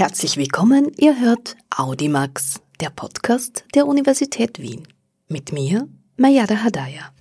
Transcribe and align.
Herzlich 0.00 0.38
willkommen, 0.38 0.90
ihr 0.96 1.20
hört 1.20 1.58
Audimax, 1.68 2.62
der 2.80 2.88
Podcast 2.88 3.66
der 3.74 3.86
Universität 3.86 4.58
Wien. 4.58 4.88
Mit 5.28 5.52
mir, 5.52 5.88
Mayada 6.16 6.62
Hadaya. 6.64 7.12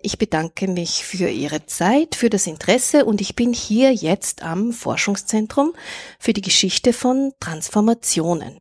Ich 0.00 0.18
bedanke 0.18 0.66
mich 0.66 1.04
für 1.04 1.28
Ihre 1.28 1.64
Zeit, 1.66 2.16
für 2.16 2.28
das 2.28 2.48
Interesse 2.48 3.04
und 3.04 3.20
ich 3.20 3.36
bin 3.36 3.52
hier 3.52 3.92
jetzt 3.92 4.42
am 4.42 4.72
Forschungszentrum 4.72 5.74
für 6.18 6.32
die 6.32 6.40
Geschichte 6.40 6.92
von 6.92 7.32
Transformationen. 7.38 8.58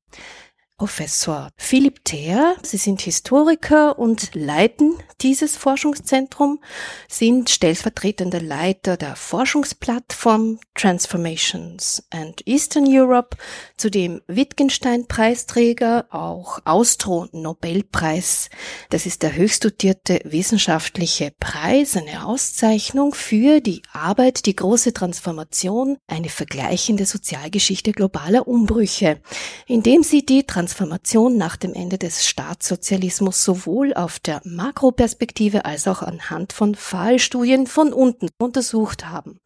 Professor 0.82 1.52
Philipp 1.58 2.04
Theer. 2.06 2.56
Sie 2.64 2.78
sind 2.78 3.02
Historiker 3.02 4.00
und 4.00 4.34
leiten 4.34 4.96
dieses 5.22 5.56
Forschungszentrum, 5.56 6.60
sind 7.08 7.52
stellvertretender 7.52 8.42
Leiter 8.42 8.98
der 8.98 9.16
Forschungsplattform 9.16 10.60
Transformations 10.74 12.04
and 12.10 12.42
Eastern 12.48 12.86
Europe, 12.88 13.38
zudem 13.78 14.22
Wittgenstein-Preisträger, 14.26 16.08
auch 16.10 16.58
Austro-Nobelpreis. 16.66 18.50
Das 18.90 19.06
ist 19.06 19.22
der 19.22 19.36
höchst 19.36 19.64
dotierte 19.64 20.20
wissenschaftliche 20.24 21.32
Preis, 21.40 21.96
eine 21.96 22.26
Auszeichnung 22.26 23.14
für 23.14 23.62
die 23.62 23.84
Arbeit, 23.94 24.48
die 24.48 24.56
große 24.56 24.94
Transformation, 24.94 25.98
eine 26.08 26.30
vergleichende 26.30 27.06
Sozialgeschichte 27.06 27.92
globaler 27.92 28.48
Umbrüche, 28.48 29.22
indem 29.68 30.02
sie 30.02 30.26
die 30.26 30.48
Trans 30.48 30.71
Transformation 30.72 31.36
nach 31.36 31.58
dem 31.58 31.74
Ende 31.74 31.98
des 31.98 32.26
Staatssozialismus 32.26 33.44
sowohl 33.44 33.94
auf 33.94 34.20
der 34.20 34.42
Makroperspektive 34.46 35.66
als 35.66 35.86
auch 35.86 36.02
anhand 36.02 36.54
von 36.54 36.76
Fallstudien 36.76 37.68
von 37.68 37.92
unten 37.92 38.30
untersucht 38.38 39.06
haben. 39.10 39.42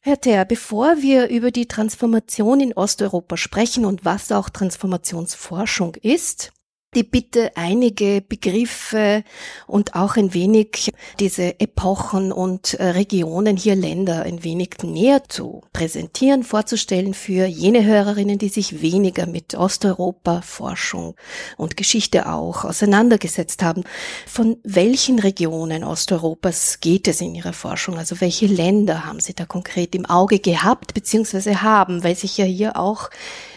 Herr 0.00 0.20
Theer, 0.20 0.44
bevor 0.44 1.00
wir 1.00 1.28
über 1.28 1.50
die 1.50 1.66
Transformation 1.66 2.60
in 2.60 2.74
Osteuropa 2.74 3.38
sprechen 3.38 3.86
und 3.86 4.04
was 4.04 4.30
auch 4.30 4.50
Transformationsforschung 4.50 5.94
ist, 5.94 6.52
die 6.94 7.02
Bitte, 7.02 7.52
einige 7.54 8.22
Begriffe 8.22 9.22
und 9.66 9.94
auch 9.94 10.16
ein 10.16 10.32
wenig 10.32 10.90
diese 11.20 11.60
Epochen 11.60 12.32
und 12.32 12.74
äh, 12.74 12.84
Regionen 12.86 13.58
hier 13.58 13.76
Länder 13.76 14.22
ein 14.22 14.42
wenig 14.42 14.70
näher 14.82 15.22
zu 15.28 15.62
präsentieren, 15.74 16.44
vorzustellen 16.44 17.12
für 17.12 17.44
jene 17.46 17.84
Hörerinnen, 17.84 18.38
die 18.38 18.48
sich 18.48 18.80
weniger 18.80 19.26
mit 19.26 19.54
Osteuropa, 19.54 20.40
Forschung 20.40 21.14
und 21.58 21.76
Geschichte 21.76 22.26
auch 22.26 22.64
auseinandergesetzt 22.64 23.62
haben. 23.62 23.84
Von 24.26 24.56
welchen 24.64 25.18
Regionen 25.18 25.84
Osteuropas 25.84 26.80
geht 26.80 27.06
es 27.06 27.20
in 27.20 27.34
Ihrer 27.34 27.52
Forschung? 27.52 27.98
Also 27.98 28.22
welche 28.22 28.46
Länder 28.46 29.04
haben 29.04 29.20
Sie 29.20 29.34
da 29.34 29.44
konkret 29.44 29.94
im 29.94 30.06
Auge 30.06 30.38
gehabt 30.38 30.94
bzw. 30.94 31.56
haben, 31.56 32.02
weil 32.02 32.16
sich 32.16 32.38
ja 32.38 32.46
hier 32.46 32.76
auch 32.76 33.10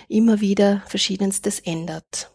immer 0.09 0.41
wieder 0.41 0.83
Verschiedenstes 0.87 1.59
ändert? 1.61 2.31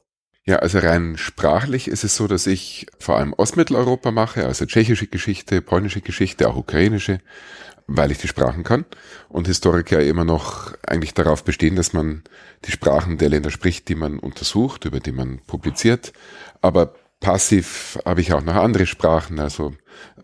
Ja, 0.49 0.61
also 0.61 0.79
rein 0.79 1.19
sprachlich 1.19 1.89
ist 1.89 2.05
es 2.05 2.15
so, 2.15 2.29
dass 2.29 2.47
ich 2.47 2.87
vor 3.01 3.17
allem 3.17 3.33
Ostmitteleuropa 3.33 4.13
mache, 4.13 4.47
also 4.47 4.65
tschechische 4.65 5.09
Geschichte, 5.09 5.61
polnische 5.61 6.01
Geschichte, 6.01 6.49
auch 6.49 6.55
ukrainische, 6.55 7.21
weil 7.89 8.13
ich 8.13 8.19
die 8.19 8.29
Sprachen 8.29 8.63
kann. 8.63 8.85
Und 9.29 9.49
Historiker 9.49 10.01
immer 10.01 10.25
noch 10.25 10.73
eigentlich 10.87 11.15
darauf 11.15 11.43
bestehen, 11.43 11.75
dass 11.75 11.93
man 11.93 12.23
die 12.65 12.71
Sprachen 12.71 13.19
der 13.19 13.31
Länder 13.31 13.51
spricht, 13.51 13.89
die 13.89 13.97
man 13.97 14.21
untersucht, 14.21 14.85
über 14.85 15.01
die 15.01 15.11
man 15.11 15.41
publiziert. 15.49 16.13
Aber 16.63 16.95
passiv 17.19 17.99
habe 18.05 18.21
ich 18.21 18.33
auch 18.33 18.43
noch 18.43 18.55
andere 18.55 18.87
Sprachen, 18.87 19.41
also 19.41 19.75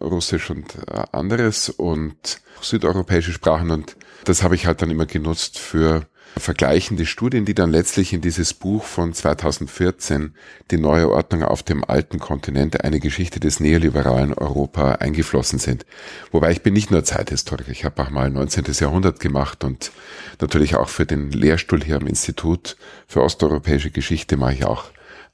Russisch 0.00 0.50
und 0.50 0.76
äh, 0.86 1.02
anderes 1.10 1.68
und 1.68 2.40
südeuropäische 2.60 3.32
Sprachen. 3.32 3.72
Und 3.72 3.96
das 4.24 4.44
habe 4.44 4.54
ich 4.54 4.66
halt 4.66 4.82
dann 4.82 4.90
immer 4.90 5.06
genutzt 5.06 5.58
für 5.58 6.06
vergleichende 6.36 7.06
Studien, 7.06 7.44
die 7.44 7.54
dann 7.54 7.70
letztlich 7.70 8.12
in 8.12 8.20
dieses 8.20 8.54
Buch 8.54 8.84
von 8.84 9.12
2014, 9.12 10.34
die 10.70 10.78
neue 10.78 11.10
Ordnung 11.10 11.42
auf 11.42 11.62
dem 11.62 11.84
alten 11.84 12.18
Kontinent, 12.18 12.84
eine 12.84 13.00
Geschichte 13.00 13.40
des 13.40 13.60
neoliberalen 13.60 14.34
Europa 14.34 14.92
eingeflossen 14.92 15.58
sind. 15.58 15.84
Wobei 16.30 16.52
ich 16.52 16.62
bin 16.62 16.74
nicht 16.74 16.90
nur 16.90 17.04
Zeithistoriker, 17.04 17.70
ich 17.70 17.84
habe 17.84 18.02
auch 18.02 18.10
mal 18.10 18.30
19. 18.30 18.64
Jahrhundert 18.80 19.20
gemacht 19.20 19.64
und 19.64 19.92
natürlich 20.40 20.76
auch 20.76 20.88
für 20.88 21.06
den 21.06 21.30
Lehrstuhl 21.30 21.82
hier 21.82 21.96
am 21.96 22.06
Institut 22.06 22.76
für 23.06 23.22
osteuropäische 23.22 23.90
Geschichte 23.90 24.36
mache 24.36 24.54
ich 24.54 24.64
auch 24.64 24.84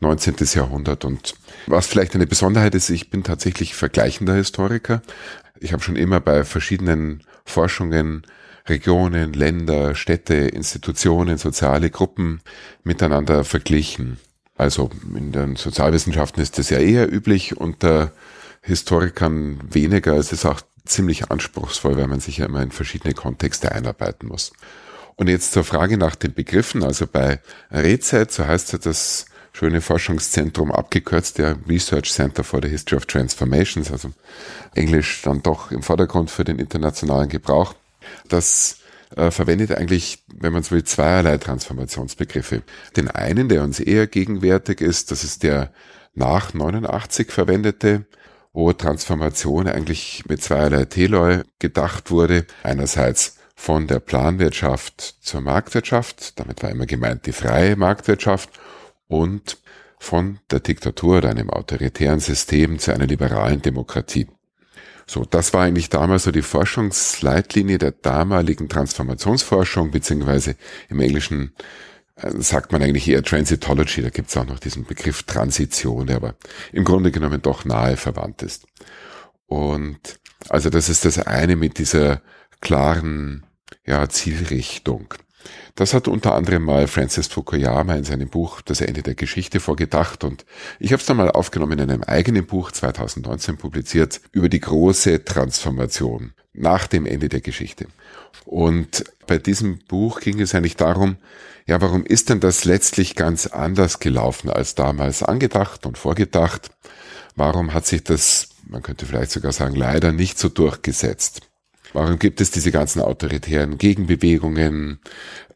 19. 0.00 0.36
Jahrhundert. 0.54 1.04
Und 1.04 1.34
was 1.66 1.86
vielleicht 1.86 2.14
eine 2.14 2.26
Besonderheit 2.26 2.74
ist, 2.74 2.90
ich 2.90 3.10
bin 3.10 3.24
tatsächlich 3.24 3.74
vergleichender 3.74 4.34
Historiker. 4.34 5.02
Ich 5.60 5.72
habe 5.72 5.82
schon 5.82 5.96
immer 5.96 6.20
bei 6.20 6.44
verschiedenen 6.44 7.22
Forschungen 7.44 8.24
Regionen, 8.68 9.32
Länder, 9.32 9.94
Städte, 9.94 10.34
Institutionen, 10.34 11.38
soziale 11.38 11.90
Gruppen 11.90 12.40
miteinander 12.84 13.44
verglichen. 13.44 14.18
Also 14.56 14.90
in 15.14 15.32
den 15.32 15.56
Sozialwissenschaften 15.56 16.42
ist 16.42 16.58
das 16.58 16.70
ja 16.70 16.78
eher 16.78 17.12
üblich, 17.12 17.56
unter 17.56 18.12
Historikern 18.60 19.60
weniger. 19.70 20.16
Es 20.16 20.32
ist 20.32 20.44
auch 20.44 20.60
ziemlich 20.84 21.30
anspruchsvoll, 21.30 21.96
weil 21.96 22.08
man 22.08 22.20
sich 22.20 22.38
ja 22.38 22.46
immer 22.46 22.62
in 22.62 22.72
verschiedene 22.72 23.14
Kontexte 23.14 23.72
einarbeiten 23.72 24.28
muss. 24.28 24.52
Und 25.16 25.28
jetzt 25.28 25.52
zur 25.52 25.64
Frage 25.64 25.96
nach 25.96 26.14
den 26.14 26.34
Begriffen. 26.34 26.82
Also 26.82 27.06
bei 27.06 27.40
Rezeit, 27.70 28.32
so 28.32 28.46
heißt 28.46 28.72
ja 28.72 28.78
das 28.78 29.26
schöne 29.52 29.80
Forschungszentrum 29.80 30.70
abgekürzt, 30.70 31.38
der 31.38 31.56
Research 31.68 32.12
Center 32.12 32.44
for 32.44 32.60
the 32.62 32.68
History 32.68 32.96
of 32.96 33.06
Transformations, 33.06 33.90
also 33.90 34.10
Englisch 34.74 35.22
dann 35.22 35.42
doch 35.42 35.72
im 35.72 35.82
Vordergrund 35.82 36.30
für 36.30 36.44
den 36.44 36.58
internationalen 36.58 37.28
Gebrauch. 37.28 37.74
Das 38.28 38.78
äh, 39.16 39.30
verwendet 39.30 39.72
eigentlich, 39.72 40.24
wenn 40.34 40.52
man 40.52 40.62
so 40.62 40.72
will, 40.72 40.84
zweierlei 40.84 41.38
Transformationsbegriffe. 41.38 42.62
Den 42.96 43.10
einen, 43.10 43.48
der 43.48 43.62
uns 43.62 43.80
eher 43.80 44.06
gegenwärtig 44.06 44.80
ist, 44.80 45.10
das 45.10 45.24
ist 45.24 45.42
der 45.42 45.72
nach 46.14 46.54
89 46.54 47.30
verwendete, 47.30 48.06
wo 48.52 48.72
Transformation 48.72 49.68
eigentlich 49.68 50.24
mit 50.28 50.42
zweierlei 50.42 50.84
Teloi 50.86 51.42
gedacht 51.58 52.10
wurde. 52.10 52.46
Einerseits 52.62 53.36
von 53.54 53.86
der 53.86 54.00
Planwirtschaft 54.00 55.00
zur 55.20 55.40
Marktwirtschaft, 55.40 56.38
damit 56.38 56.62
war 56.62 56.70
immer 56.70 56.86
gemeint 56.86 57.26
die 57.26 57.32
freie 57.32 57.76
Marktwirtschaft, 57.76 58.50
und 59.08 59.58
von 59.98 60.38
der 60.50 60.60
Diktatur 60.60 61.18
oder 61.18 61.30
einem 61.30 61.50
autoritären 61.50 62.20
System 62.20 62.78
zu 62.78 62.92
einer 62.92 63.06
liberalen 63.06 63.60
Demokratie. 63.60 64.28
So, 65.10 65.24
das 65.24 65.54
war 65.54 65.64
eigentlich 65.64 65.88
damals 65.88 66.24
so 66.24 66.30
die 66.30 66.42
Forschungsleitlinie 66.42 67.78
der 67.78 67.92
damaligen 67.92 68.68
Transformationsforschung, 68.68 69.90
beziehungsweise 69.90 70.54
im 70.90 71.00
Englischen 71.00 71.54
äh, 72.16 72.30
sagt 72.38 72.72
man 72.72 72.82
eigentlich 72.82 73.08
eher 73.08 73.22
Transitology, 73.22 74.02
da 74.02 74.10
gibt 74.10 74.28
es 74.28 74.36
auch 74.36 74.44
noch 74.44 74.58
diesen 74.58 74.84
Begriff 74.84 75.22
Transition, 75.22 76.06
der 76.06 76.16
aber 76.16 76.34
im 76.72 76.84
Grunde 76.84 77.10
genommen 77.10 77.40
doch 77.40 77.64
nahe 77.64 77.96
verwandt 77.96 78.42
ist. 78.42 78.66
Und 79.46 80.20
also 80.50 80.68
das 80.68 80.90
ist 80.90 81.06
das 81.06 81.18
eine 81.18 81.56
mit 81.56 81.78
dieser 81.78 82.20
klaren 82.60 83.46
ja, 83.86 84.10
Zielrichtung. 84.10 85.14
Das 85.74 85.94
hat 85.94 86.08
unter 86.08 86.34
anderem 86.34 86.64
mal 86.64 86.88
Francis 86.88 87.28
Fukuyama 87.28 87.94
in 87.94 88.04
seinem 88.04 88.28
Buch 88.28 88.60
Das 88.60 88.80
Ende 88.80 89.02
der 89.02 89.14
Geschichte 89.14 89.60
vorgedacht 89.60 90.24
und 90.24 90.44
ich 90.78 90.92
habe 90.92 91.00
es 91.00 91.06
dann 91.06 91.16
mal 91.16 91.30
aufgenommen 91.30 91.78
in 91.78 91.90
einem 91.90 92.02
eigenen 92.02 92.46
Buch 92.46 92.72
2019 92.72 93.56
publiziert 93.56 94.20
über 94.32 94.48
die 94.48 94.60
große 94.60 95.24
Transformation 95.24 96.32
nach 96.52 96.86
dem 96.86 97.06
Ende 97.06 97.28
der 97.28 97.40
Geschichte. 97.40 97.86
Und 98.44 99.04
bei 99.26 99.38
diesem 99.38 99.78
Buch 99.86 100.20
ging 100.20 100.40
es 100.40 100.54
eigentlich 100.54 100.76
darum, 100.76 101.16
ja, 101.66 101.80
warum 101.80 102.04
ist 102.04 102.30
denn 102.30 102.40
das 102.40 102.64
letztlich 102.64 103.14
ganz 103.14 103.46
anders 103.46 104.00
gelaufen 104.00 104.50
als 104.50 104.74
damals 104.74 105.22
angedacht 105.22 105.84
und 105.84 105.98
vorgedacht? 105.98 106.70
Warum 107.36 107.74
hat 107.74 107.86
sich 107.86 108.02
das, 108.02 108.48
man 108.66 108.82
könnte 108.82 109.06
vielleicht 109.06 109.30
sogar 109.30 109.52
sagen, 109.52 109.76
leider 109.76 110.12
nicht 110.12 110.38
so 110.38 110.48
durchgesetzt? 110.48 111.47
Warum 111.92 112.18
gibt 112.18 112.40
es 112.40 112.50
diese 112.50 112.70
ganzen 112.70 113.00
autoritären 113.00 113.78
Gegenbewegungen? 113.78 115.00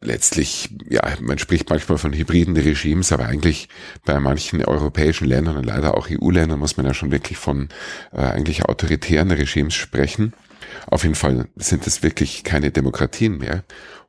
Letztlich, 0.01 0.71
ja, 0.89 1.03
man 1.21 1.39
spricht 1.39 1.69
manchmal 1.71 1.99
von 1.99 2.13
hybriden 2.13 2.57
Regimes, 2.57 3.13
aber 3.13 3.27
eigentlich 3.27 3.69
bei 4.05 4.19
manchen 4.19 4.65
europäischen 4.65 5.29
Ländern 5.29 5.57
und 5.57 5.65
leider 5.65 5.97
auch 5.97 6.09
EU-Ländern 6.11 6.59
muss 6.59 6.77
man 6.77 6.87
ja 6.87 6.95
schon 6.95 7.13
wirklich 7.13 7.39
von 7.39 7.69
äh, 8.13 8.21
eigentlich 8.21 8.65
autoritären 8.65 9.31
Regimes 9.31 9.75
sprechen. 9.75 10.33
Auf 10.87 11.03
jeden 11.03 11.15
Fall 11.15 11.49
sind 11.57 11.87
es 11.87 12.03
wirklich 12.03 12.45
keine 12.45 12.71
Demokratien 12.71 13.39
mehr. 13.39 13.63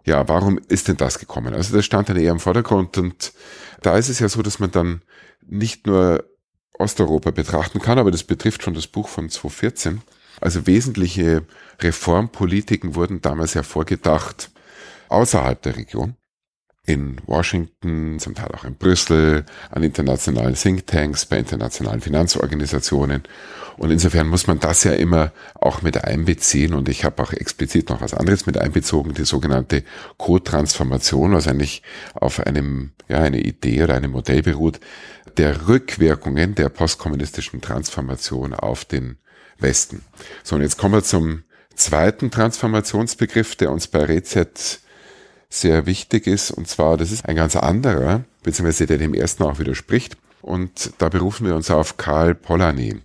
Ja, 0.05 0.27
warum 0.27 0.59
ist 0.67 0.87
denn 0.87 0.97
das 0.97 1.19
gekommen? 1.19 1.53
Also 1.53 1.75
das 1.75 1.85
stand 1.85 2.09
dann 2.09 2.17
eher 2.17 2.31
im 2.31 2.39
Vordergrund 2.39 2.97
und 2.97 3.33
da 3.81 3.97
ist 3.97 4.09
es 4.09 4.19
ja 4.19 4.29
so, 4.29 4.41
dass 4.41 4.59
man 4.59 4.71
dann 4.71 5.01
nicht 5.45 5.87
nur 5.87 6.25
Osteuropa 6.79 7.31
betrachten 7.31 7.79
kann, 7.79 7.99
aber 7.99 8.11
das 8.11 8.23
betrifft 8.23 8.63
schon 8.63 8.73
das 8.73 8.87
Buch 8.87 9.07
von 9.07 9.29
2014 9.29 10.01
also 10.43 10.67
wesentliche 10.67 11.45
Reformpolitiken 11.79 12.95
wurden 12.95 13.21
damals 13.21 13.53
ja 13.53 13.63
vorgedacht 13.63 14.51
außerhalb 15.09 15.61
der 15.61 15.77
Region. 15.77 16.15
in 16.85 17.15
Washington, 17.27 18.19
zum 18.19 18.35
Teil 18.35 18.49
auch 18.53 18.65
in 18.65 18.75
Brüssel, 18.75 19.45
an 19.71 19.83
internationalen 19.83 20.53
Thinktanks, 20.53 21.25
bei 21.25 21.37
internationalen 21.37 22.01
Finanzorganisationen. 22.01 23.23
Und 23.77 23.89
insofern 23.89 24.27
muss 24.27 24.47
man 24.47 24.59
das 24.59 24.83
ja 24.83 24.91
immer 24.91 25.31
auch 25.55 25.81
mit 25.81 26.03
einbeziehen. 26.03 26.73
Und 26.73 26.89
ich 26.89 27.05
habe 27.05 27.23
auch 27.23 27.31
explizit 27.31 27.89
noch 27.89 28.01
was 28.01 28.13
anderes 28.13 28.45
mit 28.45 28.57
einbezogen, 28.57 29.13
die 29.13 29.23
sogenannte 29.23 29.83
Co-Transformation, 30.17 31.31
was 31.31 31.47
eigentlich 31.47 31.83
auf 32.15 32.41
einem, 32.41 32.91
ja, 33.07 33.19
eine 33.19 33.39
Idee 33.39 33.83
oder 33.83 33.95
einem 33.95 34.11
Modell 34.11 34.41
beruht, 34.41 34.81
der 35.37 35.69
Rückwirkungen 35.69 36.53
der 36.53 36.67
postkommunistischen 36.67 37.61
Transformation 37.61 38.53
auf 38.53 38.83
den 38.83 39.17
Westen. 39.63 40.03
So, 40.43 40.55
und 40.55 40.61
jetzt 40.61 40.77
kommen 40.77 40.93
wir 40.93 41.03
zum 41.03 41.43
zweiten 41.75 42.29
Transformationsbegriff, 42.29 43.55
der 43.55 43.71
uns 43.71 43.87
bei 43.87 44.03
Rezet 44.03 44.79
sehr 45.49 45.85
wichtig 45.85 46.27
ist. 46.27 46.51
Und 46.51 46.67
zwar, 46.67 46.97
das 46.97 47.11
ist 47.11 47.25
ein 47.25 47.35
ganz 47.35 47.55
anderer, 47.55 48.23
beziehungsweise 48.43 48.85
der 48.85 48.97
dem 48.97 49.13
ersten 49.13 49.43
auch 49.43 49.59
widerspricht. 49.59 50.17
Und 50.41 50.93
da 50.97 51.09
berufen 51.09 51.47
wir 51.47 51.55
uns 51.55 51.71
auf 51.71 51.97
Karl 51.97 52.35
Polanyi. 52.35 53.01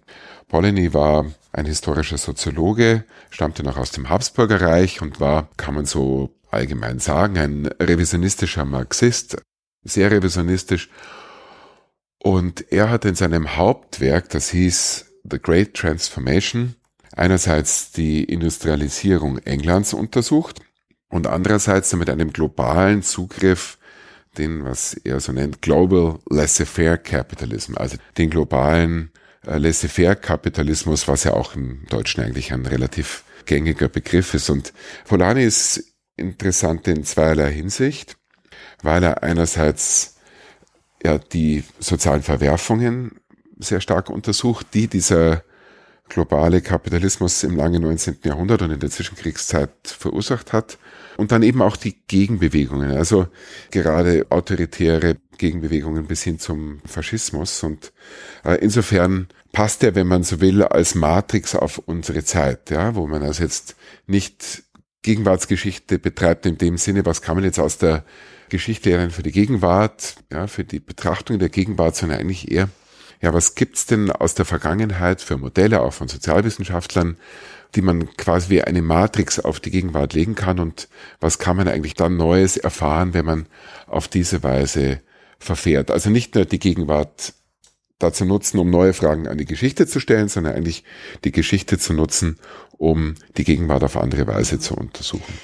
Polanyi 0.48 0.92
war 0.92 1.26
ein 1.52 1.66
historischer 1.66 2.18
Soziologe, 2.18 3.04
stammte 3.30 3.62
noch 3.62 3.76
aus 3.76 3.90
dem 3.90 4.08
Habsburger 4.08 4.60
Reich 4.60 5.00
und 5.02 5.20
war, 5.20 5.48
kann 5.56 5.74
man 5.74 5.86
so 5.86 6.34
allgemein 6.50 6.98
sagen, 6.98 7.38
ein 7.38 7.66
revisionistischer 7.80 8.64
Marxist, 8.64 9.36
sehr 9.84 10.10
revisionistisch. 10.10 10.88
Und 12.22 12.72
er 12.72 12.90
hat 12.90 13.04
in 13.04 13.14
seinem 13.14 13.56
Hauptwerk, 13.56 14.30
das 14.30 14.50
hieß 14.50 15.07
The 15.30 15.38
Great 15.38 15.74
Transformation, 15.74 16.74
einerseits 17.14 17.92
die 17.92 18.24
Industrialisierung 18.24 19.38
Englands 19.38 19.94
untersucht 19.94 20.60
und 21.08 21.26
andererseits 21.26 21.92
mit 21.94 22.10
einem 22.10 22.32
globalen 22.32 23.02
Zugriff 23.02 23.78
den, 24.36 24.64
was 24.64 24.94
er 24.94 25.20
so 25.20 25.32
nennt, 25.32 25.62
Global 25.62 26.18
Laissez-faire 26.30 26.98
Capitalism, 26.98 27.76
also 27.76 27.96
den 28.16 28.30
globalen 28.30 29.10
äh, 29.46 29.58
Laissez-faire 29.58 30.16
Kapitalismus, 30.16 31.08
was 31.08 31.24
ja 31.24 31.32
auch 31.32 31.54
im 31.54 31.84
Deutschen 31.88 32.22
eigentlich 32.22 32.52
ein 32.52 32.66
relativ 32.66 33.24
gängiger 33.46 33.88
Begriff 33.88 34.34
ist. 34.34 34.50
Und 34.50 34.72
Polanyi 35.06 35.44
ist 35.44 35.94
interessant 36.16 36.86
in 36.88 37.04
zweierlei 37.04 37.52
Hinsicht, 37.52 38.16
weil 38.82 39.02
er 39.02 39.22
einerseits 39.22 40.16
ja 41.02 41.18
die 41.18 41.64
sozialen 41.78 42.22
Verwerfungen 42.22 43.20
sehr 43.58 43.80
stark 43.80 44.10
untersucht, 44.10 44.68
die 44.74 44.86
dieser 44.88 45.42
globale 46.08 46.62
Kapitalismus 46.62 47.42
im 47.44 47.56
langen 47.56 47.82
19. 47.82 48.18
Jahrhundert 48.24 48.62
und 48.62 48.70
in 48.70 48.80
der 48.80 48.90
Zwischenkriegszeit 48.90 49.70
verursacht 49.84 50.52
hat. 50.52 50.78
Und 51.16 51.32
dann 51.32 51.42
eben 51.42 51.62
auch 51.62 51.76
die 51.76 51.96
Gegenbewegungen, 52.06 52.92
also 52.92 53.26
gerade 53.70 54.26
autoritäre 54.30 55.16
Gegenbewegungen 55.36 56.06
bis 56.06 56.22
hin 56.22 56.38
zum 56.38 56.80
Faschismus. 56.86 57.62
Und 57.62 57.92
äh, 58.44 58.54
insofern 58.56 59.28
passt 59.52 59.82
er, 59.82 59.94
wenn 59.94 60.06
man 60.06 60.22
so 60.22 60.40
will, 60.40 60.62
als 60.62 60.94
Matrix 60.94 61.54
auf 61.54 61.78
unsere 61.78 62.24
Zeit, 62.24 62.70
ja, 62.70 62.94
wo 62.94 63.06
man 63.06 63.22
also 63.22 63.42
jetzt 63.42 63.76
nicht 64.06 64.62
Gegenwartsgeschichte 65.02 65.98
betreibt 65.98 66.46
in 66.46 66.58
dem 66.58 66.76
Sinne, 66.76 67.04
was 67.04 67.22
kann 67.22 67.36
man 67.36 67.44
jetzt 67.44 67.58
aus 67.58 67.78
der 67.78 68.04
Geschichte 68.48 68.90
lernen 68.90 69.10
für 69.10 69.22
die 69.22 69.32
Gegenwart, 69.32 70.16
ja, 70.32 70.46
für 70.46 70.64
die 70.64 70.80
Betrachtung 70.80 71.38
der 71.38 71.48
Gegenwart, 71.48 71.96
sondern 71.96 72.20
eigentlich 72.20 72.50
eher 72.50 72.68
ja, 73.20 73.34
was 73.34 73.54
gibt's 73.54 73.86
denn 73.86 74.10
aus 74.10 74.34
der 74.34 74.44
Vergangenheit 74.44 75.20
für 75.20 75.36
Modelle, 75.36 75.82
auch 75.82 75.92
von 75.92 76.08
Sozialwissenschaftlern, 76.08 77.16
die 77.74 77.82
man 77.82 78.14
quasi 78.16 78.50
wie 78.50 78.62
eine 78.62 78.82
Matrix 78.82 79.40
auf 79.40 79.60
die 79.60 79.70
Gegenwart 79.70 80.14
legen 80.14 80.34
kann 80.34 80.58
und 80.58 80.88
was 81.20 81.38
kann 81.38 81.56
man 81.56 81.68
eigentlich 81.68 81.94
dann 81.94 82.16
Neues 82.16 82.56
erfahren, 82.56 83.14
wenn 83.14 83.24
man 83.24 83.46
auf 83.86 84.08
diese 84.08 84.42
Weise 84.42 85.00
verfährt. 85.38 85.90
Also 85.90 86.10
nicht 86.10 86.34
nur 86.34 86.44
die 86.44 86.58
Gegenwart 86.58 87.34
dazu 87.98 88.24
nutzen, 88.24 88.58
um 88.58 88.70
neue 88.70 88.94
Fragen 88.94 89.26
an 89.26 89.38
die 89.38 89.44
Geschichte 89.44 89.86
zu 89.86 90.00
stellen, 90.00 90.28
sondern 90.28 90.54
eigentlich 90.54 90.84
die 91.24 91.32
Geschichte 91.32 91.78
zu 91.78 91.92
nutzen, 91.92 92.38
um 92.76 93.14
die 93.36 93.44
Gegenwart 93.44 93.82
auf 93.82 93.96
andere 93.96 94.26
Weise 94.26 94.58
zu 94.60 94.74
untersuchen. 94.74 95.34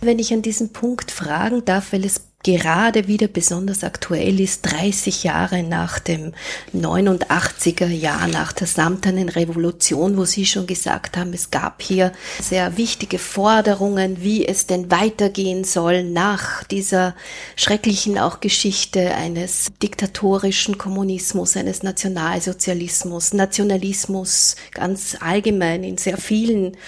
Wenn 0.00 0.18
ich 0.18 0.32
an 0.32 0.42
diesen 0.42 0.72
Punkt 0.72 1.10
fragen 1.10 1.64
darf, 1.64 1.92
weil 1.92 2.04
es 2.04 2.27
gerade 2.56 3.08
wieder 3.08 3.28
besonders 3.28 3.84
aktuell 3.84 4.40
ist, 4.40 4.62
30 4.62 5.24
Jahre 5.24 5.62
nach 5.62 5.98
dem 5.98 6.32
89er 6.74 7.88
Jahr, 7.88 8.26
nach 8.26 8.52
der 8.52 8.66
samternen 8.66 9.28
Revolution, 9.28 10.16
wo 10.16 10.24
Sie 10.24 10.46
schon 10.46 10.66
gesagt 10.66 11.18
haben, 11.18 11.34
es 11.34 11.50
gab 11.50 11.82
hier 11.82 12.10
sehr 12.40 12.78
wichtige 12.78 13.18
Forderungen, 13.18 14.22
wie 14.22 14.46
es 14.46 14.66
denn 14.66 14.90
weitergehen 14.90 15.64
soll 15.64 16.04
nach 16.04 16.64
dieser 16.64 17.14
schrecklichen 17.54 18.18
auch 18.18 18.40
Geschichte 18.40 19.14
eines 19.14 19.66
diktatorischen 19.82 20.78
Kommunismus, 20.78 21.54
eines 21.54 21.82
Nationalsozialismus, 21.82 23.34
Nationalismus 23.34 24.56
ganz 24.72 25.18
allgemein 25.20 25.84
in 25.84 25.98
sehr 25.98 26.16
vielen 26.16 26.78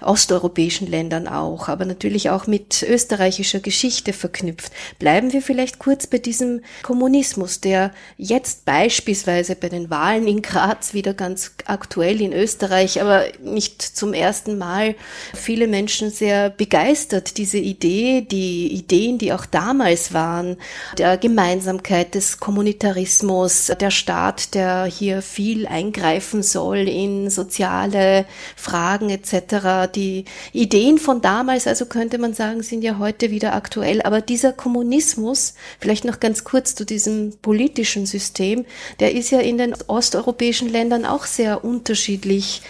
osteuropäischen 0.00 0.86
Ländern 0.86 1.28
auch, 1.28 1.68
aber 1.68 1.84
natürlich 1.84 2.30
auch 2.30 2.46
mit 2.46 2.82
österreichischer 2.82 3.60
Geschichte 3.60 4.14
verknüpft 4.14 4.72
Bleiben 5.10 5.32
wir 5.32 5.42
vielleicht 5.42 5.80
kurz 5.80 6.06
bei 6.06 6.18
diesem 6.18 6.60
Kommunismus, 6.84 7.60
der 7.60 7.90
jetzt 8.16 8.64
beispielsweise 8.64 9.56
bei 9.56 9.68
den 9.68 9.90
Wahlen 9.90 10.28
in 10.28 10.40
Graz 10.40 10.94
wieder 10.94 11.14
ganz 11.14 11.50
aktuell 11.64 12.20
in 12.20 12.32
Österreich, 12.32 13.02
aber 13.02 13.24
nicht 13.42 13.82
zum 13.82 14.14
ersten 14.14 14.56
Mal 14.56 14.94
viele 15.34 15.66
Menschen 15.66 16.12
sehr 16.12 16.48
begeistert. 16.48 17.38
Diese 17.38 17.58
Idee, 17.58 18.20
die 18.20 18.72
Ideen, 18.72 19.18
die 19.18 19.32
auch 19.32 19.46
damals 19.46 20.14
waren, 20.14 20.58
der 20.96 21.16
Gemeinsamkeit 21.18 22.14
des 22.14 22.38
Kommunitarismus, 22.38 23.72
der 23.80 23.90
Staat, 23.90 24.54
der 24.54 24.84
hier 24.84 25.22
viel 25.22 25.66
eingreifen 25.66 26.44
soll 26.44 26.88
in 26.88 27.30
soziale 27.30 28.26
Fragen 28.54 29.10
etc. 29.10 29.90
Die 29.92 30.24
Ideen 30.52 30.98
von 30.98 31.20
damals, 31.20 31.66
also 31.66 31.86
könnte 31.86 32.18
man 32.18 32.32
sagen, 32.32 32.62
sind 32.62 32.82
ja 32.82 33.00
heute 33.00 33.32
wieder 33.32 33.56
aktuell, 33.56 34.02
aber 34.02 34.20
dieser 34.20 34.52
Kommunismus 34.52 34.89
Kommunismus, 34.90 35.54
vielleicht 35.78 36.04
noch 36.04 36.18
ganz 36.18 36.42
kurz 36.42 36.74
zu 36.74 36.84
diesem 36.84 37.36
politischen 37.42 38.06
System, 38.06 38.64
der 38.98 39.14
ist 39.14 39.30
ja 39.30 39.38
in 39.38 39.56
den 39.56 39.72
osteuropäischen 39.86 40.68
Ländern 40.68 41.04
auch 41.04 41.26
sehr 41.26 41.64
unterschiedlich 41.64 42.62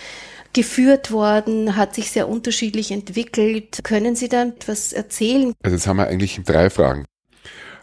geführt 0.53 1.13
worden, 1.13 1.77
hat 1.77 1.95
sich 1.95 2.11
sehr 2.11 2.29
unterschiedlich 2.29 2.91
entwickelt. 2.91 3.79
Können 3.85 4.17
Sie 4.17 4.29
da 4.29 4.43
etwas 4.43 4.93
erzählen? 4.93 5.55
Also 5.63 5.77
jetzt 5.77 5.87
haben 5.87 5.97
wir 5.97 6.09
eigentlich 6.09 6.41
drei 6.45 6.69
Fragen. 6.69 7.07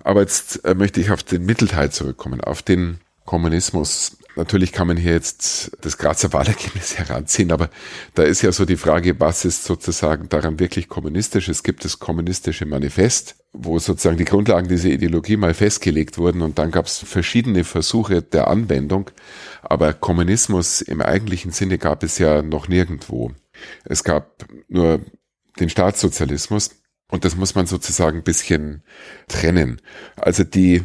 Aber 0.04 0.22
jetzt 0.22 0.64
äh, 0.66 0.76
möchte 0.76 1.02
ich 1.02 1.10
auf 1.10 1.24
den 1.24 1.44
Mittelteil 1.44 1.92
zurückkommen, 1.92 2.40
auf 2.42 2.62
den 2.62 3.00
Kommunismus. 3.26 4.18
Natürlich 4.38 4.72
kann 4.72 4.86
man 4.86 4.98
hier 4.98 5.14
jetzt 5.14 5.76
das 5.82 5.98
Grazer 5.98 6.32
Wahlergebnis 6.32 6.96
heranziehen, 7.00 7.52
aber 7.52 7.72
da 8.14 8.22
ist 8.22 8.44
ja 8.44 8.52
so 8.52 8.66
die 8.66 8.78
Frage, 8.78 9.20
was 9.20 9.46
ist 9.46 9.64
sozusagen 9.64 10.30
daran 10.30 10.60
wirklich 10.60 10.90
kommunistisch? 10.90 11.50
Es 11.50 11.64
gibt 11.64 11.84
das 11.84 11.98
kommunistische 11.98 12.68
Manifest, 12.68 13.36
wo 13.52 13.80
sozusagen 13.80 14.18
die 14.18 14.26
Grundlagen 14.26 14.68
dieser 14.68 14.90
Ideologie 14.90 15.38
mal 15.38 15.56
festgelegt 15.56 16.20
wurden 16.20 16.44
und 16.44 16.60
dann 16.60 16.70
gab 16.70 16.86
es 16.86 17.00
verschiedene 17.00 17.64
Versuche 17.64 18.22
der 18.22 18.48
Anwendung, 18.48 19.10
aber 19.64 19.94
Kommunismus 19.94 20.82
im 20.82 21.02
eigentlichen 21.02 21.52
Sinne 21.52 21.80
gab 21.80 22.04
es 22.04 22.20
ja 22.20 22.44
noch 22.44 22.68
nirgendwo. 22.68 23.32
Es 23.86 24.04
gab 24.04 24.46
nur 24.68 25.02
den 25.60 25.70
Staatssozialismus 25.70 26.84
und 27.10 27.26
das 27.26 27.36
muss 27.36 27.56
man 27.56 27.66
sozusagen 27.66 28.20
ein 28.20 28.24
bisschen 28.24 28.84
trennen. 29.28 29.82
Also 30.16 30.44
die 30.44 30.84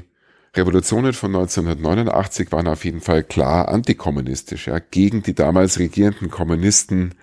Revolutionen 0.55 1.15
von 1.15 1.35
1989 1.35 2.53
waren 2.53 2.69
auf 2.69 2.85
jeden 2.85 3.01
Fall 3.01 3.25
klar 3.25 3.69
antikommunistisch, 3.69 4.67
ja, 4.67 4.79
gegen 4.79 5.23
die 5.23 5.35
damals 5.35 5.79
regierenden 5.79 6.31
Kommunisten 6.31 7.15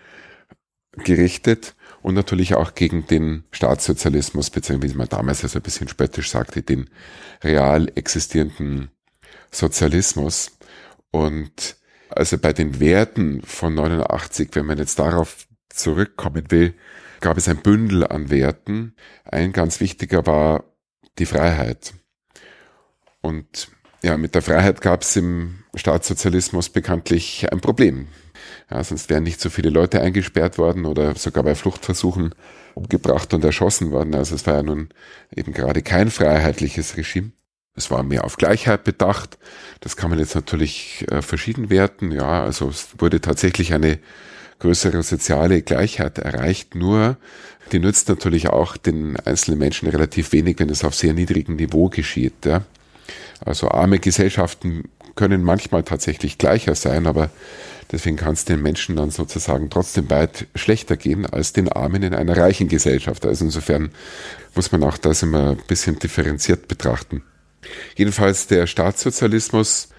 gerichtet 0.98 1.76
und 2.02 2.16
natürlich 2.16 2.56
auch 2.56 2.74
gegen 2.74 3.06
den 3.06 3.44
Staatssozialismus, 3.52 4.50
beziehungsweise 4.50 4.94
wie 4.94 4.98
man 4.98 5.10
damals 5.10 5.44
also 5.44 5.60
ein 5.60 5.64
bisschen 5.64 5.88
spöttisch 5.88 6.30
sagte, 6.30 6.64
den 6.64 6.90
real 7.44 7.92
existierenden 7.96 8.90
Sozialismus. 9.52 10.58
Und 11.12 11.78
also 12.10 12.38
bei 12.38 12.54
den 12.54 12.80
Werten 12.80 13.42
von 13.44 13.76
89, 13.76 14.50
wenn 14.54 14.66
man 14.66 14.80
jetzt 14.80 14.98
darauf 14.98 15.48
zurückkommen 15.70 16.50
will, 16.50 16.74
gab 17.22 17.38
es 17.38 17.48
ein 17.48 17.58
Bündel 17.58 18.08
an 18.08 18.30
Werten. 18.30 18.96
Ein 19.24 19.52
ganz 19.52 19.80
wichtiger 19.80 20.26
war 20.26 20.64
die 21.20 21.26
Freiheit. 21.26 21.94
Und 23.22 23.70
ja, 24.02 24.18
mit 24.18 24.36
der 24.36 24.42
Freiheit 24.42 24.82
gab 24.82 25.02
es 25.02 25.16
im 25.16 25.64
Staatssozialismus 25.76 26.70
bekanntlich 26.70 27.52
ein 27.52 27.60
Problem. 27.60 28.08
Ja, 28.72 28.84
sonst 28.84 29.10
wären 29.10 29.24
nicht 29.24 29.42
so 29.42 29.50
viele 29.50 29.70
Leute 29.70 30.02
eingesperrt 30.02 30.58
worden 30.58 30.86
oder 30.86 31.16
sogar 31.16 31.44
bei 31.44 31.56
Fluchtversuchen 31.56 32.34
umgebracht 32.76 33.34
und 33.34 33.44
erschossen 33.44 33.92
worden. 33.92 34.16
Also 34.16 34.36
es 34.36 34.48
war 34.48 34.56
ja 34.56 34.64
nun 34.64 34.90
eben 35.36 35.54
gerade 35.54 35.82
kein 35.82 36.10
freiheitliches 36.10 36.98
Regime. 36.98 37.32
Es 37.76 37.92
war 37.92 38.04
mehr 38.04 38.26
auf 38.26 38.38
Gleichheit 38.38 38.84
bedacht. 38.84 39.38
Das 39.80 39.96
kann 39.96 40.10
man 40.10 40.20
jetzt 40.20 40.36
natürlich 40.36 41.06
äh, 41.12 41.22
verschieden 41.22 41.70
werten. 41.70 42.12
Ja, 42.12 42.44
also 42.44 42.70
es 42.70 42.90
wurde 42.98 43.22
tatsächlich 43.22 43.74
eine 43.74 44.00
größere 44.60 45.04
soziale 45.04 45.62
Gleichheit 45.62 46.18
erreicht. 46.18 46.76
Nur, 46.76 47.18
die 47.72 47.80
nützt 47.80 48.10
natürlich 48.10 48.50
auch 48.50 48.78
den 48.78 49.18
einzelnen 49.18 49.60
Menschen 49.60 49.88
relativ 49.88 50.32
wenig, 50.32 50.60
wenn 50.60 50.70
es 50.70 50.84
auf 50.84 50.96
sehr 50.96 51.14
niedrigem 51.14 51.56
Niveau 51.56 51.90
geschieht. 51.90 52.46
Ja. 52.46 52.64
Also 53.40 53.70
arme 53.70 54.00
Gesellschaften 54.00 54.90
können 55.16 55.44
manchmal 55.44 55.84
tatsächlich 55.84 56.38
gleicher 56.38 56.76
sein, 56.76 57.08
aber 57.08 57.30
deswegen 57.92 58.16
kann 58.16 58.34
es 58.34 58.46
den 58.46 58.62
Menschen 58.62 58.96
dann 58.96 59.12
sozusagen 59.12 59.70
trotzdem 59.70 60.10
weit 60.10 60.48
schlechter 60.56 60.98
gehen 60.98 61.26
als 61.26 61.54
den 61.54 61.70
Armen 61.70 62.04
in 62.04 62.14
einer 62.14 62.38
reichen 62.38 62.68
Gesellschaft. 62.68 63.26
Also 63.26 63.46
insofern 63.46 63.92
muss 64.56 64.72
man 64.72 64.84
auch 64.84 64.98
das 64.98 65.24
immer 65.24 65.52
ein 65.52 65.62
bisschen 65.68 66.00
differenziert 66.00 66.68
betrachten. 66.68 67.24
Jedenfalls 67.96 68.48
der 68.48 68.68
Staatssozialismus 68.68 69.90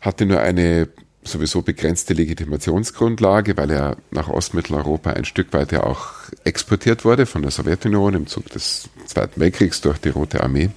hatte 0.00 0.26
nur 0.26 0.40
eine 0.40 0.88
sowieso 1.22 1.62
begrenzte 1.62 2.14
Legitimationsgrundlage, 2.14 3.56
weil 3.56 3.70
er 3.70 3.96
nach 4.10 4.28
Ostmitteleuropa 4.28 5.10
ein 5.10 5.24
Stück 5.24 5.52
weit 5.52 5.72
ja 5.72 5.84
auch 5.84 6.08
exportiert 6.44 7.04
wurde 7.04 7.26
von 7.26 7.42
der 7.42 7.50
Sowjetunion 7.50 8.14
im 8.14 8.26
Zug 8.26 8.48
des 8.48 8.88
Zweiten 9.06 9.38
Weltkriegs 9.40 9.80
durch 9.82 9.98
die 9.98 10.08
Rote 10.08 10.42
Armee. 10.42 10.70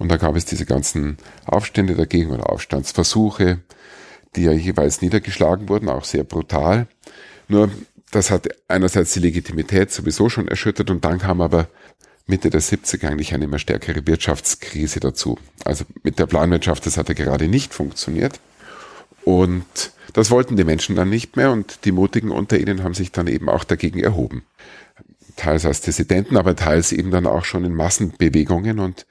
Und 0.00 0.08
da 0.08 0.16
gab 0.16 0.34
es 0.34 0.46
diese 0.46 0.64
ganzen 0.64 1.18
Aufstände 1.44 1.94
dagegen 1.94 2.30
oder 2.30 2.48
Aufstandsversuche, 2.48 3.58
die 4.34 4.44
ja 4.44 4.52
jeweils 4.52 5.02
niedergeschlagen 5.02 5.68
wurden, 5.68 5.90
auch 5.90 6.04
sehr 6.04 6.24
brutal. 6.24 6.86
Nur 7.48 7.70
das 8.10 8.30
hat 8.30 8.48
einerseits 8.66 9.12
die 9.12 9.20
Legitimität 9.20 9.92
sowieso 9.92 10.30
schon 10.30 10.48
erschüttert 10.48 10.88
und 10.88 11.04
dann 11.04 11.18
kam 11.18 11.42
aber 11.42 11.68
Mitte 12.26 12.48
der 12.48 12.62
70er 12.62 13.08
eigentlich 13.08 13.34
eine 13.34 13.44
immer 13.44 13.58
stärkere 13.58 14.06
Wirtschaftskrise 14.06 15.00
dazu. 15.00 15.36
Also 15.66 15.84
mit 16.02 16.18
der 16.18 16.26
Planwirtschaft, 16.26 16.86
das 16.86 16.96
hatte 16.96 17.14
gerade 17.14 17.46
nicht 17.46 17.74
funktioniert. 17.74 18.40
Und 19.24 19.66
das 20.14 20.30
wollten 20.30 20.56
die 20.56 20.64
Menschen 20.64 20.96
dann 20.96 21.10
nicht 21.10 21.36
mehr 21.36 21.52
und 21.52 21.84
die 21.84 21.92
Mutigen 21.92 22.30
unter 22.30 22.58
ihnen 22.58 22.84
haben 22.84 22.94
sich 22.94 23.12
dann 23.12 23.26
eben 23.26 23.50
auch 23.50 23.64
dagegen 23.64 24.00
erhoben. 24.00 24.44
Teils 25.36 25.66
als 25.66 25.82
Dissidenten, 25.82 26.38
aber 26.38 26.56
teils 26.56 26.90
eben 26.90 27.10
dann 27.10 27.26
auch 27.26 27.44
schon 27.44 27.66
in 27.66 27.74
Massenbewegungen 27.74 28.78
und 28.78 29.04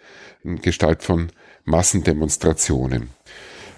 in 0.44 0.62
Gestalt 0.62 1.04
von 1.04 1.32
Massendemonstrationen. 1.66 3.10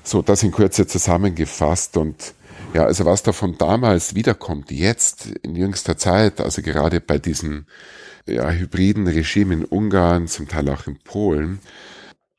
So, 0.03 0.21
das 0.21 0.43
in 0.43 0.51
Kürze 0.51 0.87
zusammengefasst 0.87 1.97
und 1.97 2.33
ja, 2.73 2.85
also 2.85 3.05
was 3.05 3.23
davon 3.23 3.57
damals 3.57 4.15
wiederkommt, 4.15 4.71
jetzt 4.71 5.27
in 5.43 5.55
jüngster 5.55 5.97
Zeit, 5.97 6.39
also 6.39 6.61
gerade 6.61 7.01
bei 7.01 7.17
diesen 7.17 7.67
ja, 8.25 8.49
hybriden 8.49 9.07
Regimen 9.07 9.61
in 9.61 9.65
Ungarn, 9.65 10.27
zum 10.27 10.47
Teil 10.47 10.69
auch 10.69 10.87
in 10.87 10.97
Polen, 10.99 11.59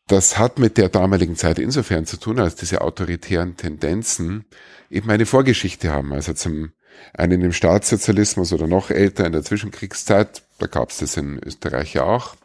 das 0.08 0.38
hat 0.38 0.58
mit 0.58 0.78
der 0.78 0.88
damaligen 0.88 1.36
Zeit 1.36 1.58
insofern 1.58 2.06
zu 2.06 2.18
tun, 2.18 2.38
als 2.38 2.54
diese 2.54 2.80
autoritären 2.80 3.56
Tendenzen 3.56 4.44
eben 4.90 5.10
eine 5.10 5.26
Vorgeschichte 5.26 5.90
haben. 5.90 6.12
Also 6.12 6.32
zum 6.32 6.72
einen 7.14 7.42
im 7.42 7.52
Staatssozialismus 7.52 8.52
oder 8.52 8.66
noch 8.66 8.90
älter 8.90 9.26
in 9.26 9.32
der 9.32 9.42
Zwischenkriegszeit, 9.42 10.42
da 10.58 10.66
gab 10.66 10.90
es 10.90 10.98
das 10.98 11.16
in 11.16 11.40
Österreich 11.44 11.94
ja 11.94 12.04
auch. 12.04 12.36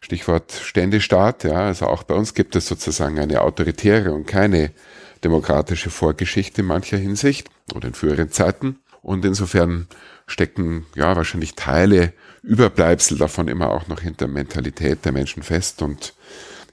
Stichwort 0.00 0.52
Ständestaat, 0.52 1.44
ja, 1.44 1.66
also 1.66 1.86
auch 1.86 2.02
bei 2.02 2.14
uns 2.14 2.34
gibt 2.34 2.56
es 2.56 2.66
sozusagen 2.66 3.18
eine 3.18 3.40
autoritäre 3.40 4.12
und 4.12 4.26
keine 4.26 4.70
demokratische 5.24 5.90
Vorgeschichte 5.90 6.60
in 6.60 6.68
mancher 6.68 6.96
Hinsicht 6.96 7.48
oder 7.74 7.88
in 7.88 7.94
früheren 7.94 8.30
Zeiten. 8.30 8.78
Und 9.02 9.24
insofern 9.24 9.88
stecken 10.26 10.86
ja 10.94 11.16
wahrscheinlich 11.16 11.54
Teile, 11.54 12.12
Überbleibsel 12.42 13.18
davon 13.18 13.48
immer 13.48 13.70
auch 13.70 13.88
noch 13.88 14.00
hinter 14.00 14.28
Mentalität 14.28 15.04
der 15.04 15.12
Menschen 15.12 15.42
fest 15.42 15.82
und 15.82 16.14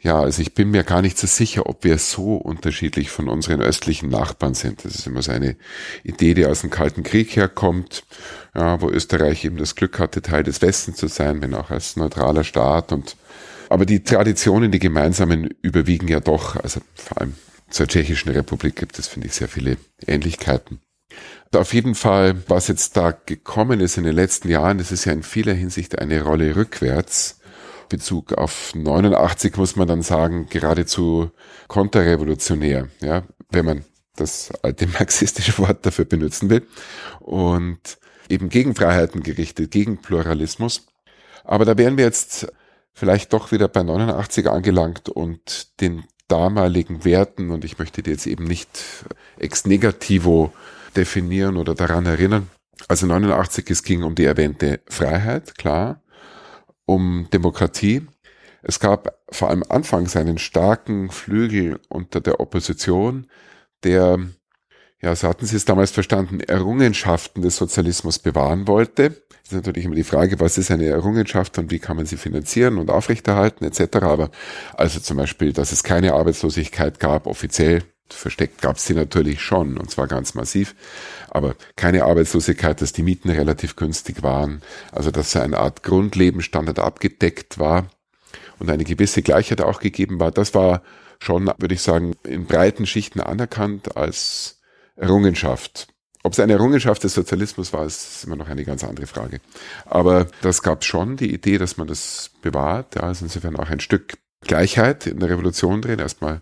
ja, 0.05 0.19
also 0.19 0.39
ich 0.43 0.53
bin 0.53 0.69
mir 0.69 0.83
gar 0.83 1.01
nicht 1.01 1.17
so 1.17 1.25
sicher, 1.25 1.65
ob 1.65 1.83
wir 1.83 1.97
so 1.97 2.35
unterschiedlich 2.35 3.09
von 3.09 3.27
unseren 3.27 3.59
östlichen 3.59 4.07
Nachbarn 4.07 4.53
sind. 4.53 4.85
Das 4.85 4.93
ist 4.93 5.07
immer 5.07 5.23
so 5.23 5.31
eine 5.31 5.55
Idee, 6.03 6.35
die 6.35 6.45
aus 6.45 6.61
dem 6.61 6.69
Kalten 6.69 7.01
Krieg 7.01 7.35
herkommt, 7.35 8.03
ja, 8.53 8.79
wo 8.81 8.89
Österreich 8.91 9.43
eben 9.43 9.57
das 9.57 9.73
Glück 9.73 9.97
hatte, 9.97 10.21
Teil 10.21 10.43
des 10.43 10.61
Westens 10.61 10.97
zu 10.97 11.07
sein, 11.07 11.41
wenn 11.41 11.55
auch 11.55 11.71
als 11.71 11.95
neutraler 11.95 12.43
Staat. 12.43 12.91
Und 12.91 13.17
aber 13.67 13.87
die 13.87 14.03
Traditionen, 14.03 14.69
die 14.69 14.77
gemeinsamen, 14.77 15.49
überwiegen 15.63 16.07
ja 16.07 16.19
doch. 16.19 16.55
Also 16.55 16.81
vor 16.93 17.21
allem 17.21 17.33
zur 17.71 17.87
Tschechischen 17.87 18.31
Republik 18.31 18.75
gibt 18.75 18.99
es, 18.99 19.07
finde 19.07 19.25
ich, 19.25 19.33
sehr 19.33 19.47
viele 19.47 19.77
Ähnlichkeiten. 20.05 20.81
Auf 21.51 21.73
jeden 21.73 21.95
Fall, 21.95 22.43
was 22.47 22.67
jetzt 22.67 22.95
da 22.95 23.09
gekommen 23.25 23.79
ist 23.79 23.97
in 23.97 24.03
den 24.03 24.13
letzten 24.13 24.49
Jahren, 24.49 24.77
das 24.77 24.91
ist 24.91 25.05
ja 25.05 25.13
in 25.13 25.23
vieler 25.23 25.53
Hinsicht 25.53 25.97
eine 25.97 26.21
Rolle 26.21 26.55
rückwärts 26.55 27.39
Bezug 27.89 28.33
auf 28.33 28.73
89 28.75 29.57
muss 29.57 29.75
man 29.75 29.87
dann 29.87 30.01
sagen, 30.01 30.47
geradezu 30.49 31.31
konterrevolutionär, 31.67 32.89
ja, 33.01 33.23
wenn 33.49 33.65
man 33.65 33.85
das 34.15 34.51
alte 34.63 34.87
marxistische 34.87 35.57
Wort 35.57 35.85
dafür 35.85 36.05
benutzen 36.05 36.49
will. 36.49 36.65
Und 37.19 37.97
eben 38.29 38.49
gegen 38.49 38.75
Freiheiten 38.75 39.23
gerichtet, 39.23 39.71
gegen 39.71 40.01
Pluralismus. 40.01 40.87
Aber 41.43 41.65
da 41.65 41.77
wären 41.77 41.97
wir 41.97 42.05
jetzt 42.05 42.47
vielleicht 42.93 43.33
doch 43.33 43.51
wieder 43.51 43.67
bei 43.67 43.83
89 43.83 44.47
angelangt 44.47 45.09
und 45.09 45.79
den 45.81 46.05
damaligen 46.27 47.05
Werten, 47.05 47.51
und 47.51 47.63
ich 47.65 47.77
möchte 47.77 48.01
die 48.01 48.09
jetzt 48.09 48.25
eben 48.25 48.45
nicht 48.45 49.05
ex 49.37 49.65
negativo 49.65 50.51
definieren 50.95 51.57
oder 51.57 51.75
daran 51.75 52.05
erinnern. 52.05 52.49
Also 52.87 53.05
89, 53.05 53.69
es 53.69 53.83
ging 53.83 54.03
um 54.03 54.15
die 54.15 54.25
erwähnte 54.25 54.79
Freiheit, 54.87 55.55
klar 55.57 56.01
um 56.85 57.27
Demokratie. 57.31 58.07
Es 58.61 58.79
gab 58.79 59.19
vor 59.29 59.49
allem 59.49 59.63
anfangs 59.69 60.15
einen 60.15 60.37
starken 60.37 61.11
Flügel 61.11 61.79
unter 61.89 62.19
der 62.19 62.39
Opposition, 62.39 63.27
der, 63.83 64.19
ja, 65.01 65.15
so 65.15 65.27
hatten 65.27 65.45
Sie 65.45 65.55
es 65.55 65.65
damals 65.65 65.91
verstanden, 65.91 66.39
Errungenschaften 66.39 67.43
des 67.43 67.57
Sozialismus 67.57 68.17
bewahren 68.19 68.67
wollte. 68.67 69.09
Das 69.43 69.51
ist 69.51 69.53
natürlich 69.53 69.85
immer 69.85 69.95
die 69.95 70.03
Frage, 70.03 70.39
was 70.39 70.57
ist 70.57 70.71
eine 70.71 70.87
Errungenschaft 70.87 71.59
und 71.59 71.69
wie 71.69 71.77
kann 71.77 71.97
man 71.97 72.07
sie 72.07 72.17
finanzieren 72.17 72.79
und 72.79 72.89
aufrechterhalten 72.89 73.63
etc. 73.63 73.97
Aber 73.97 74.31
also 74.73 74.99
zum 74.99 75.17
Beispiel, 75.17 75.53
dass 75.53 75.71
es 75.71 75.83
keine 75.83 76.13
Arbeitslosigkeit 76.13 76.99
gab, 76.99 77.27
offiziell 77.27 77.83
Versteckt 78.09 78.61
gab 78.61 78.77
es 78.77 78.85
sie 78.85 78.93
natürlich 78.93 79.41
schon, 79.41 79.77
und 79.77 79.89
zwar 79.89 80.07
ganz 80.07 80.35
massiv, 80.35 80.75
aber 81.29 81.55
keine 81.75 82.05
Arbeitslosigkeit, 82.05 82.81
dass 82.81 82.93
die 82.93 83.03
Mieten 83.03 83.29
relativ 83.29 83.75
günstig 83.75 84.21
waren, 84.21 84.61
also 84.91 85.11
dass 85.11 85.35
eine 85.35 85.57
Art 85.57 85.83
Grundlebensstandard 85.83 86.79
abgedeckt 86.79 87.57
war 87.57 87.87
und 88.59 88.69
eine 88.69 88.83
gewisse 88.83 89.21
Gleichheit 89.21 89.61
auch 89.61 89.79
gegeben 89.79 90.19
war, 90.19 90.31
das 90.31 90.53
war 90.53 90.83
schon, 91.19 91.51
würde 91.57 91.73
ich 91.73 91.81
sagen, 91.81 92.13
in 92.23 92.45
breiten 92.45 92.85
Schichten 92.85 93.21
anerkannt 93.21 93.97
als 93.97 94.59
Errungenschaft. 94.95 95.87
Ob 96.23 96.33
es 96.33 96.39
eine 96.39 96.53
Errungenschaft 96.53 97.03
des 97.03 97.13
Sozialismus 97.13 97.71
war, 97.71 97.85
ist 97.85 98.23
immer 98.23 98.35
noch 98.35 98.49
eine 98.49 98.65
ganz 98.65 98.83
andere 98.83 99.05
Frage. 99.05 99.41
Aber 99.85 100.27
das 100.41 100.63
gab 100.63 100.83
schon, 100.83 101.17
die 101.17 101.31
Idee, 101.31 101.59
dass 101.59 101.77
man 101.77 101.87
das 101.87 102.31
bewahrt, 102.41 102.95
ja, 102.95 103.11
ist 103.11 103.21
insofern 103.21 103.55
auch 103.57 103.69
ein 103.69 103.79
Stück 103.79 104.17
Gleichheit 104.45 105.07
in 105.07 105.19
der 105.19 105.29
Revolution 105.29 105.81
drin. 105.81 105.99
Erstmal 105.99 106.41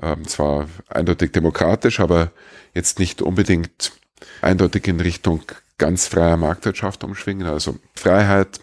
ähm, 0.00 0.26
zwar 0.26 0.68
eindeutig 0.88 1.32
demokratisch, 1.32 2.00
aber 2.00 2.32
jetzt 2.74 2.98
nicht 2.98 3.22
unbedingt 3.22 3.92
eindeutig 4.40 4.86
in 4.88 5.00
Richtung 5.00 5.42
ganz 5.78 6.06
freier 6.06 6.36
Marktwirtschaft 6.36 7.04
umschwingen. 7.04 7.46
Also 7.46 7.78
Freiheit, 7.94 8.60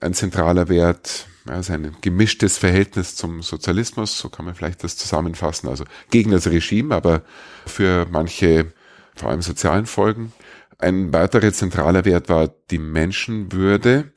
ein 0.00 0.14
zentraler 0.14 0.68
Wert, 0.68 1.26
also 1.46 1.72
ein 1.72 1.96
gemischtes 2.00 2.58
Verhältnis 2.58 3.16
zum 3.16 3.42
Sozialismus, 3.42 4.18
so 4.18 4.28
kann 4.28 4.44
man 4.44 4.54
vielleicht 4.54 4.84
das 4.84 4.96
zusammenfassen. 4.96 5.68
Also 5.68 5.84
gegen 6.10 6.30
das 6.30 6.46
Regime, 6.48 6.94
aber 6.94 7.22
für 7.66 8.06
manche 8.10 8.72
vor 9.14 9.30
allem 9.30 9.42
sozialen 9.42 9.86
Folgen. 9.86 10.32
Ein 10.78 11.12
weiterer 11.12 11.52
zentraler 11.52 12.04
Wert 12.04 12.28
war 12.28 12.48
die 12.70 12.78
Menschenwürde, 12.78 14.12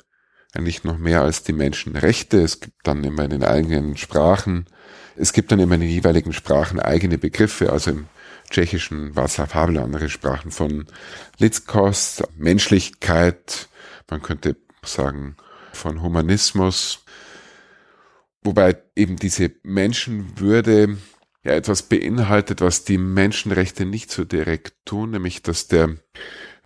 eigentlich 0.54 0.84
noch 0.84 0.98
mehr 0.98 1.22
als 1.22 1.44
die 1.44 1.54
Menschenrechte. 1.54 2.42
Es 2.42 2.60
gibt 2.60 2.88
dann 2.88 3.04
immer 3.04 3.24
in 3.24 3.32
den 3.32 3.44
eigenen 3.44 3.98
Sprachen, 3.98 4.68
es 5.16 5.34
gibt 5.34 5.52
dann 5.52 5.60
immer 5.60 5.76
in 5.76 5.82
den 5.82 5.90
jeweiligen 5.90 6.34
Sprachen 6.34 6.80
eigene 6.80 7.18
Begriffe, 7.18 7.72
also 7.72 7.92
im 7.92 8.08
Tschechischen 8.50 9.14
Václav 9.16 9.54
Havel, 9.54 9.80
andere 9.80 10.10
Sprachen 10.10 10.52
von 10.52 10.86
Lidskost, 11.40 12.24
Menschlichkeit, 12.38 13.68
man 14.10 14.22
könnte 14.22 14.56
sagen 14.86 15.38
von 15.72 16.02
Humanismus, 16.02 17.04
wobei 18.44 18.78
eben 18.96 19.16
diese 19.16 19.52
Menschenwürde 19.64 20.98
ja 21.44 21.54
etwas 21.54 21.84
beinhaltet, 21.84 22.62
was 22.62 22.84
die 22.84 22.98
Menschenrechte 22.98 23.86
nicht 23.86 24.12
so 24.12 24.24
direkt 24.24 24.74
tun, 24.86 25.12
nämlich 25.12 25.42
dass 25.42 25.68
der 25.68 25.96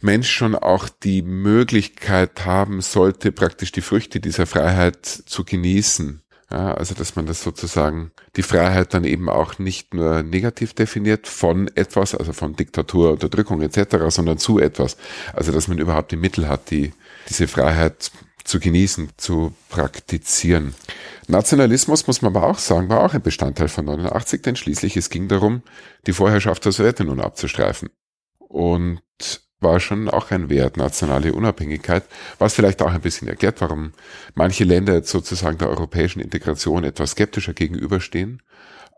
Mensch 0.01 0.29
schon 0.29 0.55
auch 0.55 0.89
die 0.89 1.21
Möglichkeit 1.21 2.45
haben 2.45 2.81
sollte, 2.81 3.31
praktisch 3.31 3.71
die 3.71 3.81
Früchte 3.81 4.19
dieser 4.19 4.45
Freiheit 4.45 5.05
zu 5.05 5.43
genießen. 5.43 6.21
Ja, 6.49 6.73
also 6.75 6.95
dass 6.95 7.17
man 7.17 7.25
das 7.25 7.43
sozusagen 7.43 8.11
die 8.37 8.43
Freiheit 8.43 8.93
dann 8.93 9.03
eben 9.03 9.29
auch 9.29 9.59
nicht 9.59 9.93
nur 9.93 10.23
negativ 10.23 10.73
definiert 10.73 11.27
von 11.27 11.67
etwas, 11.75 12.15
also 12.15 12.31
von 12.31 12.55
Diktatur, 12.55 13.11
Unterdrückung 13.11 13.61
etc., 13.61 13.97
sondern 14.07 14.37
zu 14.37 14.57
etwas. 14.57 14.95
Also 15.33 15.51
dass 15.51 15.67
man 15.67 15.77
überhaupt 15.77 16.11
die 16.13 16.17
Mittel 16.17 16.47
hat, 16.47 16.71
die 16.71 16.93
diese 17.27 17.49
Freiheit 17.49 18.11
zu 18.45 18.61
genießen, 18.61 19.09
zu 19.17 19.53
praktizieren. 19.67 20.73
Nationalismus, 21.27 22.07
muss 22.07 22.21
man 22.21 22.33
aber 22.33 22.47
auch 22.47 22.59
sagen, 22.59 22.87
war 22.87 23.03
auch 23.03 23.13
ein 23.13 23.21
Bestandteil 23.21 23.67
von 23.67 23.83
89, 23.83 24.41
denn 24.41 24.55
schließlich 24.55 24.95
es 24.95 25.09
ging 25.09 25.27
darum, 25.27 25.63
die 26.05 26.13
Vorherrschaft 26.13 26.63
der 26.63 26.71
Sowjetunion 26.71 27.19
abzustreifen. 27.19 27.89
Und 28.39 29.01
war 29.59 29.79
schon 29.79 30.09
auch 30.09 30.31
ein 30.31 30.49
Wert, 30.49 30.77
nationale 30.77 31.33
Unabhängigkeit, 31.33 32.03
was 32.37 32.53
vielleicht 32.53 32.81
auch 32.81 32.91
ein 32.91 33.01
bisschen 33.01 33.27
erklärt, 33.27 33.61
warum 33.61 33.93
manche 34.35 34.63
Länder 34.63 34.93
jetzt 34.93 35.09
sozusagen 35.09 35.57
der 35.57 35.69
europäischen 35.69 36.19
Integration 36.19 36.83
etwas 36.83 37.11
skeptischer 37.11 37.53
gegenüberstehen. 37.53 38.41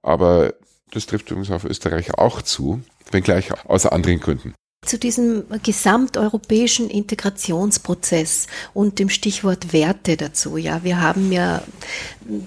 Aber 0.03 0.53
das 0.91 1.05
trifft 1.05 1.31
übrigens 1.31 1.51
auf 1.51 1.65
Österreich 1.65 2.13
auch 2.15 2.41
zu, 2.41 2.81
wenngleich 3.11 3.51
aus 3.65 3.85
anderen 3.85 4.19
Gründen. 4.19 4.53
Zu 4.85 4.97
diesem 4.97 5.43
gesamteuropäischen 5.61 6.89
Integrationsprozess 6.89 8.47
und 8.73 8.97
dem 8.97 9.09
Stichwort 9.09 9.73
Werte 9.73 10.17
dazu. 10.17 10.57
Ja, 10.57 10.83
wir 10.83 11.01
haben 11.01 11.31
ja 11.31 11.61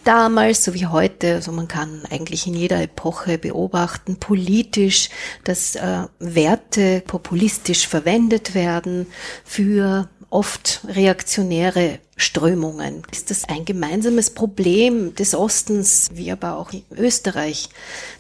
damals, 0.05 0.65
so 0.65 0.75
wie 0.75 0.87
heute, 0.87 1.35
also 1.35 1.53
man 1.53 1.69
kann 1.69 2.03
eigentlich 2.11 2.47
in 2.47 2.55
jeder 2.55 2.83
Epoche 2.83 3.39
beobachten, 3.39 4.17
politisch, 4.17 5.11
dass 5.45 5.77
äh, 5.77 6.07
Werte 6.19 7.03
populistisch 7.07 7.87
verwendet 7.87 8.55
werden 8.55 9.07
für 9.45 10.09
oft 10.31 10.81
reaktionäre 10.89 11.99
Strömungen. 12.17 13.03
Ist 13.13 13.31
das 13.31 13.45
ein 13.45 13.65
gemeinsames 13.65 14.31
Problem 14.31 15.15
des 15.15 15.35
Ostens, 15.35 16.09
wie 16.15 16.33
aber 16.33 16.57
auch 16.57 16.73
in 16.73 16.85
Österreich 16.97 17.69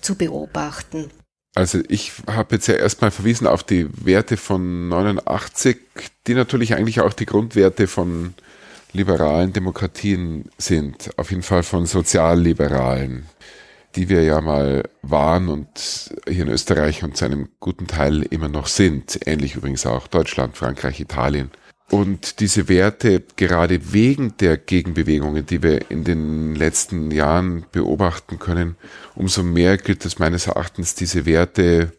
zu 0.00 0.16
beobachten? 0.16 1.10
Also 1.54 1.80
ich 1.88 2.12
habe 2.26 2.54
jetzt 2.54 2.66
ja 2.66 2.74
erstmal 2.74 3.10
verwiesen 3.10 3.46
auf 3.46 3.62
die 3.62 3.86
Werte 4.04 4.36
von 4.38 4.88
89, 4.88 5.76
die 6.26 6.34
natürlich 6.34 6.74
eigentlich 6.74 7.00
auch 7.00 7.12
die 7.12 7.26
Grundwerte 7.26 7.86
von 7.86 8.34
liberalen 8.92 9.52
Demokratien 9.52 10.50
sind, 10.56 11.10
auf 11.18 11.30
jeden 11.30 11.42
Fall 11.42 11.62
von 11.62 11.86
sozialliberalen, 11.86 13.26
die 13.96 14.08
wir 14.08 14.22
ja 14.22 14.40
mal 14.40 14.84
waren 15.02 15.48
und 15.48 16.14
hier 16.26 16.44
in 16.44 16.50
Österreich 16.50 17.02
und 17.02 17.16
zu 17.16 17.26
einem 17.26 17.48
guten 17.60 17.86
Teil 17.86 18.22
immer 18.22 18.48
noch 18.48 18.66
sind. 18.66 19.18
Ähnlich 19.26 19.54
übrigens 19.54 19.84
auch 19.84 20.06
Deutschland, 20.06 20.56
Frankreich, 20.56 21.00
Italien. 21.00 21.50
Und 21.90 22.40
diese 22.40 22.68
Werte, 22.68 23.22
gerade 23.36 23.92
wegen 23.92 24.34
der 24.38 24.56
Gegenbewegungen, 24.56 25.44
die 25.44 25.62
wir 25.62 25.90
in 25.90 26.04
den 26.04 26.54
letzten 26.54 27.10
Jahren 27.10 27.66
beobachten 27.70 28.38
können, 28.38 28.76
umso 29.14 29.42
mehr 29.42 29.76
gilt 29.76 30.04
es 30.06 30.18
meines 30.18 30.46
Erachtens, 30.46 30.94
diese 30.94 31.26
Werte 31.26 31.92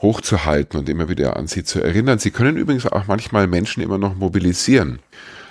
hochzuhalten 0.00 0.78
und 0.78 0.88
immer 0.88 1.08
wieder 1.08 1.36
an 1.36 1.46
sie 1.46 1.64
zu 1.64 1.80
erinnern. 1.82 2.18
Sie 2.18 2.30
können 2.30 2.56
übrigens 2.56 2.86
auch 2.86 3.06
manchmal 3.06 3.46
Menschen 3.46 3.82
immer 3.82 3.98
noch 3.98 4.14
mobilisieren. 4.14 5.00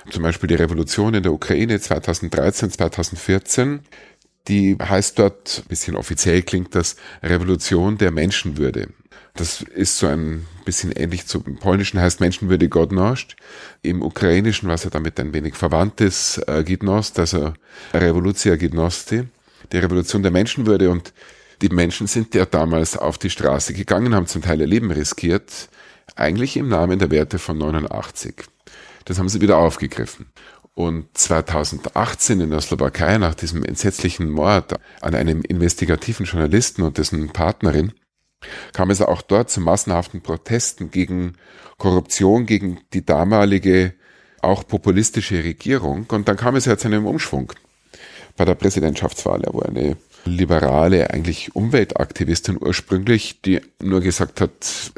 Zum 0.09 0.23
Beispiel 0.23 0.47
die 0.47 0.55
Revolution 0.55 1.13
in 1.15 1.23
der 1.23 1.33
Ukraine 1.33 1.79
2013, 1.79 2.71
2014. 2.71 3.79
Die 4.47 4.77
heißt 4.79 5.17
dort, 5.17 5.63
bisschen 5.67 5.95
offiziell 5.95 6.43
klingt 6.43 6.75
das, 6.75 6.95
Revolution 7.23 7.97
der 7.97 8.11
Menschenwürde. 8.11 8.89
Das 9.35 9.61
ist 9.61 9.97
so 9.97 10.07
ein 10.07 10.47
bisschen 10.63 10.93
ähnlich 10.93 11.27
zum 11.27 11.43
Polnischen 11.57 11.99
heißt 11.99 12.21
Menschenwürde 12.21 12.67
Godność. 12.67 13.35
Im 13.81 14.01
Ukrainischen, 14.01 14.69
was 14.69 14.85
ja 14.85 14.89
damit 14.89 15.19
ein 15.19 15.33
wenig 15.33 15.55
verwandt 15.55 15.99
ist, 15.99 16.37
äh, 16.47 16.63
Gidnost, 16.63 17.19
also 17.19 17.53
Revolutia 17.93 18.55
Gidnosti, 18.55 19.23
die 19.73 19.77
Revolution 19.77 20.23
der 20.23 20.31
Menschenwürde. 20.31 20.89
Und 20.89 21.13
die 21.61 21.67
Menschen 21.67 22.07
sind 22.07 22.33
ja 22.33 22.45
damals 22.45 22.95
auf 22.95 23.17
die 23.17 23.29
Straße 23.29 23.73
gegangen, 23.73 24.15
haben 24.15 24.25
zum 24.25 24.41
Teil 24.41 24.61
ihr 24.61 24.67
Leben 24.67 24.89
riskiert, 24.89 25.67
eigentlich 26.15 26.55
im 26.55 26.69
Namen 26.69 26.99
der 26.99 27.11
Werte 27.11 27.37
von 27.37 27.57
89. 27.57 28.35
Das 29.03 29.19
haben 29.19 29.27
sie 29.27 29.41
wieder 29.41 29.57
aufgegriffen. 29.57 30.27
Und 30.75 31.17
2018 31.17 32.39
in 32.39 32.51
der 32.51 32.61
Slowakei, 32.61 33.17
nach 33.17 33.35
diesem 33.35 33.63
entsetzlichen 33.63 34.29
Mord 34.29 34.75
an 35.01 35.13
einem 35.13 35.41
investigativen 35.41 36.25
Journalisten 36.25 36.83
und 36.83 36.97
dessen 36.97 37.29
Partnerin, 37.29 37.91
kam 38.73 38.89
es 38.89 39.01
auch 39.01 39.21
dort 39.21 39.49
zu 39.49 39.61
massenhaften 39.61 40.21
Protesten 40.21 40.91
gegen 40.91 41.33
Korruption, 41.77 42.45
gegen 42.45 42.81
die 42.93 43.05
damalige 43.05 43.93
auch 44.41 44.67
populistische 44.67 45.43
Regierung. 45.43 46.05
Und 46.09 46.27
dann 46.27 46.37
kam 46.37 46.55
es 46.55 46.65
ja 46.65 46.77
zu 46.77 46.87
einem 46.87 47.05
Umschwung 47.05 47.51
bei 48.37 48.45
der 48.45 48.55
Präsidentschaftswahl, 48.55 49.41
wo 49.51 49.61
eine 49.61 49.97
liberale, 50.25 51.11
eigentlich 51.11 51.55
Umweltaktivistin 51.55 52.57
ursprünglich, 52.59 53.41
die 53.41 53.61
nur 53.81 54.01
gesagt 54.01 54.41
hat, 54.41 54.51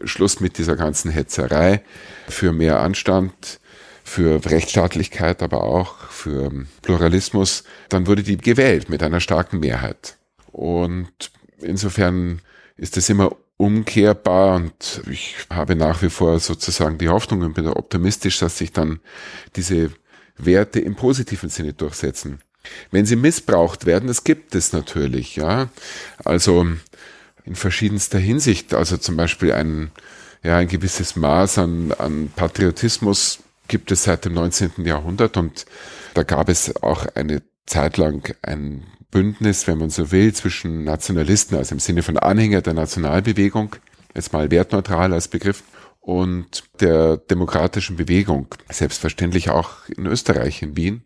Schluss 0.03 0.39
mit 0.39 0.57
dieser 0.57 0.75
ganzen 0.75 1.11
Hetzerei 1.11 1.81
für 2.27 2.53
mehr 2.53 2.79
Anstand, 2.79 3.59
für 4.03 4.43
Rechtsstaatlichkeit, 4.45 5.43
aber 5.43 5.63
auch 5.63 5.97
für 6.09 6.65
Pluralismus, 6.81 7.65
dann 7.89 8.07
wurde 8.07 8.23
die 8.23 8.37
gewählt 8.37 8.89
mit 8.89 9.03
einer 9.03 9.19
starken 9.19 9.59
Mehrheit. 9.59 10.17
Und 10.51 11.11
insofern 11.59 12.41
ist 12.77 12.97
das 12.97 13.09
immer 13.09 13.35
umkehrbar 13.57 14.55
und 14.55 15.01
ich 15.09 15.35
habe 15.49 15.75
nach 15.75 16.01
wie 16.03 16.09
vor 16.09 16.39
sozusagen 16.39 16.97
die 16.97 17.09
Hoffnung 17.09 17.41
und 17.41 17.53
bin 17.53 17.67
optimistisch, 17.67 18.39
dass 18.39 18.57
sich 18.57 18.71
dann 18.71 18.99
diese 19.55 19.91
Werte 20.37 20.79
im 20.79 20.95
positiven 20.95 21.49
Sinne 21.49 21.73
durchsetzen. 21.73 22.39
Wenn 22.91 23.05
sie 23.05 23.15
missbraucht 23.15 23.85
werden, 23.85 24.07
das 24.07 24.23
gibt 24.23 24.53
es 24.53 24.73
natürlich, 24.73 25.37
ja. 25.37 25.69
Also 26.23 26.67
in 27.45 27.55
verschiedenster 27.55 28.19
Hinsicht, 28.19 28.73
also 28.73 28.97
zum 28.97 29.15
Beispiel 29.15 29.53
ein, 29.53 29.91
ja, 30.43 30.57
ein 30.57 30.67
gewisses 30.67 31.15
Maß 31.15 31.57
an, 31.59 31.93
an 31.93 32.31
Patriotismus 32.35 33.39
gibt 33.67 33.91
es 33.91 34.03
seit 34.03 34.25
dem 34.25 34.33
19. 34.33 34.85
Jahrhundert 34.85 35.37
und 35.37 35.65
da 36.13 36.23
gab 36.23 36.49
es 36.49 36.75
auch 36.83 37.05
eine 37.15 37.41
Zeit 37.65 37.97
lang 37.97 38.35
ein 38.41 38.83
Bündnis, 39.17 39.65
wenn 39.65 39.79
man 39.79 39.89
so 39.89 40.11
will, 40.11 40.31
zwischen 40.31 40.83
Nationalisten, 40.83 41.57
also 41.57 41.73
im 41.73 41.79
Sinne 41.79 42.03
von 42.03 42.19
Anhänger 42.19 42.61
der 42.61 42.75
Nationalbewegung, 42.75 43.75
jetzt 44.13 44.31
mal 44.31 44.51
wertneutral 44.51 45.11
als 45.11 45.27
Begriff, 45.27 45.63
und 46.01 46.65
der 46.81 47.17
demokratischen 47.17 47.95
Bewegung, 47.95 48.47
selbstverständlich 48.69 49.49
auch 49.49 49.89
in 49.89 50.05
Österreich, 50.05 50.61
in 50.61 50.77
Wien, 50.77 51.01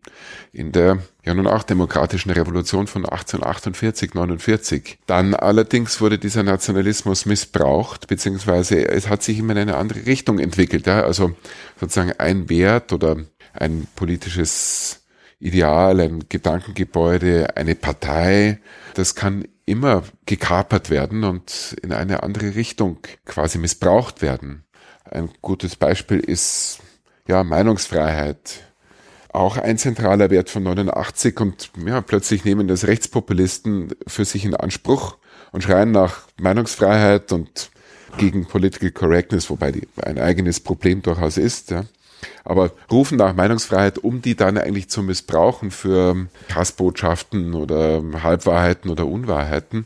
in 0.52 0.74
der 0.74 0.98
ja 1.24 1.34
nun 1.34 1.48
auch 1.48 1.64
demokratischen 1.64 2.32
Revolution 2.32 2.86
von 2.86 3.06
1848, 3.06 4.14
49. 4.14 5.00
Dann 5.08 5.34
allerdings 5.34 6.02
wurde 6.02 6.20
dieser 6.20 6.44
Nationalismus 6.44 7.26
missbraucht, 7.26 8.08
beziehungsweise 8.08 8.90
es 8.90 9.08
hat 9.08 9.24
sich 9.24 9.40
immer 9.40 9.54
in 9.54 9.60
eine 9.60 9.78
andere 9.78 10.06
Richtung 10.06 10.38
entwickelt. 10.38 10.86
Ja? 10.86 11.04
Also 11.04 11.32
sozusagen 11.80 12.12
ein 12.18 12.50
Wert 12.50 12.92
oder 12.92 13.16
ein 13.54 13.88
politisches 13.96 15.01
Ideal, 15.42 16.00
ein 16.00 16.26
Gedankengebäude, 16.30 17.58
eine 17.58 17.74
Partei, 17.76 18.60
das 18.94 19.16
kann 19.16 19.46
immer 19.66 20.04
gekapert 20.26 20.90
werden 20.90 21.24
und 21.24 21.76
in 21.82 21.92
eine 21.92 22.24
andere 22.24 22.56
Richtung 22.56 23.00
quasi 23.26 23.58
missbraucht 23.58 24.22
werden. 24.22 24.64
Ein 25.04 25.30
gutes 25.42 25.76
Beispiel 25.76 26.20
ist 26.20 26.80
ja 27.28 27.44
Meinungsfreiheit. 27.44 28.62
Auch 29.34 29.58
ein 29.58 29.78
zentraler 29.78 30.30
Wert 30.30 30.50
von 30.50 30.64
89 30.64 31.40
und 31.40 31.72
ja, 31.86 32.02
plötzlich 32.02 32.46
nehmen 32.46 32.68
das 32.68 32.86
Rechtspopulisten 32.86 33.96
für 34.06 34.26
sich 34.26 34.46
in 34.46 34.56
Anspruch 34.56 35.18
und 35.52 35.64
schreien 35.64 35.92
nach 35.92 36.28
Meinungsfreiheit 36.40 37.32
und 37.32 37.72
gegen 38.18 38.46
Political 38.46 38.92
Correctness, 38.92 39.50
wobei 39.50 39.72
die 39.72 39.88
ein 40.04 40.20
eigenes 40.20 40.60
Problem 40.60 41.02
durchaus 41.02 41.38
ist. 41.38 41.72
Ja 41.72 41.86
aber 42.44 42.72
rufen 42.92 43.18
nach 43.18 43.36
Meinungsfreiheit, 43.36 43.98
um 43.98 44.22
die 44.22 44.36
dann 44.36 44.58
eigentlich 44.58 44.90
zu 44.90 45.04
missbrauchen 45.04 45.72
für 45.72 46.28
Hassbotschaften 46.54 47.54
oder 47.54 48.02
Halbwahrheiten 48.24 48.90
oder 48.90 49.08
Unwahrheiten. 49.08 49.86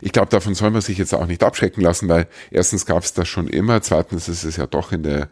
Ich 0.00 0.12
glaube, 0.12 0.30
davon 0.30 0.54
soll 0.54 0.70
man 0.70 0.82
sich 0.82 0.98
jetzt 0.98 1.14
auch 1.14 1.26
nicht 1.26 1.42
abschrecken 1.42 1.80
lassen, 1.80 2.08
weil 2.08 2.26
erstens 2.50 2.84
gab 2.86 3.02
es 3.04 3.14
das 3.14 3.28
schon 3.28 3.48
immer, 3.48 3.80
zweitens 3.82 4.28
ist 4.28 4.44
es 4.44 4.56
ja 4.56 4.66
doch 4.66 4.92
in 4.92 5.02
der 5.02 5.28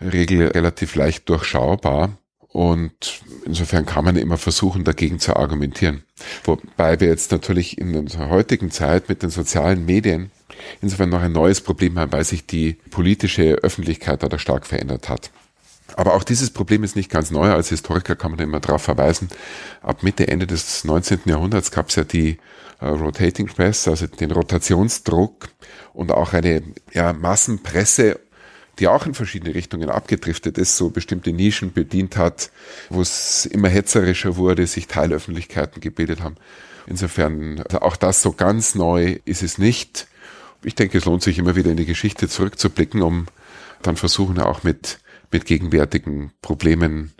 Regel 0.00 0.48
relativ 0.48 0.94
leicht 0.94 1.28
durchschaubar. 1.28 2.16
Und 2.48 3.22
insofern 3.46 3.86
kann 3.86 4.04
man 4.04 4.16
immer 4.16 4.36
versuchen, 4.36 4.84
dagegen 4.84 5.18
zu 5.18 5.36
argumentieren. 5.36 6.02
Wobei 6.44 7.00
wir 7.00 7.08
jetzt 7.08 7.32
natürlich 7.32 7.78
in 7.78 7.94
unserer 7.96 8.28
heutigen 8.28 8.70
Zeit 8.70 9.08
mit 9.08 9.22
den 9.22 9.30
sozialen 9.30 9.86
Medien 9.86 10.30
insofern 10.82 11.08
noch 11.08 11.22
ein 11.22 11.32
neues 11.32 11.62
Problem 11.62 11.98
haben, 11.98 12.12
weil 12.12 12.24
sich 12.24 12.46
die 12.46 12.74
politische 12.90 13.54
Öffentlichkeit 13.62 14.22
da 14.22 14.38
stark 14.38 14.66
verändert 14.66 15.08
hat. 15.08 15.30
Aber 15.96 16.14
auch 16.14 16.24
dieses 16.24 16.50
Problem 16.50 16.84
ist 16.84 16.96
nicht 16.96 17.10
ganz 17.10 17.30
neu. 17.30 17.50
Als 17.50 17.68
Historiker 17.68 18.16
kann 18.16 18.32
man 18.32 18.40
immer 18.40 18.60
darauf 18.60 18.82
verweisen. 18.82 19.28
Ab 19.82 20.02
Mitte, 20.02 20.28
Ende 20.28 20.46
des 20.46 20.84
19. 20.84 21.20
Jahrhunderts 21.26 21.70
gab 21.70 21.88
es 21.88 21.96
ja 21.96 22.04
die 22.04 22.38
äh, 22.80 22.86
Rotating 22.86 23.46
Press, 23.46 23.86
also 23.88 24.06
den 24.06 24.30
Rotationsdruck 24.30 25.48
und 25.92 26.10
auch 26.12 26.32
eine 26.32 26.62
ja, 26.92 27.12
Massenpresse, 27.12 28.20
die 28.78 28.88
auch 28.88 29.06
in 29.06 29.14
verschiedene 29.14 29.54
Richtungen 29.54 29.90
abgedriftet 29.90 30.58
ist, 30.58 30.76
so 30.76 30.90
bestimmte 30.90 31.32
Nischen 31.32 31.72
bedient 31.72 32.16
hat, 32.16 32.50
wo 32.88 33.02
es 33.02 33.46
immer 33.46 33.68
hetzerischer 33.68 34.36
wurde, 34.36 34.66
sich 34.66 34.86
Teilöffentlichkeiten 34.86 35.80
gebildet 35.80 36.22
haben. 36.22 36.36
Insofern, 36.86 37.60
also 37.60 37.80
auch 37.80 37.96
das 37.96 38.22
so 38.22 38.32
ganz 38.32 38.74
neu 38.74 39.18
ist 39.24 39.42
es 39.42 39.58
nicht. 39.58 40.08
Ich 40.64 40.74
denke, 40.74 40.98
es 40.98 41.04
lohnt 41.04 41.22
sich 41.22 41.38
immer 41.38 41.54
wieder 41.54 41.70
in 41.70 41.76
die 41.76 41.86
Geschichte 41.86 42.28
zurückzublicken, 42.28 43.02
um 43.02 43.26
dann 43.82 43.96
versuchen 43.96 44.38
auch 44.38 44.62
mit 44.62 44.98
mit 45.32 45.46
gegenwärtigen 45.46 46.32
Problemen 46.42 47.12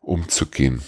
umzugehen. 0.00 0.82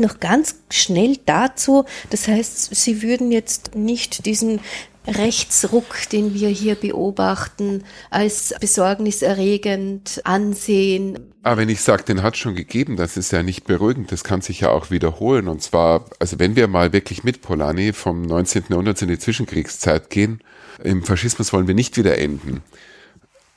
Noch 0.00 0.20
ganz 0.20 0.56
schnell 0.70 1.18
dazu, 1.26 1.84
das 2.10 2.28
heißt, 2.28 2.74
Sie 2.74 3.02
würden 3.02 3.32
jetzt 3.32 3.74
nicht 3.74 4.26
diesen 4.26 4.60
Rechtsruck, 5.08 6.08
den 6.12 6.34
wir 6.34 6.48
hier 6.48 6.74
beobachten, 6.74 7.84
als 8.10 8.54
besorgniserregend 8.60 10.20
ansehen? 10.24 11.32
Aber 11.42 11.54
ah, 11.54 11.56
wenn 11.56 11.68
ich 11.70 11.80
sage, 11.80 12.04
den 12.04 12.22
hat 12.22 12.36
schon 12.36 12.54
gegeben, 12.54 12.96
das 12.96 13.16
ist 13.16 13.32
ja 13.32 13.42
nicht 13.42 13.64
beruhigend, 13.64 14.12
das 14.12 14.22
kann 14.22 14.42
sich 14.42 14.60
ja 14.60 14.70
auch 14.70 14.90
wiederholen. 14.90 15.48
Und 15.48 15.62
zwar, 15.62 16.04
also 16.18 16.38
wenn 16.38 16.56
wir 16.56 16.68
mal 16.68 16.92
wirklich 16.92 17.24
mit 17.24 17.40
Polanyi 17.40 17.92
vom 17.92 18.22
19. 18.22 18.64
Jahrhundert 18.68 19.00
in 19.00 19.08
die 19.08 19.18
Zwischenkriegszeit 19.18 20.10
gehen, 20.10 20.42
im 20.84 21.02
Faschismus 21.02 21.52
wollen 21.52 21.66
wir 21.66 21.74
nicht 21.74 21.96
wieder 21.96 22.18
enden. 22.18 22.62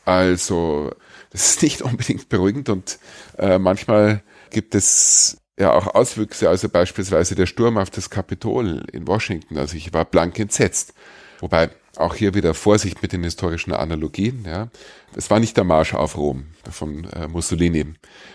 Also, 0.06 0.92
das 1.32 1.50
ist 1.50 1.62
nicht 1.64 1.82
unbedingt 1.82 2.30
beruhigend 2.30 2.70
und 2.70 3.00
äh, 3.38 3.58
manchmal 3.58 4.22
gibt 4.50 4.76
es 4.76 5.38
ja 5.60 5.74
auch 5.74 5.88
Auswüchse, 5.88 6.50
also 6.50 6.70
beispielsweise 6.70 7.36
der 7.36 7.46
Sturm 7.46 7.78
auf 7.78 7.90
das 7.90 8.10
Kapitol 8.10 8.84
in 8.92 9.08
Washington. 9.08 9.58
Also 9.58 9.78
ich 9.78 9.94
war 9.94 10.06
blank 10.06 10.40
entsetzt. 10.40 10.94
Wobei 11.40 11.70
auch 11.98 12.16
hier 12.16 12.34
wieder 12.34 12.54
Vorsicht 12.54 13.02
mit 13.02 13.14
den 13.14 13.24
historischen 13.24 13.74
Analogien. 13.74 14.44
Ja. 14.46 14.70
Es 15.16 15.30
war 15.30 15.40
nicht 15.40 15.58
der 15.58 15.64
Marsch 15.64 15.94
auf 15.94 16.18
Rom 16.18 16.48
von 16.70 17.06
äh, 17.06 17.28
Mussolini 17.28 17.94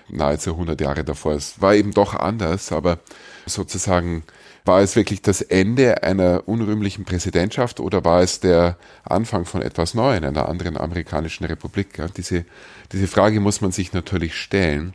nahezu 0.09 0.53
100 0.53 0.81
Jahre 0.81 1.05
davor. 1.05 1.35
Es 1.35 1.61
war 1.61 1.75
eben 1.75 1.93
doch 1.93 2.15
anders, 2.15 2.71
aber 2.73 2.99
sozusagen 3.47 4.25
war 4.67 4.81
es 4.81 4.97
wirklich 4.97 5.23
das 5.23 5.43
Ende 5.43 6.03
einer 6.03 6.43
unrühmlichen 6.47 7.05
Präsidentschaft 7.05 7.81
oder 7.81 8.05
war 8.05 8.23
es 8.23 8.41
der 8.41 8.77
Anfang 9.05 9.45
von 9.45 9.63
etwas 9.63 9.95
Neuem, 9.95 10.25
einer 10.25 10.49
anderen 10.49 10.77
amerikanischen 10.77 11.45
Republik? 11.45 11.99
Ja, 11.99 12.09
diese, 12.09 12.45
diese 12.93 13.07
Frage 13.07 13.41
muss 13.41 13.61
man 13.61 13.73
sich 13.73 13.93
natürlich 13.93 14.35
stellen 14.35 14.95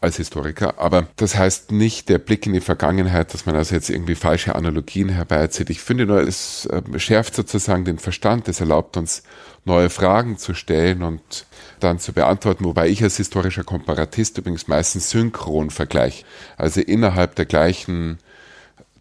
als 0.00 0.16
Historiker, 0.16 0.78
aber 0.78 1.06
das 1.16 1.36
heißt 1.36 1.70
nicht 1.70 2.08
der 2.08 2.18
Blick 2.18 2.46
in 2.46 2.54
die 2.54 2.60
Vergangenheit, 2.60 3.32
dass 3.32 3.46
man 3.46 3.54
also 3.54 3.74
jetzt 3.74 3.88
irgendwie 3.88 4.16
falsche 4.16 4.56
Analogien 4.56 5.10
herbeizieht. 5.10 5.70
Ich 5.70 5.80
finde 5.80 6.06
nur, 6.06 6.20
es 6.20 6.66
äh, 6.66 6.98
schärft 6.98 7.36
sozusagen 7.36 7.84
den 7.84 7.98
Verstand, 7.98 8.48
es 8.48 8.58
erlaubt 8.58 8.96
uns 8.96 9.22
neue 9.64 9.90
Fragen 9.90 10.38
zu 10.38 10.54
stellen 10.54 11.04
und 11.04 11.46
dann 11.78 12.00
zu 12.00 12.12
beantworten, 12.12 12.64
wobei 12.64 12.88
ich 12.88 13.02
als 13.02 13.16
historischer 13.16 13.62
Komparatist 13.62 14.38
übrigens 14.38 14.66
meistens 14.66 15.10
synchron 15.10 15.70
vergleiche, 15.70 16.24
also 16.56 16.80
innerhalb 16.80 17.36
der 17.36 17.46
gleichen 17.46 18.18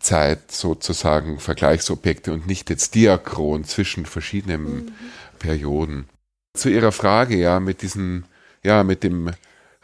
Zeit 0.01 0.51
sozusagen 0.51 1.39
Vergleichsobjekte 1.39 2.33
und 2.33 2.47
nicht 2.47 2.69
jetzt 2.69 2.95
diachron 2.95 3.63
zwischen 3.63 4.05
verschiedenen 4.05 4.63
mhm. 4.63 4.91
Perioden. 5.39 6.09
Zu 6.53 6.69
Ihrer 6.69 6.91
Frage, 6.91 7.37
ja, 7.37 7.59
mit 7.59 7.81
diesem, 7.81 8.25
ja, 8.63 8.83
mit 8.83 9.03
dem 9.03 9.31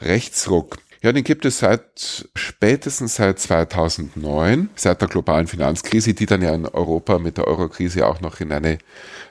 Rechtsruck. 0.02 0.78
Ja, 1.02 1.12
den 1.12 1.24
gibt 1.24 1.46
es 1.46 1.60
seit 1.60 2.28
spätestens 2.36 3.16
seit 3.16 3.40
2009, 3.40 4.70
seit 4.76 5.00
der 5.00 5.08
globalen 5.08 5.48
Finanzkrise, 5.48 6.14
die 6.14 6.26
dann 6.26 6.42
ja 6.42 6.54
in 6.54 6.66
Europa 6.66 7.20
mit 7.20 7.38
der 7.38 7.48
Eurokrise 7.48 8.08
auch 8.08 8.20
noch 8.20 8.40
in 8.40 8.52
eine 8.52 8.80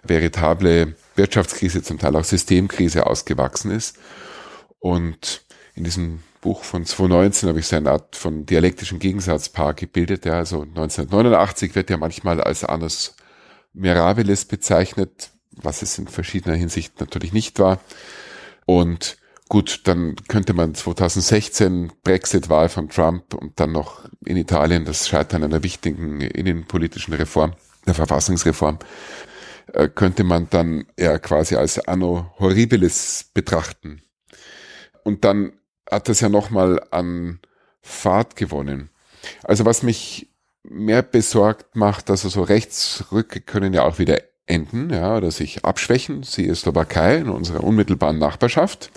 veritable 0.04 0.94
Wirtschaftskrise, 1.16 1.82
zum 1.82 1.98
Teil 1.98 2.14
auch 2.16 2.24
Systemkrise 2.24 3.06
ausgewachsen 3.06 3.72
ist. 3.72 3.98
Und 4.78 5.44
in 5.74 5.84
diesem 5.84 6.20
Buch 6.46 6.62
von 6.62 6.84
2019 6.84 7.48
habe 7.48 7.58
ich 7.58 7.66
so 7.66 7.74
eine 7.74 7.90
Art 7.90 8.14
von 8.14 8.46
dialektischem 8.46 9.00
Gegensatzpaar 9.00 9.74
gebildet. 9.74 10.26
Ja, 10.26 10.34
also 10.34 10.60
1989 10.60 11.74
wird 11.74 11.90
ja 11.90 11.96
manchmal 11.96 12.40
als 12.40 12.62
Annus 12.62 13.16
Mirabilis 13.72 14.44
bezeichnet, 14.44 15.30
was 15.50 15.82
es 15.82 15.98
in 15.98 16.06
verschiedener 16.06 16.54
Hinsicht 16.54 17.00
natürlich 17.00 17.32
nicht 17.32 17.58
war. 17.58 17.80
Und 18.64 19.18
Gut, 19.48 19.82
dann 19.84 20.16
könnte 20.26 20.54
man 20.54 20.74
2016 20.74 21.92
Brexit-Wahl 22.02 22.68
von 22.68 22.88
Trump 22.88 23.32
und 23.32 23.60
dann 23.60 23.70
noch 23.70 24.04
in 24.24 24.36
Italien 24.36 24.84
das 24.84 25.06
Scheitern 25.06 25.44
einer 25.44 25.62
wichtigen 25.62 26.20
innenpolitischen 26.20 27.14
Reform, 27.14 27.54
der 27.86 27.94
Verfassungsreform, 27.94 28.80
äh, 29.72 29.88
könnte 29.88 30.24
man 30.24 30.48
dann 30.50 30.86
eher 30.96 31.20
quasi 31.20 31.54
als 31.54 31.78
Anno 31.78 32.32
Horribilis 32.40 33.30
betrachten. 33.34 34.02
Und 35.04 35.24
dann 35.24 35.52
hat 35.90 36.08
das 36.08 36.20
ja 36.20 36.28
nochmal 36.28 36.82
an 36.90 37.40
Fahrt 37.82 38.36
gewonnen. 38.36 38.90
Also 39.44 39.64
was 39.64 39.82
mich 39.82 40.28
mehr 40.62 41.02
besorgt 41.02 41.76
macht, 41.76 42.10
also 42.10 42.28
so 42.28 42.42
Rechtsrücke 42.42 43.40
können 43.40 43.72
ja 43.72 43.84
auch 43.84 43.98
wieder 43.98 44.18
enden, 44.46 44.90
ja, 44.90 45.16
oder 45.16 45.30
sich 45.30 45.64
abschwächen. 45.64 46.22
Sie 46.22 46.44
ist 46.44 46.62
Slowakei 46.62 47.16
in 47.16 47.28
unserer 47.28 47.64
unmittelbaren 47.64 48.18
Nachbarschaft 48.18 48.90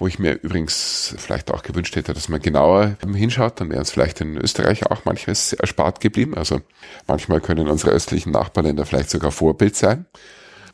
wo 0.00 0.06
ich 0.06 0.18
mir 0.18 0.32
übrigens 0.42 1.14
vielleicht 1.18 1.50
auch 1.52 1.62
gewünscht 1.62 1.94
hätte, 1.94 2.14
dass 2.14 2.30
man 2.30 2.40
genauer 2.40 2.96
hinschaut, 3.14 3.60
dann 3.60 3.70
wäre 3.70 3.82
es 3.82 3.90
vielleicht 3.90 4.20
in 4.22 4.38
Österreich 4.38 4.86
auch 4.86 5.04
manches 5.04 5.52
erspart 5.52 6.00
geblieben. 6.00 6.34
Also 6.36 6.62
manchmal 7.06 7.42
können 7.42 7.68
unsere 7.68 7.92
östlichen 7.92 8.32
Nachbarländer 8.32 8.86
vielleicht 8.86 9.10
sogar 9.10 9.30
Vorbild 9.30 9.76
sein. 9.76 10.06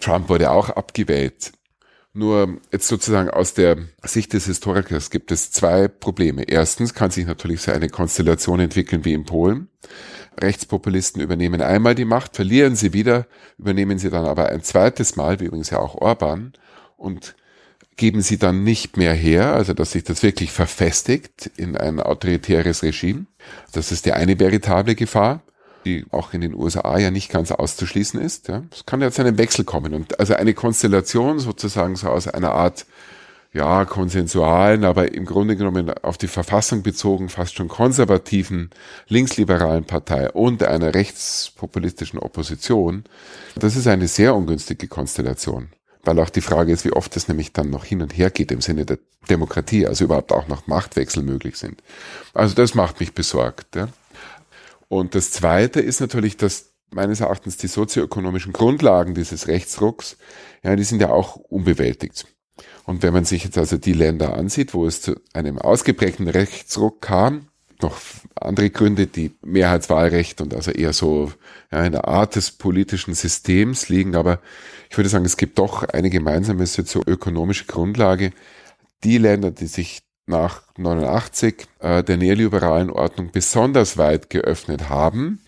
Trump 0.00 0.28
wurde 0.28 0.50
auch 0.52 0.70
abgewählt. 0.70 1.52
Nur 2.16 2.62
jetzt 2.72 2.88
sozusagen 2.88 3.28
aus 3.28 3.52
der 3.52 3.76
Sicht 4.02 4.32
des 4.32 4.46
Historikers 4.46 5.10
gibt 5.10 5.30
es 5.30 5.50
zwei 5.50 5.86
Probleme. 5.86 6.44
Erstens 6.44 6.94
kann 6.94 7.10
sich 7.10 7.26
natürlich 7.26 7.60
so 7.60 7.72
eine 7.72 7.90
Konstellation 7.90 8.58
entwickeln 8.58 9.04
wie 9.04 9.12
in 9.12 9.26
Polen. 9.26 9.68
Rechtspopulisten 10.40 11.20
übernehmen 11.20 11.60
einmal 11.60 11.94
die 11.94 12.06
Macht, 12.06 12.34
verlieren 12.34 12.74
sie 12.74 12.94
wieder, 12.94 13.26
übernehmen 13.58 13.98
sie 13.98 14.08
dann 14.08 14.24
aber 14.24 14.48
ein 14.48 14.62
zweites 14.62 15.16
Mal, 15.16 15.40
wie 15.40 15.44
übrigens 15.44 15.68
ja 15.68 15.78
auch 15.78 15.94
Orban, 15.94 16.54
und 16.96 17.36
geben 17.96 18.22
sie 18.22 18.38
dann 18.38 18.64
nicht 18.64 18.96
mehr 18.96 19.12
her, 19.12 19.52
also 19.52 19.74
dass 19.74 19.92
sich 19.92 20.04
das 20.04 20.22
wirklich 20.22 20.52
verfestigt 20.52 21.50
in 21.58 21.76
ein 21.76 22.00
autoritäres 22.00 22.82
Regime. 22.82 23.26
Das 23.72 23.92
ist 23.92 24.06
die 24.06 24.12
eine 24.12 24.38
veritable 24.38 24.94
Gefahr, 24.94 25.42
die 25.86 26.04
auch 26.10 26.34
in 26.34 26.42
den 26.42 26.54
USA 26.54 26.98
ja 26.98 27.10
nicht 27.10 27.30
ganz 27.30 27.52
auszuschließen 27.52 28.20
ist. 28.20 28.48
Ja. 28.48 28.62
Es 28.70 28.84
kann 28.84 29.00
ja 29.00 29.10
zu 29.10 29.22
einem 29.22 29.38
Wechsel 29.38 29.64
kommen 29.64 29.94
und 29.94 30.20
also 30.20 30.34
eine 30.34 30.52
Konstellation 30.52 31.38
sozusagen 31.38 31.96
so 31.96 32.08
aus 32.08 32.28
einer 32.28 32.52
Art 32.52 32.84
ja, 33.52 33.86
konsensualen, 33.86 34.84
aber 34.84 35.14
im 35.14 35.24
Grunde 35.24 35.56
genommen 35.56 35.90
auf 36.02 36.18
die 36.18 36.26
Verfassung 36.26 36.82
bezogen, 36.82 37.30
fast 37.30 37.54
schon 37.54 37.68
konservativen, 37.68 38.68
linksliberalen 39.08 39.84
Partei 39.84 40.30
und 40.30 40.62
einer 40.62 40.92
rechtspopulistischen 40.92 42.18
Opposition. 42.18 43.04
Das 43.54 43.76
ist 43.76 43.86
eine 43.86 44.08
sehr 44.08 44.34
ungünstige 44.34 44.88
Konstellation 44.88 45.70
weil 46.06 46.20
auch 46.20 46.30
die 46.30 46.40
Frage 46.40 46.72
ist, 46.72 46.84
wie 46.84 46.92
oft 46.92 47.16
es 47.16 47.28
nämlich 47.28 47.52
dann 47.52 47.70
noch 47.70 47.84
hin 47.84 48.00
und 48.00 48.16
her 48.16 48.30
geht 48.30 48.52
im 48.52 48.60
Sinne 48.60 48.86
der 48.86 48.98
Demokratie, 49.28 49.86
also 49.86 50.04
überhaupt 50.04 50.32
auch 50.32 50.46
noch 50.48 50.66
Machtwechsel 50.66 51.22
möglich 51.22 51.56
sind. 51.56 51.82
Also 52.32 52.54
das 52.54 52.74
macht 52.74 53.00
mich 53.00 53.12
besorgt. 53.12 53.74
Ja. 53.74 53.88
Und 54.88 55.14
das 55.14 55.30
Zweite 55.30 55.80
ist 55.80 56.00
natürlich, 56.00 56.36
dass 56.36 56.74
meines 56.90 57.20
Erachtens 57.20 57.56
die 57.56 57.66
sozioökonomischen 57.66 58.52
Grundlagen 58.52 59.14
dieses 59.14 59.48
Rechtsrucks, 59.48 60.16
ja, 60.62 60.76
die 60.76 60.84
sind 60.84 61.00
ja 61.00 61.10
auch 61.10 61.36
unbewältigt. 61.36 62.26
Und 62.84 63.02
wenn 63.02 63.12
man 63.12 63.24
sich 63.24 63.44
jetzt 63.44 63.58
also 63.58 63.76
die 63.76 63.92
Länder 63.92 64.34
ansieht, 64.34 64.72
wo 64.72 64.86
es 64.86 65.02
zu 65.02 65.16
einem 65.32 65.58
ausgeprägten 65.58 66.28
Rechtsruck 66.28 67.02
kam, 67.02 67.48
noch 67.82 67.98
andere 68.34 68.70
Gründe, 68.70 69.06
die 69.06 69.36
Mehrheitswahlrecht 69.42 70.40
und 70.40 70.54
also 70.54 70.70
eher 70.70 70.92
so 70.92 71.32
ja, 71.70 71.84
in 71.84 71.92
der 71.92 72.08
Art 72.08 72.36
des 72.36 72.52
politischen 72.52 73.12
Systems 73.12 73.88
liegen. 73.88 74.16
Aber 74.16 74.40
ich 74.88 74.96
würde 74.96 75.10
sagen, 75.10 75.24
es 75.24 75.36
gibt 75.36 75.58
doch 75.58 75.82
eine 75.82 76.08
gemeinsame 76.08 76.66
sozioökonomische 76.66 77.66
Grundlage. 77.66 78.32
Die 79.04 79.18
Länder, 79.18 79.50
die 79.50 79.66
sich 79.66 80.05
nach 80.26 80.62
89 80.76 81.66
äh, 81.80 82.02
der 82.02 82.16
neoliberalen 82.16 82.90
Ordnung 82.90 83.30
besonders 83.32 83.96
weit 83.96 84.30
geöffnet 84.30 84.88
haben, 84.88 85.40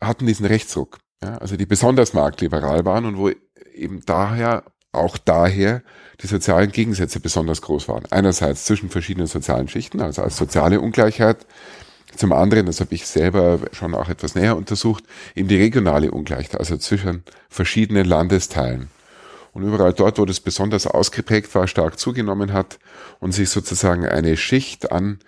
hatten 0.00 0.26
diesen 0.26 0.46
Rechtsruck. 0.46 0.98
Ja, 1.22 1.38
also 1.38 1.56
die 1.56 1.66
besonders 1.66 2.12
marktliberal 2.12 2.84
waren 2.84 3.04
und 3.04 3.16
wo 3.18 3.30
eben 3.74 4.02
daher 4.06 4.64
auch 4.92 5.18
daher 5.18 5.82
die 6.20 6.26
sozialen 6.26 6.72
Gegensätze 6.72 7.20
besonders 7.20 7.62
groß 7.62 7.88
waren. 7.88 8.04
Einerseits 8.10 8.64
zwischen 8.64 8.90
verschiedenen 8.90 9.26
sozialen 9.26 9.68
Schichten, 9.68 10.00
also 10.00 10.22
als 10.22 10.36
soziale 10.36 10.80
Ungleichheit. 10.80 11.46
Zum 12.16 12.32
anderen, 12.32 12.66
das 12.66 12.80
habe 12.80 12.94
ich 12.94 13.06
selber 13.06 13.60
schon 13.72 13.94
auch 13.94 14.08
etwas 14.08 14.34
näher 14.34 14.56
untersucht, 14.56 15.04
eben 15.34 15.48
die 15.48 15.58
regionale 15.58 16.10
Ungleichheit, 16.10 16.58
also 16.58 16.76
zwischen 16.76 17.22
verschiedenen 17.48 18.06
Landesteilen. 18.06 18.88
Und 19.58 19.66
überall 19.66 19.92
dort, 19.92 20.18
wo 20.18 20.24
das 20.24 20.38
besonders 20.38 20.86
ausgeprägt 20.86 21.52
war, 21.56 21.66
stark 21.66 21.98
zugenommen 21.98 22.52
hat 22.52 22.78
und 23.18 23.32
sich 23.32 23.50
sozusagen 23.50 24.06
eine 24.06 24.36
Schicht 24.36 24.92
an 24.92 25.18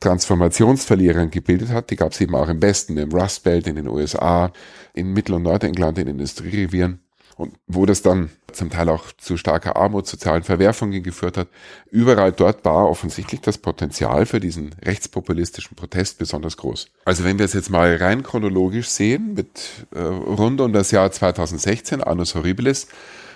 Transformationsverlierern 0.00 1.30
gebildet 1.30 1.68
hat, 1.68 1.90
die 1.90 1.96
gab 1.96 2.10
es 2.10 2.20
eben 2.20 2.34
auch 2.34 2.48
im 2.48 2.60
Westen, 2.60 2.98
im 2.98 3.12
Rust 3.12 3.44
Belt 3.44 3.68
in 3.68 3.76
den 3.76 3.86
USA, 3.86 4.52
in 4.92 5.12
Mittel- 5.12 5.36
und 5.36 5.44
Nordengland, 5.44 5.98
in 5.98 6.08
Industrierevieren. 6.08 6.98
Und 7.36 7.54
wo 7.68 7.86
das 7.86 8.02
dann 8.02 8.30
zum 8.50 8.70
Teil 8.70 8.88
auch 8.88 9.12
zu 9.18 9.36
starker 9.36 9.76
Armut, 9.76 10.08
sozialen 10.08 10.42
Verwerfungen 10.42 11.04
geführt 11.04 11.36
hat, 11.36 11.46
überall 11.88 12.32
dort 12.32 12.64
war 12.64 12.90
offensichtlich 12.90 13.40
das 13.40 13.58
Potenzial 13.58 14.26
für 14.26 14.40
diesen 14.40 14.74
rechtspopulistischen 14.84 15.76
Protest 15.76 16.18
besonders 16.18 16.56
groß. 16.56 16.88
Also 17.04 17.22
wenn 17.22 17.38
wir 17.38 17.44
es 17.44 17.52
jetzt 17.52 17.70
mal 17.70 17.94
rein 17.96 18.24
chronologisch 18.24 18.88
sehen, 18.88 19.34
mit 19.34 19.48
äh, 19.94 20.00
rund 20.00 20.60
um 20.60 20.72
das 20.72 20.90
Jahr 20.90 21.12
2016, 21.12 22.02
Annus 22.02 22.34
Horribilis, 22.34 22.88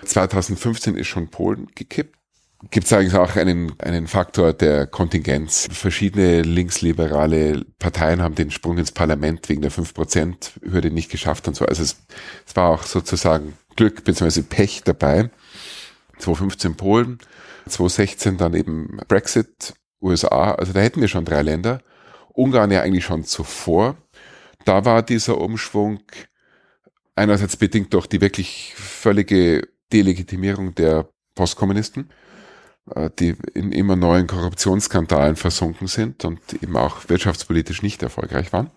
2015 0.05 0.97
ist 0.97 1.09
schon 1.09 1.29
Polen 1.29 1.69
gekippt, 1.75 2.17
gibt 2.71 2.87
es 2.87 2.93
eigentlich 2.93 3.15
auch 3.15 3.37
einen, 3.37 3.73
einen 3.81 4.07
Faktor 4.07 4.53
der 4.53 4.87
Kontingenz. 4.87 5.69
Verschiedene 5.73 6.43
linksliberale 6.43 7.65
Parteien 7.79 8.21
haben 8.21 8.35
den 8.35 8.51
Sprung 8.51 8.79
ins 8.79 8.93
Parlament 8.93 9.49
wegen 9.49 9.63
der 9.63 9.73
5%-Hürde 9.73 10.91
nicht 10.91 11.11
geschafft 11.11 11.49
und 11.49 11.57
so. 11.57 11.65
Also 11.65 11.83
es, 11.83 11.97
es 12.47 12.57
war 12.57 12.69
auch 12.69 12.83
sozusagen 12.83 13.55
Glück 13.77 14.05
bzw. 14.05 14.43
Pech 14.43 14.83
dabei. 14.85 15.31
2015 16.19 16.77
Polen, 16.77 17.19
2016 17.67 18.37
dann 18.37 18.53
eben 18.53 18.99
Brexit, 19.09 19.73
USA, 20.03 20.53
also 20.53 20.75
da 20.75 20.81
hätten 20.81 21.01
wir 21.01 21.09
schon 21.09 21.25
drei 21.25 21.41
Länder. 21.41 21.81
Ungarn 22.35 22.71
ja 22.71 22.83
eigentlich 22.83 23.05
schon 23.05 23.25
zuvor. 23.25 23.97
Da 24.67 24.85
war 24.85 25.03
dieser 25.03 25.39
Umschwung 25.39 26.01
einerseits 27.15 27.57
bedingt 27.57 27.93
durch 27.95 28.07
die 28.07 28.21
wirklich 28.21 28.75
völlige 28.77 29.63
Delegitimierung 29.93 30.75
der 30.75 31.09
Postkommunisten, 31.35 32.11
äh, 32.95 33.11
die 33.19 33.37
in 33.55 33.73
immer 33.73 33.97
neuen 33.97 34.27
Korruptionsskandalen 34.27 35.37
versunken 35.37 35.87
sind 35.87 36.25
und 36.25 36.41
eben 36.63 36.77
auch 36.77 37.09
wirtschaftspolitisch 37.09 37.83
nicht 37.83 38.03
erfolgreich 38.03 38.53
waren. 38.53 38.71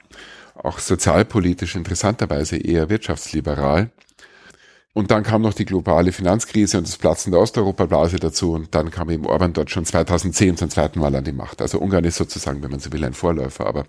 Auch 0.55 0.79
sozialpolitisch 0.79 1.75
interessanterweise 1.75 2.57
eher 2.57 2.89
wirtschaftsliberal. 2.89 3.91
Und 4.95 5.09
dann 5.09 5.23
kam 5.23 5.41
noch 5.41 5.55
die 5.55 5.65
globale 5.65 6.11
Finanzkrise 6.11 6.77
und 6.77 6.87
das 6.87 6.97
Platzen 6.97 7.31
der 7.31 7.41
Osteuropa-Blase 7.41 8.17
dazu 8.17 8.53
und 8.53 8.75
dann 8.75 8.91
kam 8.91 9.09
eben 9.09 9.25
Orban 9.25 9.51
dort 9.51 9.71
schon 9.71 9.85
2010 9.85 10.55
zum 10.57 10.69
zweiten 10.69 10.99
Mal 10.99 11.15
an 11.15 11.23
die 11.23 11.31
Macht. 11.31 11.63
Also 11.63 11.79
Ungarn 11.79 12.03
ist 12.03 12.17
sozusagen, 12.17 12.61
wenn 12.61 12.69
man 12.69 12.79
so 12.79 12.93
will, 12.93 13.03
ein 13.03 13.15
Vorläufer. 13.15 13.65
Aber 13.65 13.85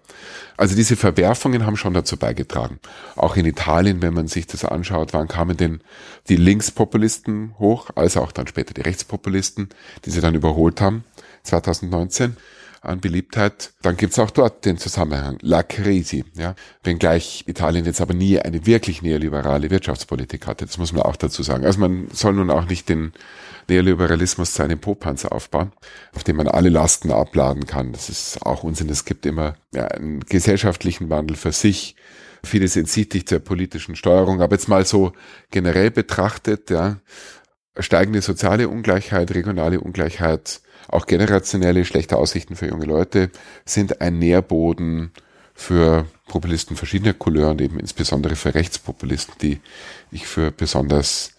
also 0.56 0.74
diese 0.74 0.96
Verwerfungen 0.96 1.66
haben 1.66 1.76
schon 1.76 1.92
dazu 1.92 2.16
beigetragen. 2.16 2.80
Auch 3.16 3.36
in 3.36 3.44
Italien, 3.44 4.00
wenn 4.00 4.14
man 4.14 4.28
sich 4.28 4.46
das 4.46 4.64
anschaut, 4.64 5.12
wann 5.12 5.28
kamen 5.28 5.58
denn 5.58 5.82
die 6.30 6.36
Linkspopulisten 6.36 7.54
hoch, 7.58 7.90
als 7.96 8.16
auch 8.16 8.32
dann 8.32 8.46
später 8.46 8.72
die 8.72 8.80
Rechtspopulisten, 8.80 9.68
die 10.06 10.10
sie 10.10 10.22
dann 10.22 10.34
überholt 10.34 10.80
haben, 10.80 11.04
2019 11.42 12.38
an 12.84 13.00
Beliebtheit. 13.00 13.72
Dann 13.82 13.96
gibt's 13.96 14.18
auch 14.18 14.30
dort 14.30 14.64
den 14.64 14.78
Zusammenhang, 14.78 15.38
la 15.40 15.62
crisi, 15.62 16.24
ja. 16.34 16.54
Wenngleich 16.82 17.44
Italien 17.46 17.84
jetzt 17.84 18.00
aber 18.00 18.14
nie 18.14 18.38
eine 18.38 18.66
wirklich 18.66 19.02
neoliberale 19.02 19.70
Wirtschaftspolitik 19.70 20.46
hatte, 20.46 20.66
das 20.66 20.78
muss 20.78 20.92
man 20.92 21.02
auch 21.02 21.16
dazu 21.16 21.42
sagen. 21.42 21.64
Also 21.64 21.80
man 21.80 22.08
soll 22.12 22.34
nun 22.34 22.50
auch 22.50 22.66
nicht 22.66 22.88
den 22.88 23.12
Neoliberalismus 23.68 24.54
zu 24.54 24.62
einem 24.62 24.78
Popanzer 24.78 25.32
aufbauen, 25.32 25.72
auf 26.14 26.24
dem 26.24 26.36
man 26.36 26.48
alle 26.48 26.68
Lasten 26.68 27.10
abladen 27.10 27.66
kann. 27.66 27.92
Das 27.92 28.08
ist 28.08 28.42
auch 28.42 28.62
Unsinn. 28.62 28.88
Es 28.88 29.04
gibt 29.04 29.26
immer 29.26 29.54
ja, 29.72 29.86
einen 29.88 30.20
gesellschaftlichen 30.20 31.10
Wandel 31.10 31.36
für 31.36 31.52
sich. 31.52 31.96
Vieles 32.42 32.76
entzieht 32.76 33.12
sich 33.12 33.26
zur 33.26 33.38
politischen 33.38 33.96
Steuerung. 33.96 34.42
Aber 34.42 34.54
jetzt 34.54 34.68
mal 34.68 34.84
so 34.84 35.12
generell 35.50 35.90
betrachtet, 35.90 36.70
ja, 36.70 36.98
steigende 37.78 38.20
soziale 38.20 38.68
Ungleichheit, 38.68 39.34
regionale 39.34 39.80
Ungleichheit, 39.80 40.60
auch 40.88 41.06
generationelle 41.06 41.84
schlechte 41.84 42.16
Aussichten 42.16 42.56
für 42.56 42.68
junge 42.68 42.86
Leute 42.86 43.30
sind 43.64 44.00
ein 44.00 44.18
Nährboden 44.18 45.12
für 45.54 46.06
Populisten 46.26 46.76
verschiedener 46.76 47.14
Couleur 47.14 47.50
und 47.50 47.60
eben 47.60 47.78
insbesondere 47.78 48.36
für 48.36 48.54
Rechtspopulisten, 48.54 49.34
die 49.40 49.60
ich 50.10 50.26
für 50.26 50.50
besonders 50.50 51.32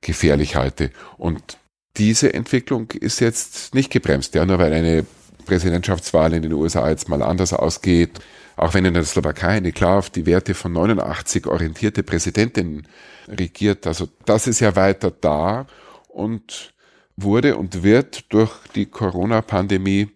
gefährlich 0.00 0.56
halte. 0.56 0.90
Und 1.16 1.58
diese 1.96 2.32
Entwicklung 2.32 2.90
ist 2.92 3.20
jetzt 3.20 3.74
nicht 3.74 3.90
gebremst, 3.90 4.34
ja, 4.34 4.46
nur 4.46 4.58
weil 4.58 4.72
eine 4.72 5.04
Präsidentschaftswahl 5.44 6.32
in 6.34 6.42
den 6.42 6.52
USA 6.52 6.88
jetzt 6.88 7.08
mal 7.08 7.22
anders 7.22 7.52
ausgeht, 7.52 8.20
auch 8.56 8.74
wenn 8.74 8.84
in 8.84 8.94
der 8.94 9.04
Slowakei 9.04 9.48
eine 9.48 9.72
klar 9.72 9.98
auf 9.98 10.10
die 10.10 10.26
Werte 10.26 10.54
von 10.54 10.72
89 10.72 11.46
orientierte 11.46 12.02
Präsidentin 12.02 12.86
regiert. 13.28 13.86
Also 13.86 14.08
das 14.24 14.46
ist 14.46 14.60
ja 14.60 14.76
weiter 14.76 15.10
da 15.10 15.66
und 16.08 16.74
wurde 17.22 17.56
und 17.56 17.82
wird 17.82 18.32
durch 18.32 18.52
die 18.74 18.86
Corona-Pandemie 18.86 20.08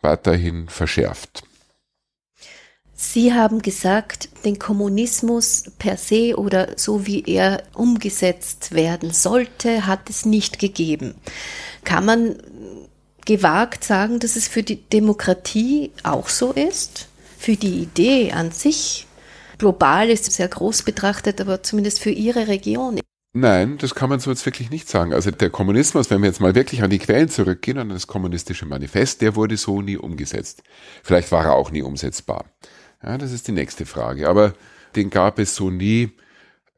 weiterhin 0.00 0.68
verschärft. 0.68 1.42
Sie 3.00 3.32
haben 3.32 3.62
gesagt, 3.62 4.28
den 4.44 4.58
Kommunismus 4.58 5.70
per 5.78 5.96
se 5.96 6.36
oder 6.36 6.76
so 6.76 7.06
wie 7.06 7.22
er 7.26 7.62
umgesetzt 7.74 8.72
werden 8.72 9.12
sollte, 9.12 9.86
hat 9.86 10.10
es 10.10 10.26
nicht 10.26 10.58
gegeben. 10.58 11.14
Kann 11.84 12.04
man 12.04 12.42
gewagt 13.24 13.84
sagen, 13.84 14.18
dass 14.18 14.34
es 14.34 14.48
für 14.48 14.64
die 14.64 14.82
Demokratie 14.82 15.92
auch 16.02 16.28
so 16.28 16.50
ist? 16.50 17.08
Für 17.38 17.54
die 17.54 17.82
Idee 17.82 18.32
an 18.32 18.50
sich? 18.50 19.06
Global 19.58 20.10
ist 20.10 20.32
sehr 20.32 20.48
groß 20.48 20.82
betrachtet, 20.82 21.40
aber 21.40 21.62
zumindest 21.62 22.00
für 22.00 22.10
Ihre 22.10 22.48
Region. 22.48 22.98
Nein, 23.34 23.76
das 23.78 23.94
kann 23.94 24.08
man 24.08 24.20
so 24.20 24.30
jetzt 24.30 24.46
wirklich 24.46 24.70
nicht 24.70 24.88
sagen. 24.88 25.12
Also 25.12 25.30
der 25.30 25.50
Kommunismus, 25.50 26.10
wenn 26.10 26.22
wir 26.22 26.28
jetzt 26.28 26.40
mal 26.40 26.54
wirklich 26.54 26.82
an 26.82 26.90
die 26.90 26.98
Quellen 26.98 27.28
zurückgehen, 27.28 27.78
an 27.78 27.90
das 27.90 28.06
kommunistische 28.06 28.64
Manifest, 28.64 29.20
der 29.20 29.36
wurde 29.36 29.56
so 29.56 29.82
nie 29.82 29.98
umgesetzt. 29.98 30.62
Vielleicht 31.02 31.30
war 31.30 31.44
er 31.44 31.54
auch 31.54 31.70
nie 31.70 31.82
umsetzbar. 31.82 32.46
Ja, 33.02 33.18
das 33.18 33.32
ist 33.32 33.46
die 33.46 33.52
nächste 33.52 33.86
Frage. 33.86 34.28
Aber 34.28 34.54
den 34.96 35.10
gab 35.10 35.38
es 35.38 35.54
so 35.54 35.70
nie. 35.70 36.10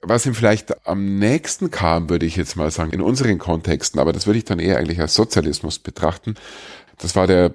Was 0.03 0.25
ihm 0.25 0.35
vielleicht 0.35 0.87
am 0.87 1.19
nächsten 1.19 1.71
kam, 1.71 2.09
würde 2.09 2.25
ich 2.25 2.35
jetzt 2.35 2.57
mal 2.57 2.71
sagen, 2.71 2.93
in 2.93 3.03
unseren 3.03 3.39
Kontexten, 3.39 4.01
aber 4.01 4.15
das 4.15 4.27
würde 4.27 4.39
ich 4.39 4.47
dann 4.47 4.59
eher 4.59 4.79
eigentlich 4.79 4.99
als 4.99 5.15
Sozialismus 5.15 5.79
betrachten, 5.79 6.37
das 7.01 7.17
war 7.17 7.27
der 7.27 7.55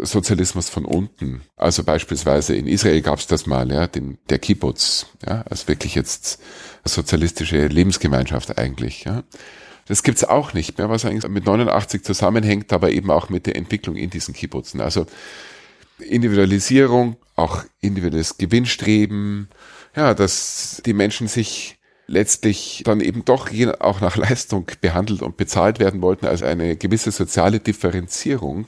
Sozialismus 0.00 0.68
von 0.68 0.84
unten. 0.84 1.42
Also 1.56 1.82
beispielsweise 1.82 2.54
in 2.54 2.66
Israel 2.66 3.00
gab 3.02 3.18
es 3.18 3.26
das 3.26 3.46
mal, 3.46 3.70
ja, 3.72 3.86
den, 3.86 4.18
der 4.28 4.38
Kibbutz, 4.38 5.06
ja, 5.26 5.42
als 5.42 5.66
wirklich 5.68 5.94
jetzt 5.94 6.40
sozialistische 6.84 7.66
Lebensgemeinschaft 7.66 8.58
eigentlich, 8.58 9.04
ja. 9.04 9.24
Das 9.86 10.04
gibt's 10.04 10.22
auch 10.22 10.52
nicht 10.52 10.78
mehr, 10.78 10.88
was 10.88 11.04
eigentlich 11.04 11.28
mit 11.28 11.44
89 11.44 12.04
zusammenhängt, 12.04 12.72
aber 12.72 12.90
eben 12.90 13.10
auch 13.10 13.28
mit 13.30 13.46
der 13.46 13.56
Entwicklung 13.56 13.96
in 13.96 14.10
diesen 14.10 14.32
Kibbutzen. 14.32 14.80
Also 14.80 15.06
Individualisierung, 15.98 17.16
auch 17.34 17.64
individuelles 17.80 18.38
Gewinnstreben, 18.38 19.48
ja, 19.96 20.14
dass 20.14 20.80
die 20.86 20.92
Menschen 20.92 21.26
sich 21.26 21.78
letztlich 22.12 22.82
dann 22.84 23.00
eben 23.00 23.24
doch 23.24 23.50
auch 23.80 24.00
nach 24.00 24.16
Leistung 24.16 24.66
behandelt 24.80 25.22
und 25.22 25.36
bezahlt 25.38 25.80
werden 25.80 26.02
wollten, 26.02 26.26
als 26.26 26.42
eine 26.42 26.76
gewisse 26.76 27.10
soziale 27.10 27.58
Differenzierung, 27.58 28.66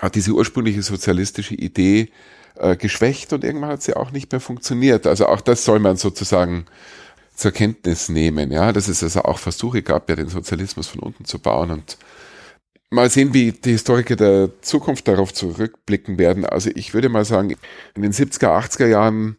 hat 0.00 0.16
diese 0.16 0.32
ursprüngliche 0.32 0.82
sozialistische 0.82 1.54
Idee 1.54 2.10
äh, 2.56 2.76
geschwächt 2.76 3.32
und 3.32 3.44
irgendwann 3.44 3.70
hat 3.70 3.82
sie 3.82 3.94
auch 3.94 4.10
nicht 4.10 4.32
mehr 4.32 4.40
funktioniert. 4.40 5.06
Also 5.06 5.26
auch 5.26 5.40
das 5.40 5.64
soll 5.64 5.78
man 5.78 5.96
sozusagen 5.96 6.66
zur 7.36 7.52
Kenntnis 7.52 8.08
nehmen, 8.08 8.50
ja, 8.50 8.72
dass 8.72 8.88
es 8.88 9.04
also 9.04 9.22
auch 9.22 9.38
Versuche 9.38 9.82
gab, 9.82 10.08
ja 10.08 10.16
den 10.16 10.28
Sozialismus 10.28 10.88
von 10.88 11.00
unten 11.00 11.24
zu 11.24 11.38
bauen 11.38 11.70
und 11.70 11.96
mal 12.90 13.08
sehen, 13.08 13.34
wie 13.34 13.52
die 13.52 13.70
Historiker 13.70 14.16
der 14.16 14.50
Zukunft 14.62 15.06
darauf 15.06 15.32
zurückblicken 15.32 16.18
werden. 16.18 16.44
Also 16.44 16.70
ich 16.74 16.92
würde 16.92 17.08
mal 17.08 17.24
sagen, 17.24 17.54
in 17.94 18.02
den 18.02 18.12
70er, 18.12 18.48
80er 18.48 18.86
Jahren 18.86 19.36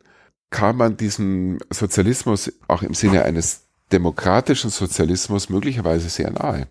kam 0.56 0.78
man 0.78 0.96
diesem 0.96 1.60
Sozialismus 1.70 2.50
auch 2.70 2.82
im 2.82 2.94
Sinne 2.94 3.26
eines 3.26 3.66
demokratischen 3.92 4.70
Sozialismus 4.70 5.50
möglicherweise 5.50 6.08
sehr 6.08 6.32
nahe. 6.32 6.68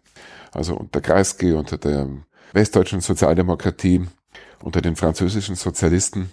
Also 0.53 0.75
unter 0.75 1.03
Kreisky, 1.03 1.53
unter 1.53 1.77
der 1.77 2.09
westdeutschen 2.55 3.03
Sozialdemokratie, 3.03 4.07
unter 4.63 4.81
den 4.81 4.97
französischen 4.97 5.55
Sozialisten. 5.55 6.33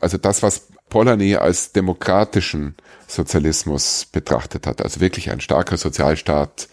Also 0.00 0.18
das, 0.18 0.42
was 0.42 0.66
Polanyi 0.88 1.36
als 1.36 1.70
demokratischen 1.70 2.74
Sozialismus 3.06 4.06
betrachtet 4.10 4.66
hat, 4.66 4.82
also 4.82 4.98
wirklich 5.00 5.30
ein 5.30 5.40
starker 5.40 5.76
Sozialstaat, 5.76 6.68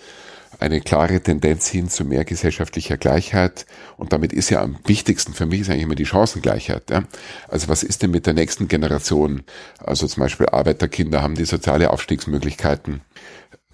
eine 0.59 0.81
klare 0.81 1.21
Tendenz 1.21 1.67
hin 1.67 1.89
zu 1.89 2.03
mehr 2.03 2.25
gesellschaftlicher 2.25 2.97
Gleichheit. 2.97 3.65
Und 3.97 4.13
damit 4.13 4.33
ist 4.33 4.49
ja 4.49 4.61
am 4.61 4.77
wichtigsten 4.85 5.33
für 5.33 5.45
mich 5.45 5.61
ist 5.61 5.69
eigentlich 5.69 5.83
immer 5.83 5.95
die 5.95 6.05
Chancengleichheit. 6.05 6.89
Ja? 6.89 7.03
Also 7.47 7.67
was 7.67 7.83
ist 7.83 8.01
denn 8.01 8.11
mit 8.11 8.25
der 8.25 8.33
nächsten 8.33 8.67
Generation? 8.67 9.43
Also 9.79 10.07
zum 10.07 10.21
Beispiel 10.21 10.47
Arbeiterkinder 10.47 11.21
haben 11.21 11.35
die 11.35 11.45
soziale 11.45 11.91
Aufstiegsmöglichkeiten, 11.91 13.01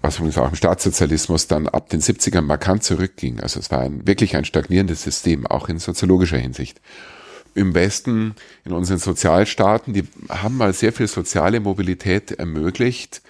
was 0.02 0.16
übrigens 0.16 0.38
auch 0.38 0.48
im 0.48 0.56
Staatssozialismus 0.56 1.46
dann 1.46 1.68
ab 1.68 1.88
den 1.88 2.00
70ern 2.00 2.42
markant 2.42 2.84
zurückging. 2.84 3.40
Also 3.40 3.60
es 3.60 3.70
war 3.70 3.80
ein, 3.80 4.06
wirklich 4.06 4.36
ein 4.36 4.44
stagnierendes 4.44 5.02
System, 5.02 5.46
auch 5.46 5.68
in 5.68 5.78
soziologischer 5.78 6.38
Hinsicht. 6.38 6.80
Im 7.56 7.72
Westen, 7.72 8.34
in 8.64 8.72
unseren 8.72 8.98
Sozialstaaten, 8.98 9.94
die 9.94 10.02
haben 10.28 10.56
mal 10.56 10.72
sehr 10.72 10.92
viel 10.92 11.06
soziale 11.06 11.60
Mobilität 11.60 12.32
ermöglicht, 12.32 13.22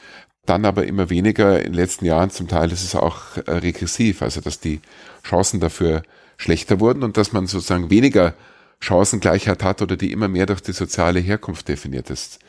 dann 0.46 0.64
aber 0.64 0.86
immer 0.86 1.10
weniger 1.10 1.58
in 1.58 1.72
den 1.72 1.74
letzten 1.74 2.04
Jahren. 2.04 2.30
Zum 2.30 2.48
Teil 2.48 2.70
ist 2.72 2.84
es 2.84 2.94
auch 2.94 3.36
äh, 3.36 3.50
regressiv, 3.50 4.22
also 4.22 4.40
dass 4.40 4.60
die 4.60 4.80
Chancen 5.24 5.60
dafür 5.60 6.02
schlechter 6.36 6.80
wurden 6.80 7.02
und 7.02 7.16
dass 7.16 7.32
man 7.32 7.46
sozusagen 7.46 7.90
weniger 7.90 8.34
Chancengleichheit 8.80 9.62
hat 9.62 9.82
oder 9.82 9.96
die 9.96 10.12
immer 10.12 10.28
mehr 10.28 10.46
durch 10.46 10.60
die 10.60 10.72
soziale 10.72 11.20
Herkunft 11.20 11.68
definiert 11.68 12.10
ist. 12.10 12.40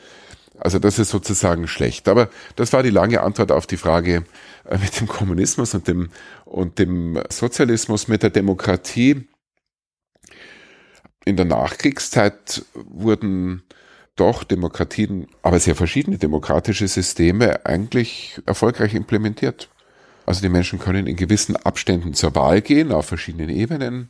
Also 0.58 0.78
das 0.78 0.98
ist 0.98 1.10
sozusagen 1.10 1.68
schlecht. 1.68 2.08
Aber 2.08 2.28
das 2.56 2.72
war 2.72 2.82
die 2.82 2.90
lange 2.90 3.20
Antwort 3.22 3.52
auf 3.52 3.66
die 3.66 3.76
Frage 3.76 4.24
äh, 4.64 4.78
mit 4.78 5.00
dem 5.00 5.06
Kommunismus 5.06 5.74
und 5.74 5.88
dem, 5.88 6.10
und 6.44 6.78
dem 6.78 7.22
Sozialismus, 7.30 8.08
mit 8.08 8.22
der 8.22 8.30
Demokratie. 8.30 9.28
In 11.24 11.36
der 11.36 11.46
Nachkriegszeit 11.46 12.64
wurden 12.74 13.64
doch 14.16 14.44
Demokratien, 14.44 15.28
aber 15.42 15.60
sehr 15.60 15.76
verschiedene 15.76 16.18
demokratische 16.18 16.88
Systeme 16.88 17.64
eigentlich 17.66 18.40
erfolgreich 18.46 18.94
implementiert. 18.94 19.68
Also 20.24 20.40
die 20.40 20.48
Menschen 20.48 20.78
können 20.78 21.06
in 21.06 21.16
gewissen 21.16 21.54
Abständen 21.56 22.14
zur 22.14 22.34
Wahl 22.34 22.60
gehen, 22.60 22.90
auf 22.92 23.06
verschiedenen 23.06 23.48
Ebenen. 23.48 24.08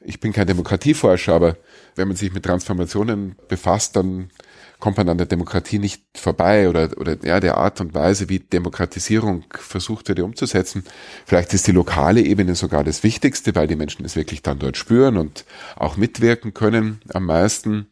Ich 0.00 0.20
bin 0.20 0.32
kein 0.32 0.46
Demokratieforscher, 0.46 1.34
aber 1.34 1.56
wenn 1.96 2.06
man 2.06 2.16
sich 2.16 2.32
mit 2.32 2.44
Transformationen 2.44 3.34
befasst, 3.48 3.96
dann 3.96 4.30
kommt 4.78 4.98
man 4.98 5.08
an 5.08 5.18
der 5.18 5.26
Demokratie 5.26 5.78
nicht 5.78 6.04
vorbei 6.14 6.68
oder, 6.68 6.90
oder 6.98 7.16
ja, 7.24 7.40
der 7.40 7.56
Art 7.56 7.80
und 7.80 7.94
Weise, 7.94 8.28
wie 8.28 8.38
Demokratisierung 8.38 9.44
versucht 9.50 10.08
wird 10.08 10.20
umzusetzen. 10.20 10.84
Vielleicht 11.24 11.54
ist 11.54 11.66
die 11.66 11.72
lokale 11.72 12.20
Ebene 12.20 12.54
sogar 12.54 12.84
das 12.84 13.02
Wichtigste, 13.02 13.54
weil 13.54 13.66
die 13.66 13.76
Menschen 13.76 14.04
es 14.04 14.16
wirklich 14.16 14.42
dann 14.42 14.58
dort 14.58 14.76
spüren 14.76 15.16
und 15.16 15.44
auch 15.76 15.96
mitwirken 15.96 16.54
können 16.54 17.00
am 17.12 17.24
meisten. 17.24 17.86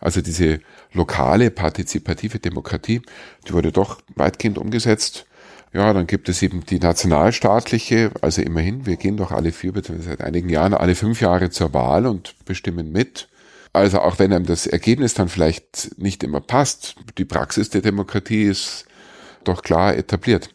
Also 0.00 0.20
diese 0.20 0.60
lokale 0.92 1.50
partizipative 1.50 2.38
Demokratie, 2.38 3.02
die 3.46 3.52
wurde 3.52 3.72
doch 3.72 4.00
weitgehend 4.14 4.58
umgesetzt. 4.58 5.26
Ja, 5.72 5.92
dann 5.94 6.06
gibt 6.06 6.28
es 6.28 6.42
eben 6.42 6.66
die 6.66 6.78
nationalstaatliche, 6.78 8.10
also 8.20 8.42
immerhin, 8.42 8.84
wir 8.84 8.96
gehen 8.96 9.16
doch 9.16 9.32
alle 9.32 9.52
vier, 9.52 9.72
seit 10.00 10.20
einigen 10.20 10.50
Jahren, 10.50 10.74
alle 10.74 10.94
fünf 10.94 11.22
Jahre 11.22 11.48
zur 11.48 11.72
Wahl 11.72 12.06
und 12.06 12.34
bestimmen 12.44 12.92
mit. 12.92 13.28
Also 13.72 14.00
auch 14.00 14.18
wenn 14.18 14.34
einem 14.34 14.44
das 14.44 14.66
Ergebnis 14.66 15.14
dann 15.14 15.30
vielleicht 15.30 15.98
nicht 15.98 16.22
immer 16.22 16.40
passt, 16.40 16.96
die 17.16 17.24
Praxis 17.24 17.70
der 17.70 17.80
Demokratie 17.80 18.42
ist 18.42 18.84
doch 19.44 19.62
klar 19.62 19.96
etabliert. 19.96 20.50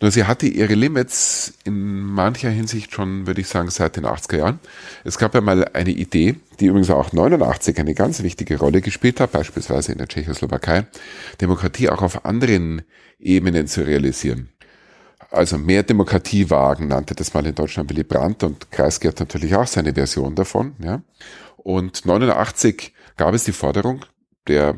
Nur 0.00 0.10
sie 0.12 0.24
hatte 0.24 0.46
ihre 0.46 0.74
Limits 0.74 1.54
in 1.64 2.00
mancher 2.00 2.50
Hinsicht 2.50 2.92
schon, 2.92 3.26
würde 3.26 3.40
ich 3.40 3.48
sagen, 3.48 3.68
seit 3.70 3.96
den 3.96 4.06
80er 4.06 4.36
Jahren. 4.36 4.60
Es 5.04 5.18
gab 5.18 5.34
ja 5.34 5.40
mal 5.40 5.64
eine 5.72 5.90
Idee, 5.90 6.36
die 6.60 6.66
übrigens 6.66 6.90
auch 6.90 7.12
89 7.12 7.78
eine 7.78 7.94
ganz 7.94 8.22
wichtige 8.22 8.58
Rolle 8.58 8.80
gespielt 8.80 9.18
hat, 9.20 9.32
beispielsweise 9.32 9.92
in 9.92 9.98
der 9.98 10.06
Tschechoslowakei, 10.06 10.86
Demokratie 11.40 11.88
auch 11.88 12.02
auf 12.02 12.24
anderen 12.24 12.82
Ebenen 13.18 13.66
zu 13.66 13.84
realisieren. 13.84 14.50
Also 15.30 15.58
mehr 15.58 15.82
Demokratie 15.82 16.48
wagen, 16.48 16.88
nannte 16.88 17.14
das 17.14 17.34
mal 17.34 17.44
in 17.44 17.54
Deutschland 17.54 17.90
Willy 17.90 18.04
Brandt 18.04 18.44
und 18.44 18.70
Kreisky 18.70 19.08
hat 19.08 19.20
natürlich 19.20 19.54
auch 19.56 19.66
seine 19.66 19.94
Version 19.94 20.34
davon. 20.34 20.74
Ja. 20.82 21.02
Und 21.56 22.06
89 22.06 22.94
gab 23.16 23.34
es 23.34 23.44
die 23.44 23.52
Forderung 23.52 24.06
der 24.46 24.74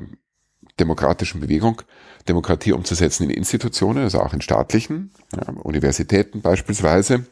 demokratischen 0.80 1.40
Bewegung, 1.40 1.82
Demokratie 2.30 2.72
umzusetzen 2.72 3.24
in 3.24 3.30
Institutionen, 3.30 4.04
also 4.04 4.20
auch 4.20 4.32
in 4.32 4.40
staatlichen, 4.40 5.12
ja, 5.34 5.52
Universitäten 5.62 6.40
beispielsweise 6.40 7.26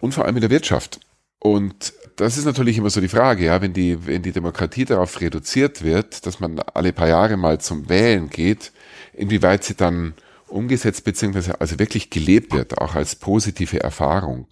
und 0.00 0.12
vor 0.12 0.24
allem 0.24 0.36
in 0.36 0.42
der 0.42 0.50
Wirtschaft. 0.50 1.00
Und 1.38 1.92
das 2.16 2.38
ist 2.38 2.44
natürlich 2.44 2.78
immer 2.78 2.90
so 2.90 3.00
die 3.00 3.08
Frage, 3.08 3.46
ja, 3.46 3.60
wenn 3.62 3.72
die, 3.72 4.06
wenn 4.06 4.22
die 4.22 4.32
Demokratie 4.32 4.84
darauf 4.84 5.20
reduziert 5.20 5.82
wird, 5.82 6.26
dass 6.26 6.38
man 6.38 6.60
alle 6.60 6.92
paar 6.92 7.08
Jahre 7.08 7.36
mal 7.36 7.60
zum 7.60 7.88
Wählen 7.88 8.30
geht, 8.30 8.72
inwieweit 9.12 9.64
sie 9.64 9.74
dann 9.74 10.14
umgesetzt 10.46 11.04
bzw. 11.04 11.54
also 11.58 11.78
wirklich 11.78 12.10
gelebt 12.10 12.52
wird, 12.52 12.78
auch 12.78 12.94
als 12.94 13.16
positive 13.16 13.80
Erfahrung. 13.80 14.46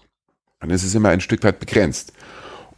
Und 0.60 0.70
es 0.70 0.82
ist 0.82 0.94
immer 0.94 1.10
ein 1.10 1.20
Stück 1.20 1.44
weit 1.44 1.60
begrenzt. 1.60 2.12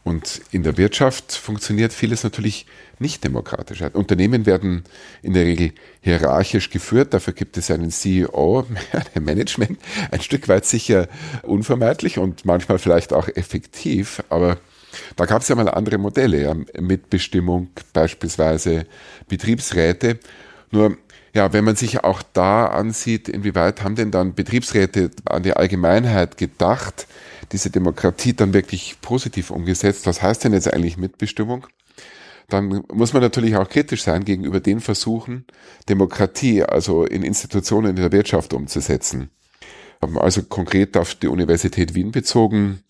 Und 0.04 0.40
in 0.50 0.64
der 0.64 0.78
Wirtschaft 0.78 1.32
funktioniert 1.32 1.92
vieles 1.92 2.24
natürlich 2.24 2.66
nicht 2.98 3.22
demokratisch. 3.22 3.82
Unternehmen 3.92 4.46
werden 4.46 4.82
in 5.22 5.32
der 5.32 5.44
Regel 5.44 5.72
hierarchisch 6.00 6.70
geführt. 6.70 7.14
Dafür 7.14 7.34
gibt 7.34 7.56
es 7.56 7.70
einen 7.70 7.90
CEO, 7.90 8.66
ein 9.14 9.24
Management, 9.24 9.78
ein 10.10 10.20
Stück 10.20 10.48
weit 10.48 10.64
sicher 10.64 11.08
unvermeidlich 11.42 12.18
und 12.18 12.44
manchmal 12.44 12.78
vielleicht 12.78 13.12
auch 13.12 13.28
effektiv. 13.28 14.22
Aber 14.28 14.58
da 15.14 15.24
gab 15.26 15.42
es 15.42 15.48
ja 15.48 15.54
mal 15.54 15.68
andere 15.68 15.98
Modelle, 15.98 16.42
ja, 16.42 16.54
Mitbestimmung 16.80 17.70
beispielsweise, 17.92 18.86
Betriebsräte. 19.28 20.18
Nur 20.72 20.96
ja, 21.34 21.52
wenn 21.52 21.64
man 21.64 21.76
sich 21.76 22.04
auch 22.04 22.22
da 22.32 22.66
ansieht, 22.66 23.28
inwieweit 23.28 23.82
haben 23.82 23.94
denn 23.94 24.10
dann 24.10 24.34
Betriebsräte 24.34 25.10
an 25.24 25.42
die 25.42 25.54
Allgemeinheit 25.54 26.36
gedacht, 26.36 27.06
diese 27.52 27.70
Demokratie 27.70 28.34
dann 28.34 28.54
wirklich 28.54 28.96
positiv 29.00 29.50
umgesetzt? 29.50 30.06
Was 30.06 30.22
heißt 30.22 30.44
denn 30.44 30.52
jetzt 30.52 30.72
eigentlich 30.72 30.96
Mitbestimmung? 30.96 31.66
Dann 32.48 32.84
muss 32.92 33.12
man 33.12 33.22
natürlich 33.22 33.56
auch 33.56 33.68
kritisch 33.68 34.02
sein 34.02 34.24
gegenüber 34.24 34.60
den 34.60 34.80
Versuchen, 34.80 35.46
Demokratie, 35.88 36.62
also 36.62 37.04
in 37.04 37.22
Institutionen 37.22 37.90
in 37.90 37.96
der 37.96 38.12
Wirtschaft 38.12 38.52
umzusetzen. 38.52 39.30
Also 40.00 40.42
konkret 40.42 40.96
auf 40.96 41.14
die 41.14 41.28
Universität 41.28 41.94
Wien 41.94 42.10
bezogen, 42.10 42.82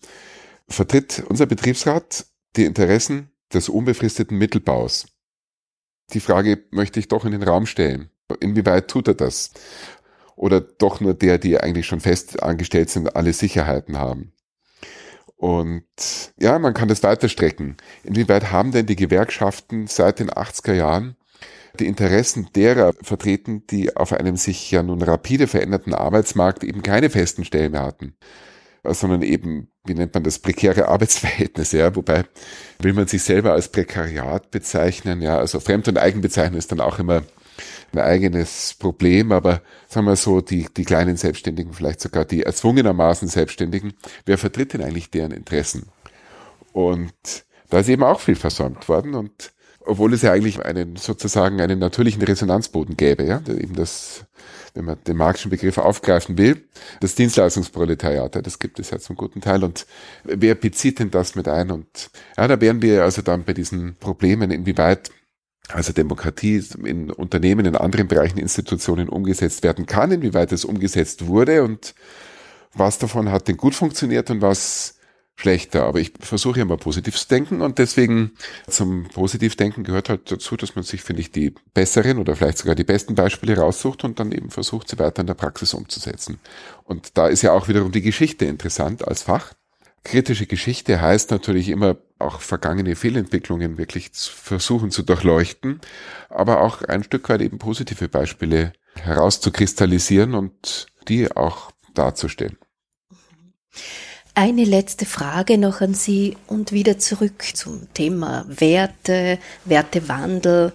vertritt 0.67 1.23
unser 1.29 1.45
Betriebsrat 1.45 2.25
die 2.55 2.65
Interessen 2.65 3.29
des 3.53 3.69
unbefristeten 3.69 4.37
Mittelbaus. 4.37 5.05
Die 6.13 6.19
Frage 6.19 6.63
möchte 6.71 6.99
ich 6.99 7.07
doch 7.07 7.23
in 7.23 7.31
den 7.31 7.43
Raum 7.43 7.65
stellen. 7.65 8.09
Inwieweit 8.39 8.87
tut 8.87 9.07
er 9.07 9.13
das? 9.13 9.51
Oder 10.35 10.59
doch 10.59 10.99
nur 10.99 11.13
der, 11.13 11.37
die 11.37 11.59
eigentlich 11.59 11.85
schon 11.85 11.99
fest 11.99 12.41
angestellt 12.41 12.89
sind, 12.89 13.15
alle 13.15 13.33
Sicherheiten 13.33 13.97
haben? 13.97 14.32
Und 15.43 15.83
ja, 16.39 16.57
man 16.57 16.73
kann 16.73 16.87
das 16.87 17.03
weiterstrecken. 17.03 17.75
Inwieweit 18.05 18.53
haben 18.53 18.71
denn 18.71 18.85
die 18.85 18.95
Gewerkschaften 18.95 19.87
seit 19.87 20.19
den 20.19 20.29
80er 20.29 20.71
Jahren 20.71 21.17
die 21.77 21.87
Interessen 21.87 22.47
derer 22.55 22.93
vertreten, 23.01 23.67
die 23.67 23.93
auf 23.93 24.13
einem 24.13 24.37
sich 24.37 24.71
ja 24.71 24.83
nun 24.83 25.01
rapide 25.01 25.47
veränderten 25.47 25.93
Arbeitsmarkt 25.93 26.63
eben 26.63 26.81
keine 26.81 27.09
festen 27.09 27.43
Stellen 27.43 27.73
mehr 27.73 27.83
hatten, 27.83 28.15
sondern 28.85 29.21
eben, 29.21 29.67
wie 29.83 29.95
nennt 29.95 30.13
man 30.13 30.23
das, 30.23 30.39
prekäre 30.39 30.87
Arbeitsverhältnisse, 30.87 31.79
ja, 31.79 31.93
wobei 31.93 32.23
will 32.79 32.93
man 32.93 33.07
sich 33.07 33.23
selber 33.23 33.51
als 33.51 33.67
Prekariat 33.67 34.49
bezeichnen, 34.49 35.21
ja, 35.21 35.37
also 35.37 35.59
Fremd- 35.59 35.89
und 35.89 35.97
Eigenbezeichnung 35.97 36.57
ist 36.57 36.71
dann 36.71 36.79
auch 36.79 36.99
immer 36.99 37.23
ein 37.93 37.99
eigenes 37.99 38.75
Problem, 38.77 39.31
aber 39.31 39.61
sagen 39.87 40.05
wir 40.07 40.15
so, 40.15 40.41
die, 40.41 40.67
die 40.75 40.85
kleinen 40.85 41.17
Selbstständigen, 41.17 41.73
vielleicht 41.73 42.01
sogar 42.01 42.25
die 42.25 42.43
erzwungenermaßen 42.43 43.27
Selbstständigen, 43.27 43.93
wer 44.25 44.37
vertritt 44.37 44.73
denn 44.73 44.83
eigentlich 44.83 45.11
deren 45.11 45.31
Interessen? 45.31 45.87
Und 46.71 47.13
da 47.69 47.79
ist 47.79 47.89
eben 47.89 48.03
auch 48.03 48.19
viel 48.19 48.35
versäumt 48.35 48.87
worden 48.89 49.15
und 49.15 49.53
obwohl 49.85 50.13
es 50.13 50.21
ja 50.21 50.31
eigentlich 50.31 50.63
einen 50.63 50.95
sozusagen 50.95 51.59
einen 51.61 51.79
natürlichen 51.79 52.21
Resonanzboden 52.21 52.95
gäbe, 52.97 53.23
ja, 53.23 53.41
eben 53.47 53.75
das, 53.75 54.25
wenn 54.73 54.85
man 54.85 54.97
den 55.05 55.17
marxischen 55.17 55.51
Begriff 55.51 55.77
aufgreifen 55.77 56.37
will, 56.37 56.63
das 57.01 57.15
Dienstleistungsproletariat, 57.15 58.45
das 58.45 58.59
gibt 58.59 58.79
es 58.79 58.91
ja 58.91 58.99
zum 58.99 59.15
guten 59.15 59.41
Teil 59.41 59.63
und 59.63 59.85
wer 60.23 60.55
bezieht 60.55 60.99
denn 60.99 61.11
das 61.11 61.35
mit 61.35 61.47
ein 61.47 61.71
und 61.71 62.09
ja, 62.37 62.47
da 62.47 62.61
wären 62.61 62.81
wir 62.81 63.03
also 63.03 63.21
dann 63.21 63.43
bei 63.43 63.53
diesen 63.53 63.95
Problemen, 63.95 64.51
inwieweit 64.51 65.11
also 65.69 65.93
Demokratie 65.93 66.63
in 66.83 67.09
Unternehmen, 67.11 67.65
in 67.65 67.75
anderen 67.75 68.07
Bereichen, 68.07 68.37
Institutionen 68.37 69.09
umgesetzt 69.09 69.63
werden 69.63 69.85
kann, 69.85 70.11
inwieweit 70.11 70.51
es 70.51 70.65
umgesetzt 70.65 71.27
wurde 71.27 71.63
und 71.63 71.95
was 72.73 72.97
davon 72.99 73.31
hat 73.31 73.47
denn 73.47 73.57
gut 73.57 73.75
funktioniert 73.75 74.29
und 74.29 74.41
was 74.41 74.95
schlechter. 75.35 75.85
Aber 75.85 75.99
ich 75.99 76.13
versuche 76.19 76.59
ja 76.59 76.65
mal 76.65 76.77
positiv 76.77 77.17
zu 77.17 77.27
denken 77.27 77.61
und 77.61 77.79
deswegen 77.79 78.33
zum 78.67 79.05
Positivdenken 79.05 79.83
gehört 79.83 80.09
halt 80.09 80.31
dazu, 80.31 80.55
dass 80.57 80.75
man 80.75 80.83
sich, 80.83 81.01
finde 81.01 81.21
ich, 81.21 81.31
die 81.31 81.53
besseren 81.73 82.17
oder 82.17 82.35
vielleicht 82.35 82.59
sogar 82.59 82.75
die 82.75 82.83
besten 82.83 83.15
Beispiele 83.15 83.57
raussucht 83.57 84.03
und 84.03 84.19
dann 84.19 84.31
eben 84.31 84.49
versucht, 84.51 84.89
sie 84.89 84.99
weiter 84.99 85.21
in 85.21 85.27
der 85.27 85.33
Praxis 85.33 85.73
umzusetzen. 85.73 86.39
Und 86.83 87.17
da 87.17 87.27
ist 87.27 87.41
ja 87.41 87.53
auch 87.53 87.67
wiederum 87.67 87.91
die 87.91 88.01
Geschichte 88.01 88.45
interessant 88.45 89.07
als 89.07 89.23
Fach. 89.23 89.53
Kritische 90.03 90.45
Geschichte 90.45 91.01
heißt 91.01 91.31
natürlich 91.31 91.69
immer 91.69 91.97
auch 92.23 92.41
vergangene 92.41 92.95
Fehlentwicklungen 92.95 93.77
wirklich 93.77 94.13
zu 94.13 94.31
versuchen 94.31 94.91
zu 94.91 95.03
durchleuchten, 95.03 95.81
aber 96.29 96.61
auch 96.61 96.81
ein 96.81 97.03
Stück 97.03 97.29
weit 97.29 97.41
eben 97.41 97.59
positive 97.59 98.07
Beispiele 98.09 98.73
herauszukristallisieren 98.95 100.33
und 100.35 100.87
die 101.07 101.31
auch 101.35 101.71
darzustellen. 101.93 102.57
Eine 104.35 104.65
letzte 104.65 105.05
Frage 105.05 105.59
noch 105.59 105.81
an 105.81 105.93
Sie 105.93 106.37
und 106.47 106.71
wieder 106.71 106.97
zurück 106.97 107.43
zum 107.53 107.93
Thema 107.93 108.45
Werte, 108.47 109.37
Wertewandel 109.63 110.73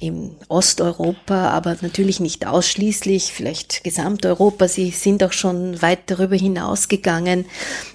in 0.00 0.34
Osteuropa, 0.48 1.50
aber 1.50 1.76
natürlich 1.80 2.18
nicht 2.18 2.44
ausschließlich, 2.44 3.32
vielleicht 3.32 3.84
Gesamteuropa. 3.84 4.66
Sie 4.66 4.90
sind 4.90 5.22
auch 5.22 5.30
schon 5.30 5.80
weit 5.80 6.00
darüber 6.06 6.34
hinausgegangen, 6.34 7.46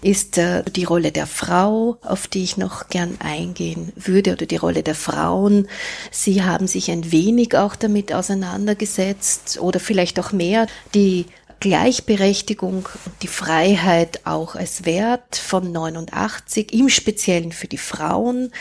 ist 0.01 0.37
äh, 0.37 0.63
die 0.73 0.85
Rolle 0.85 1.11
der 1.11 1.27
Frau, 1.27 1.97
auf 2.01 2.27
die 2.27 2.43
ich 2.43 2.55
noch 2.55 2.87
gern 2.87 3.17
eingehen 3.19 3.91
würde, 3.97 4.31
oder 4.31 4.45
die 4.45 4.55
Rolle 4.55 4.83
der 4.83 4.95
Frauen. 4.95 5.67
Sie 6.11 6.43
haben 6.43 6.67
sich 6.67 6.89
ein 6.89 7.11
wenig 7.11 7.57
auch 7.57 7.75
damit 7.75 8.13
auseinandergesetzt 8.13 9.59
oder 9.59 9.81
vielleicht 9.81 10.17
auch 10.17 10.31
mehr. 10.31 10.65
Die 10.93 11.25
Gleichberechtigung 11.63 12.89
und 13.05 13.13
die 13.21 13.29
Freiheit 13.29 14.19
auch 14.25 14.55
als 14.55 14.83
Wert 14.83 15.37
von 15.37 15.71
89, 15.71 16.73
im 16.73 16.89
Speziellen 16.89 17.53
für 17.53 17.69
die 17.69 17.77
Frauen, 17.77 18.51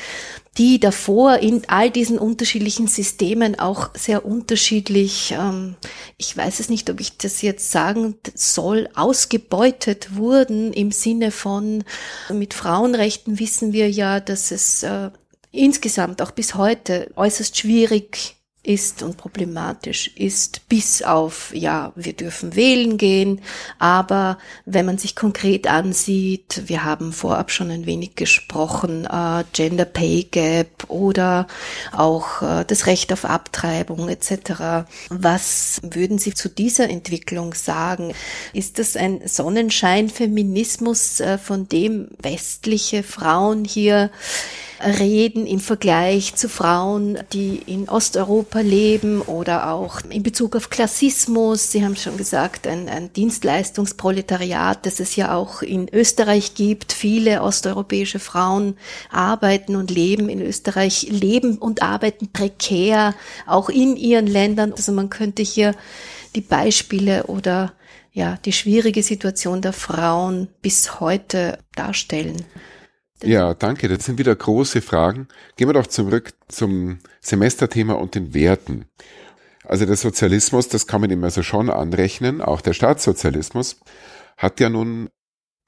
die 0.56 0.78
davor 0.78 1.38
in 1.38 1.62
all 1.66 1.90
diesen 1.90 2.16
unterschiedlichen 2.16 2.86
Systemen 2.86 3.58
auch 3.58 3.90
sehr 3.94 4.24
unterschiedlich, 4.24 5.34
ähm, 5.36 5.74
ich 6.16 6.36
weiß 6.36 6.60
es 6.60 6.68
nicht, 6.68 6.90
ob 6.90 7.00
ich 7.00 7.18
das 7.18 7.42
jetzt 7.42 7.72
sagen 7.72 8.14
soll, 8.36 8.88
ausgebeutet 8.94 10.14
wurden 10.14 10.72
im 10.72 10.92
Sinne 10.92 11.32
von, 11.32 11.82
mit 12.32 12.54
Frauenrechten 12.54 13.40
wissen 13.40 13.72
wir 13.72 13.90
ja, 13.90 14.20
dass 14.20 14.52
es 14.52 14.84
äh, 14.84 15.10
insgesamt 15.50 16.22
auch 16.22 16.30
bis 16.30 16.54
heute 16.54 17.10
äußerst 17.16 17.58
schwierig 17.58 18.36
ist 18.64 19.02
und 19.02 19.16
problematisch 19.16 20.12
ist, 20.14 20.68
bis 20.68 21.02
auf, 21.02 21.52
ja, 21.52 21.92
wir 21.96 22.12
dürfen 22.12 22.54
wählen 22.54 22.96
gehen, 22.96 23.40
aber 23.80 24.38
wenn 24.66 24.86
man 24.86 24.98
sich 24.98 25.16
konkret 25.16 25.66
ansieht, 25.66 26.62
wir 26.66 26.84
haben 26.84 27.12
vorab 27.12 27.50
schon 27.50 27.72
ein 27.72 27.86
wenig 27.86 28.14
gesprochen, 28.14 29.04
äh, 29.06 29.42
Gender 29.52 29.84
Pay 29.84 30.28
Gap 30.30 30.84
oder 30.88 31.48
auch 31.90 32.42
äh, 32.42 32.64
das 32.64 32.86
Recht 32.86 33.12
auf 33.12 33.24
Abtreibung 33.24 34.08
etc. 34.08 34.86
Was 35.08 35.80
würden 35.82 36.18
Sie 36.18 36.32
zu 36.32 36.48
dieser 36.48 36.88
Entwicklung 36.88 37.54
sagen? 37.54 38.14
Ist 38.52 38.78
das 38.78 38.96
ein 38.96 39.26
Sonnenschein-Feminismus, 39.26 41.18
äh, 41.18 41.36
von 41.38 41.68
dem 41.68 42.10
westliche 42.22 43.02
Frauen 43.02 43.64
hier 43.64 44.10
reden 44.82 45.46
im 45.46 45.60
Vergleich 45.60 46.34
zu 46.34 46.48
Frauen, 46.48 47.18
die 47.32 47.56
in 47.66 47.88
Osteuropa 47.88 48.60
leben 48.60 49.20
oder 49.20 49.72
auch 49.72 50.00
in 50.08 50.22
Bezug 50.22 50.56
auf 50.56 50.70
Klassismus. 50.70 51.70
Sie 51.70 51.84
haben 51.84 51.96
schon 51.96 52.16
gesagt, 52.16 52.66
ein, 52.66 52.88
ein 52.88 53.12
Dienstleistungsproletariat, 53.12 54.84
das 54.84 55.00
es 55.00 55.16
ja 55.16 55.34
auch 55.34 55.62
in 55.62 55.88
Österreich 55.92 56.54
gibt. 56.54 56.92
Viele 56.92 57.42
osteuropäische 57.42 58.18
Frauen 58.18 58.76
arbeiten 59.10 59.76
und 59.76 59.90
leben 59.90 60.28
in 60.28 60.42
Österreich, 60.42 61.06
leben 61.10 61.58
und 61.58 61.82
arbeiten 61.82 62.32
prekär, 62.32 63.14
auch 63.46 63.68
in 63.68 63.96
ihren 63.96 64.26
Ländern. 64.26 64.72
Also 64.72 64.92
man 64.92 65.10
könnte 65.10 65.42
hier 65.42 65.74
die 66.34 66.40
Beispiele 66.40 67.24
oder 67.24 67.72
ja, 68.12 68.38
die 68.44 68.52
schwierige 68.52 69.02
Situation 69.02 69.62
der 69.62 69.72
Frauen 69.72 70.48
bis 70.60 71.00
heute 71.00 71.58
darstellen. 71.74 72.44
Ja, 73.22 73.54
danke. 73.54 73.88
Das 73.88 74.04
sind 74.04 74.18
wieder 74.18 74.34
große 74.34 74.82
Fragen. 74.82 75.28
Gehen 75.56 75.68
wir 75.68 75.74
doch 75.74 75.86
zurück 75.86 76.32
zum 76.48 76.98
Semesterthema 77.20 77.94
und 77.94 78.14
den 78.14 78.34
Werten. 78.34 78.86
Also 79.64 79.86
der 79.86 79.96
Sozialismus, 79.96 80.68
das 80.68 80.86
kann 80.86 81.00
man 81.00 81.10
ihm 81.10 81.22
also 81.22 81.42
schon 81.42 81.70
anrechnen, 81.70 82.40
auch 82.40 82.60
der 82.60 82.72
Staatssozialismus 82.72 83.80
hat 84.36 84.58
ja 84.60 84.68
nun 84.68 85.08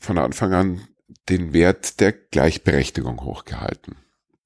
von 0.01 0.19
Anfang 0.19 0.53
an 0.53 0.81
den 1.29 1.53
Wert 1.53 2.01
der 2.01 2.13
Gleichberechtigung 2.13 3.23
hochgehalten. 3.23 3.97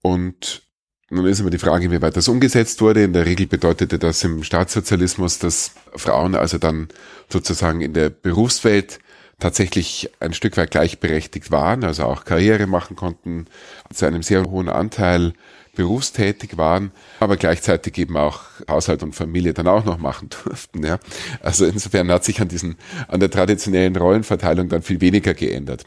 Und 0.03 0.63
nun 1.11 1.27
ist 1.27 1.41
immer 1.41 1.51
die 1.51 1.59
Frage, 1.59 1.91
wie 1.91 2.03
weit 2.03 2.17
das 2.17 2.29
umgesetzt 2.29 2.83
wurde. 2.83 3.03
In 3.03 3.15
der 3.15 3.25
Regel 3.25 3.47
bedeutete 3.47 3.99
das 3.99 4.23
im 4.23 4.43
Staatssozialismus, 4.45 5.39
dass 5.39 5.73
Frauen 5.97 6.35
also 6.35 6.59
dann 6.59 6.89
sozusagen 7.31 7.81
in 7.81 7.95
der 7.95 8.11
Berufswelt 8.11 8.99
tatsächlich 9.39 10.11
ein 10.21 10.35
Stück 10.35 10.57
weit 10.57 10.71
gleichberechtigt 10.71 11.51
waren, 11.51 11.85
also 11.85 12.05
auch 12.05 12.25
Karriere 12.25 12.67
machen 12.67 12.97
konnten, 12.97 13.47
zu 13.93 14.07
einem 14.07 14.23
sehr 14.23 14.45
hohen 14.45 14.69
Anteil 14.69 15.33
berufstätig 15.77 16.57
waren, 16.57 16.91
aber 17.21 17.37
gleichzeitig 17.37 17.97
eben 17.99 18.17
auch 18.17 18.43
Haushalt 18.69 19.05
und 19.05 19.15
Familie 19.15 19.55
dann 19.55 19.69
auch 19.69 19.85
noch 19.85 19.99
machen 19.99 20.29
durften. 20.45 20.85
Ja. 20.85 20.99
Also 21.41 21.67
insofern 21.67 22.11
hat 22.11 22.25
sich 22.25 22.41
an 22.41 22.49
diesen, 22.49 22.77
an 23.07 23.21
der 23.21 23.31
traditionellen 23.31 23.95
Rollenverteilung 23.95 24.69
dann 24.69 24.83
viel 24.83 25.01
weniger 25.01 25.35
geändert. 25.35 25.85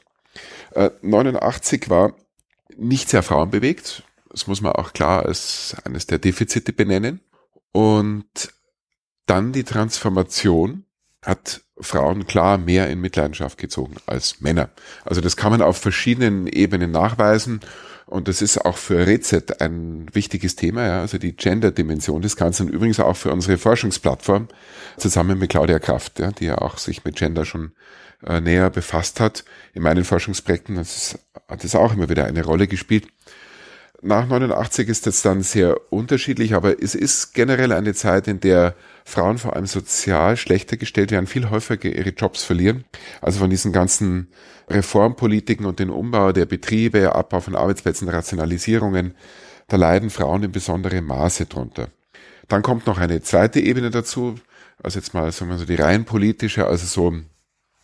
Äh, 0.73 0.91
89 1.01 1.89
war 1.89 2.15
nicht 2.77 3.09
sehr 3.09 3.21
frauenbewegt. 3.21 4.03
Das 4.29 4.47
muss 4.47 4.61
man 4.61 4.71
auch 4.71 4.93
klar 4.93 5.25
als 5.25 5.75
eines 5.83 6.07
der 6.07 6.19
Defizite 6.19 6.71
benennen. 6.71 7.19
Und 7.73 8.53
dann 9.25 9.51
die 9.51 9.65
Transformation 9.65 10.85
hat 11.21 11.61
Frauen 11.81 12.25
klar 12.25 12.57
mehr 12.57 12.89
in 12.89 13.01
Mitleidenschaft 13.01 13.57
gezogen 13.57 13.95
als 14.05 14.41
Männer. 14.41 14.69
Also 15.03 15.21
das 15.21 15.35
kann 15.35 15.51
man 15.51 15.61
auf 15.61 15.77
verschiedenen 15.77 16.47
Ebenen 16.47 16.91
nachweisen 16.91 17.59
und 18.05 18.27
das 18.27 18.41
ist 18.41 18.63
auch 18.63 18.77
für 18.77 19.05
Rezet 19.05 19.61
ein 19.61 20.07
wichtiges 20.13 20.55
Thema, 20.55 20.85
ja, 20.85 21.01
also 21.01 21.17
die 21.17 21.35
Gender-Dimension 21.35 22.21
des 22.21 22.35
Ganzen, 22.35 22.67
übrigens 22.67 22.99
auch 22.99 23.15
für 23.15 23.31
unsere 23.31 23.57
Forschungsplattform 23.57 24.47
zusammen 24.97 25.37
mit 25.37 25.49
Claudia 25.49 25.79
Kraft, 25.79 26.19
ja, 26.19 26.31
die 26.31 26.45
ja 26.45 26.57
auch 26.57 26.77
sich 26.77 27.03
mit 27.05 27.15
Gender 27.15 27.45
schon 27.45 27.71
äh, 28.25 28.41
näher 28.41 28.69
befasst 28.69 29.19
hat. 29.19 29.43
In 29.73 29.83
meinen 29.83 30.03
Forschungsprojekten 30.03 30.75
das 30.75 31.19
hat 31.47 31.63
es 31.63 31.75
auch 31.75 31.93
immer 31.93 32.09
wieder 32.09 32.25
eine 32.25 32.43
Rolle 32.43 32.67
gespielt 32.67 33.07
nach 34.01 34.27
89 34.27 34.89
ist 34.89 35.05
das 35.05 35.21
dann 35.21 35.41
sehr 35.41 35.79
unterschiedlich, 35.91 36.53
aber 36.55 36.81
es 36.81 36.95
ist 36.95 37.33
generell 37.33 37.71
eine 37.71 37.93
Zeit, 37.93 38.27
in 38.27 38.39
der 38.39 38.75
Frauen 39.03 39.37
vor 39.37 39.55
allem 39.55 39.65
sozial 39.65 40.37
schlechter 40.37 40.77
gestellt 40.77 41.11
werden, 41.11 41.27
viel 41.27 41.49
häufiger 41.49 41.89
ihre 41.89 42.09
Jobs 42.09 42.43
verlieren. 42.43 42.85
Also 43.21 43.39
von 43.39 43.49
diesen 43.49 43.71
ganzen 43.71 44.27
Reformpolitiken 44.69 45.65
und 45.65 45.79
den 45.79 45.89
Umbau 45.89 46.31
der 46.31 46.45
Betriebe, 46.45 47.15
Abbau 47.15 47.41
von 47.41 47.55
Arbeitsplätzen, 47.55 48.09
Rationalisierungen, 48.09 49.15
da 49.67 49.77
leiden 49.77 50.09
Frauen 50.09 50.43
in 50.43 50.51
besonderem 50.51 51.05
Maße 51.05 51.45
drunter. 51.45 51.89
Dann 52.47 52.61
kommt 52.61 52.87
noch 52.87 52.97
eine 52.97 53.21
zweite 53.21 53.59
Ebene 53.59 53.89
dazu, 53.89 54.35
also 54.83 54.99
jetzt 54.99 55.13
mal 55.13 55.31
sagen 55.31 55.51
wir 55.51 55.57
so 55.57 55.65
die 55.65 55.75
rein 55.75 56.05
politische, 56.05 56.65
also 56.67 56.85
so 56.85 57.13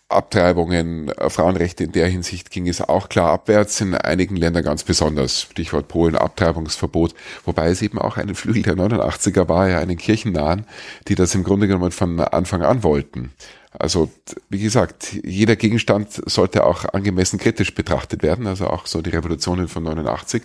Abtreibungen, 0.09 1.09
äh, 1.09 1.29
Frauenrechte 1.29 1.83
in 1.83 1.91
der 1.91 2.07
Hinsicht 2.07 2.49
ging 2.49 2.67
es 2.67 2.81
auch 2.81 3.09
klar 3.09 3.31
abwärts, 3.31 3.81
in 3.81 3.93
einigen 3.93 4.37
Ländern 4.37 4.63
ganz 4.63 4.83
besonders. 4.83 5.41
Stichwort 5.51 5.89
Polen, 5.89 6.15
Abtreibungsverbot, 6.15 7.13
wobei 7.43 7.69
es 7.69 7.81
eben 7.81 7.99
auch 7.99 8.15
einen 8.15 8.35
Flügel 8.35 8.63
der 8.63 8.75
89er 8.75 9.49
war, 9.49 9.67
ja 9.67 9.79
einen 9.79 9.97
kirchennahen, 9.97 10.65
die 11.09 11.15
das 11.15 11.35
im 11.35 11.43
Grunde 11.43 11.67
genommen 11.67 11.91
von 11.91 12.19
Anfang 12.21 12.63
an 12.63 12.83
wollten. 12.83 13.33
Also, 13.77 14.09
wie 14.49 14.59
gesagt, 14.59 15.13
jeder 15.23 15.55
Gegenstand 15.55 16.09
sollte 16.25 16.65
auch 16.65 16.85
angemessen 16.93 17.37
kritisch 17.37 17.75
betrachtet 17.75 18.23
werden, 18.23 18.47
also 18.47 18.67
auch 18.67 18.87
so 18.87 19.01
die 19.01 19.09
Revolutionen 19.09 19.67
von 19.67 19.83
89. 19.83 20.41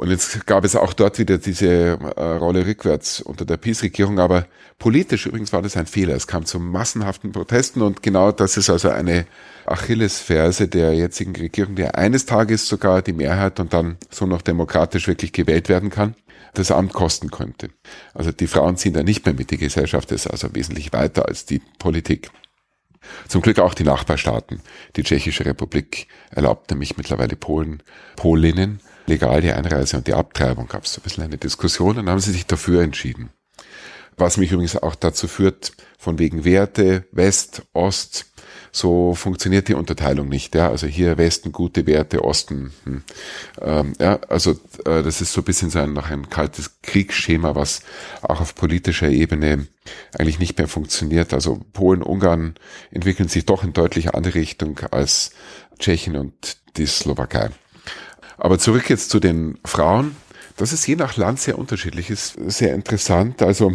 Und 0.00 0.08
jetzt 0.08 0.46
gab 0.46 0.64
es 0.64 0.76
auch 0.76 0.94
dort 0.94 1.18
wieder 1.18 1.36
diese 1.36 1.68
äh, 1.68 2.22
Rolle 2.22 2.66
rückwärts 2.66 3.20
unter 3.20 3.44
der 3.44 3.58
Peace-Regierung, 3.58 4.18
aber 4.18 4.46
politisch 4.78 5.26
übrigens 5.26 5.52
war 5.52 5.60
das 5.60 5.76
ein 5.76 5.84
Fehler. 5.84 6.14
Es 6.14 6.26
kam 6.26 6.46
zu 6.46 6.58
massenhaften 6.58 7.32
Protesten 7.32 7.82
und 7.82 8.02
genau 8.02 8.32
das 8.32 8.56
ist 8.56 8.70
also 8.70 8.88
eine 8.88 9.26
Achillesferse 9.66 10.68
der 10.68 10.94
jetzigen 10.94 11.36
Regierung, 11.36 11.74
der 11.74 11.98
eines 11.98 12.24
Tages 12.24 12.66
sogar 12.66 13.02
die 13.02 13.12
Mehrheit 13.12 13.60
und 13.60 13.74
dann 13.74 13.98
so 14.08 14.24
noch 14.24 14.40
demokratisch 14.40 15.06
wirklich 15.06 15.34
gewählt 15.34 15.68
werden 15.68 15.90
kann, 15.90 16.14
das 16.54 16.70
Amt 16.70 16.94
kosten 16.94 17.30
könnte. 17.30 17.68
Also 18.14 18.32
die 18.32 18.46
Frauen 18.46 18.78
ziehen 18.78 18.94
da 18.94 19.02
nicht 19.02 19.26
mehr 19.26 19.34
mit, 19.34 19.50
die 19.50 19.58
Gesellschaft 19.58 20.12
ist 20.12 20.26
also 20.26 20.54
wesentlich 20.54 20.94
weiter 20.94 21.28
als 21.28 21.44
die 21.44 21.60
Politik. 21.78 22.30
Zum 23.28 23.42
Glück 23.42 23.58
auch 23.58 23.74
die 23.74 23.84
Nachbarstaaten. 23.84 24.62
Die 24.96 25.02
Tschechische 25.02 25.44
Republik 25.44 26.06
erlaubt 26.30 26.70
nämlich 26.70 26.96
mittlerweile 26.96 27.36
Polen, 27.36 27.82
Polinnen 28.16 28.80
legal 29.10 29.40
die 29.42 29.52
Einreise 29.52 29.98
und 29.98 30.06
die 30.06 30.14
Abtreibung. 30.14 30.68
Gab 30.68 30.84
es 30.84 30.94
so 30.94 31.00
ein 31.00 31.04
bisschen 31.04 31.24
eine 31.24 31.38
Diskussion 31.38 31.90
und 31.90 31.96
dann 31.96 32.10
haben 32.10 32.20
sie 32.20 32.32
sich 32.32 32.46
dafür 32.46 32.82
entschieden. 32.82 33.30
Was 34.16 34.36
mich 34.36 34.52
übrigens 34.52 34.76
auch 34.76 34.94
dazu 34.94 35.28
führt, 35.28 35.72
von 35.98 36.18
wegen 36.18 36.44
Werte, 36.44 37.04
West, 37.12 37.62
Ost, 37.72 38.26
so 38.72 39.14
funktioniert 39.14 39.68
die 39.68 39.74
Unterteilung 39.74 40.28
nicht. 40.28 40.54
Ja, 40.54 40.68
also 40.68 40.86
hier 40.86 41.18
Westen 41.18 41.52
gute 41.52 41.86
Werte, 41.86 42.22
Osten. 42.24 42.72
Hm. 42.84 43.02
Ähm, 43.60 43.92
ja, 43.98 44.20
also 44.28 44.52
äh, 44.84 45.02
das 45.02 45.20
ist 45.20 45.32
so 45.32 45.40
ein 45.40 45.44
bisschen 45.44 45.70
so 45.70 45.80
ein, 45.80 45.92
noch 45.92 46.10
ein 46.10 46.28
kaltes 46.28 46.80
Kriegsschema, 46.82 47.54
was 47.54 47.82
auch 48.22 48.40
auf 48.40 48.54
politischer 48.54 49.08
Ebene 49.08 49.66
eigentlich 50.16 50.38
nicht 50.38 50.58
mehr 50.58 50.68
funktioniert. 50.68 51.34
Also 51.34 51.60
Polen, 51.72 52.02
Ungarn 52.02 52.54
entwickeln 52.90 53.28
sich 53.28 53.46
doch 53.46 53.64
in 53.64 53.72
deutlich 53.72 54.14
andere 54.14 54.34
Richtung 54.34 54.78
als 54.90 55.32
Tschechien 55.78 56.16
und 56.16 56.58
die 56.76 56.86
Slowakei. 56.86 57.50
Aber 58.40 58.58
zurück 58.58 58.88
jetzt 58.88 59.10
zu 59.10 59.20
den 59.20 59.58
Frauen. 59.64 60.16
Das 60.56 60.72
ist 60.72 60.86
je 60.86 60.96
nach 60.96 61.16
Land 61.16 61.40
sehr 61.40 61.58
unterschiedlich, 61.58 62.10
ist 62.10 62.36
sehr 62.50 62.74
interessant. 62.74 63.42
Also, 63.42 63.74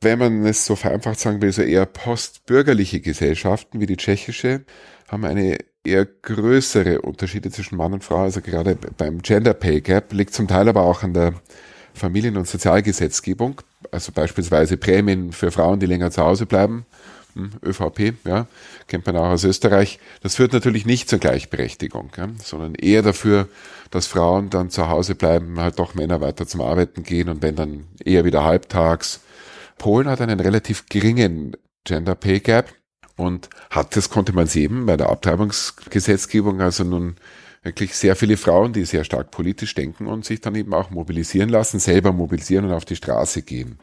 wenn 0.00 0.18
man 0.18 0.46
es 0.46 0.64
so 0.64 0.76
vereinfacht 0.76 1.18
sagen 1.18 1.42
will, 1.42 1.52
so 1.52 1.62
eher 1.62 1.84
postbürgerliche 1.84 3.00
Gesellschaften 3.00 3.80
wie 3.80 3.86
die 3.86 3.96
tschechische 3.96 4.64
haben 5.08 5.24
eine 5.24 5.58
eher 5.84 6.04
größere 6.04 7.00
Unterschiede 7.00 7.50
zwischen 7.50 7.76
Mann 7.76 7.94
und 7.94 8.04
Frau. 8.04 8.22
Also 8.22 8.40
gerade 8.40 8.76
beim 8.96 9.22
Gender 9.22 9.54
Pay 9.54 9.80
Gap 9.80 10.12
liegt 10.12 10.34
zum 10.34 10.46
Teil 10.46 10.68
aber 10.68 10.82
auch 10.82 11.02
an 11.02 11.14
der 11.14 11.34
Familien- 11.94 12.36
und 12.36 12.46
Sozialgesetzgebung. 12.46 13.62
Also 13.90 14.12
beispielsweise 14.12 14.76
Prämien 14.76 15.32
für 15.32 15.50
Frauen, 15.50 15.80
die 15.80 15.86
länger 15.86 16.10
zu 16.10 16.22
Hause 16.22 16.46
bleiben 16.46 16.86
ÖVP, 17.64 18.14
ja, 18.24 18.46
kennt 18.86 19.06
man 19.06 19.16
auch 19.16 19.30
aus 19.30 19.44
Österreich. 19.44 19.98
Das 20.22 20.36
führt 20.36 20.52
natürlich 20.52 20.86
nicht 20.86 21.08
zur 21.08 21.18
Gleichberechtigung, 21.18 22.10
ja, 22.16 22.28
sondern 22.42 22.74
eher 22.74 23.02
dafür, 23.02 23.48
dass 23.90 24.06
Frauen 24.06 24.50
dann 24.50 24.70
zu 24.70 24.88
Hause 24.88 25.14
bleiben, 25.14 25.58
halt 25.58 25.78
doch 25.78 25.94
Männer 25.94 26.20
weiter 26.20 26.46
zum 26.46 26.60
Arbeiten 26.60 27.02
gehen 27.02 27.28
und 27.28 27.42
wenn 27.42 27.56
dann 27.56 27.84
eher 28.04 28.24
wieder 28.24 28.44
halbtags. 28.44 29.20
Polen 29.76 30.08
hat 30.08 30.20
einen 30.20 30.40
relativ 30.40 30.86
geringen 30.86 31.56
Gender 31.84 32.14
Pay 32.14 32.40
Gap 32.40 32.74
und 33.16 33.48
hat, 33.70 33.96
das 33.96 34.10
konnte 34.10 34.32
man 34.32 34.46
sehen 34.46 34.86
bei 34.86 34.96
der 34.96 35.08
Abtreibungsgesetzgebung, 35.10 36.60
also 36.60 36.84
nun 36.84 37.16
wirklich 37.62 37.94
sehr 37.94 38.16
viele 38.16 38.36
Frauen, 38.36 38.72
die 38.72 38.84
sehr 38.84 39.04
stark 39.04 39.30
politisch 39.30 39.74
denken 39.74 40.06
und 40.06 40.24
sich 40.24 40.40
dann 40.40 40.54
eben 40.54 40.74
auch 40.74 40.90
mobilisieren 40.90 41.48
lassen, 41.48 41.78
selber 41.78 42.12
mobilisieren 42.12 42.64
und 42.64 42.72
auf 42.72 42.84
die 42.84 42.96
Straße 42.96 43.42
gehen 43.42 43.78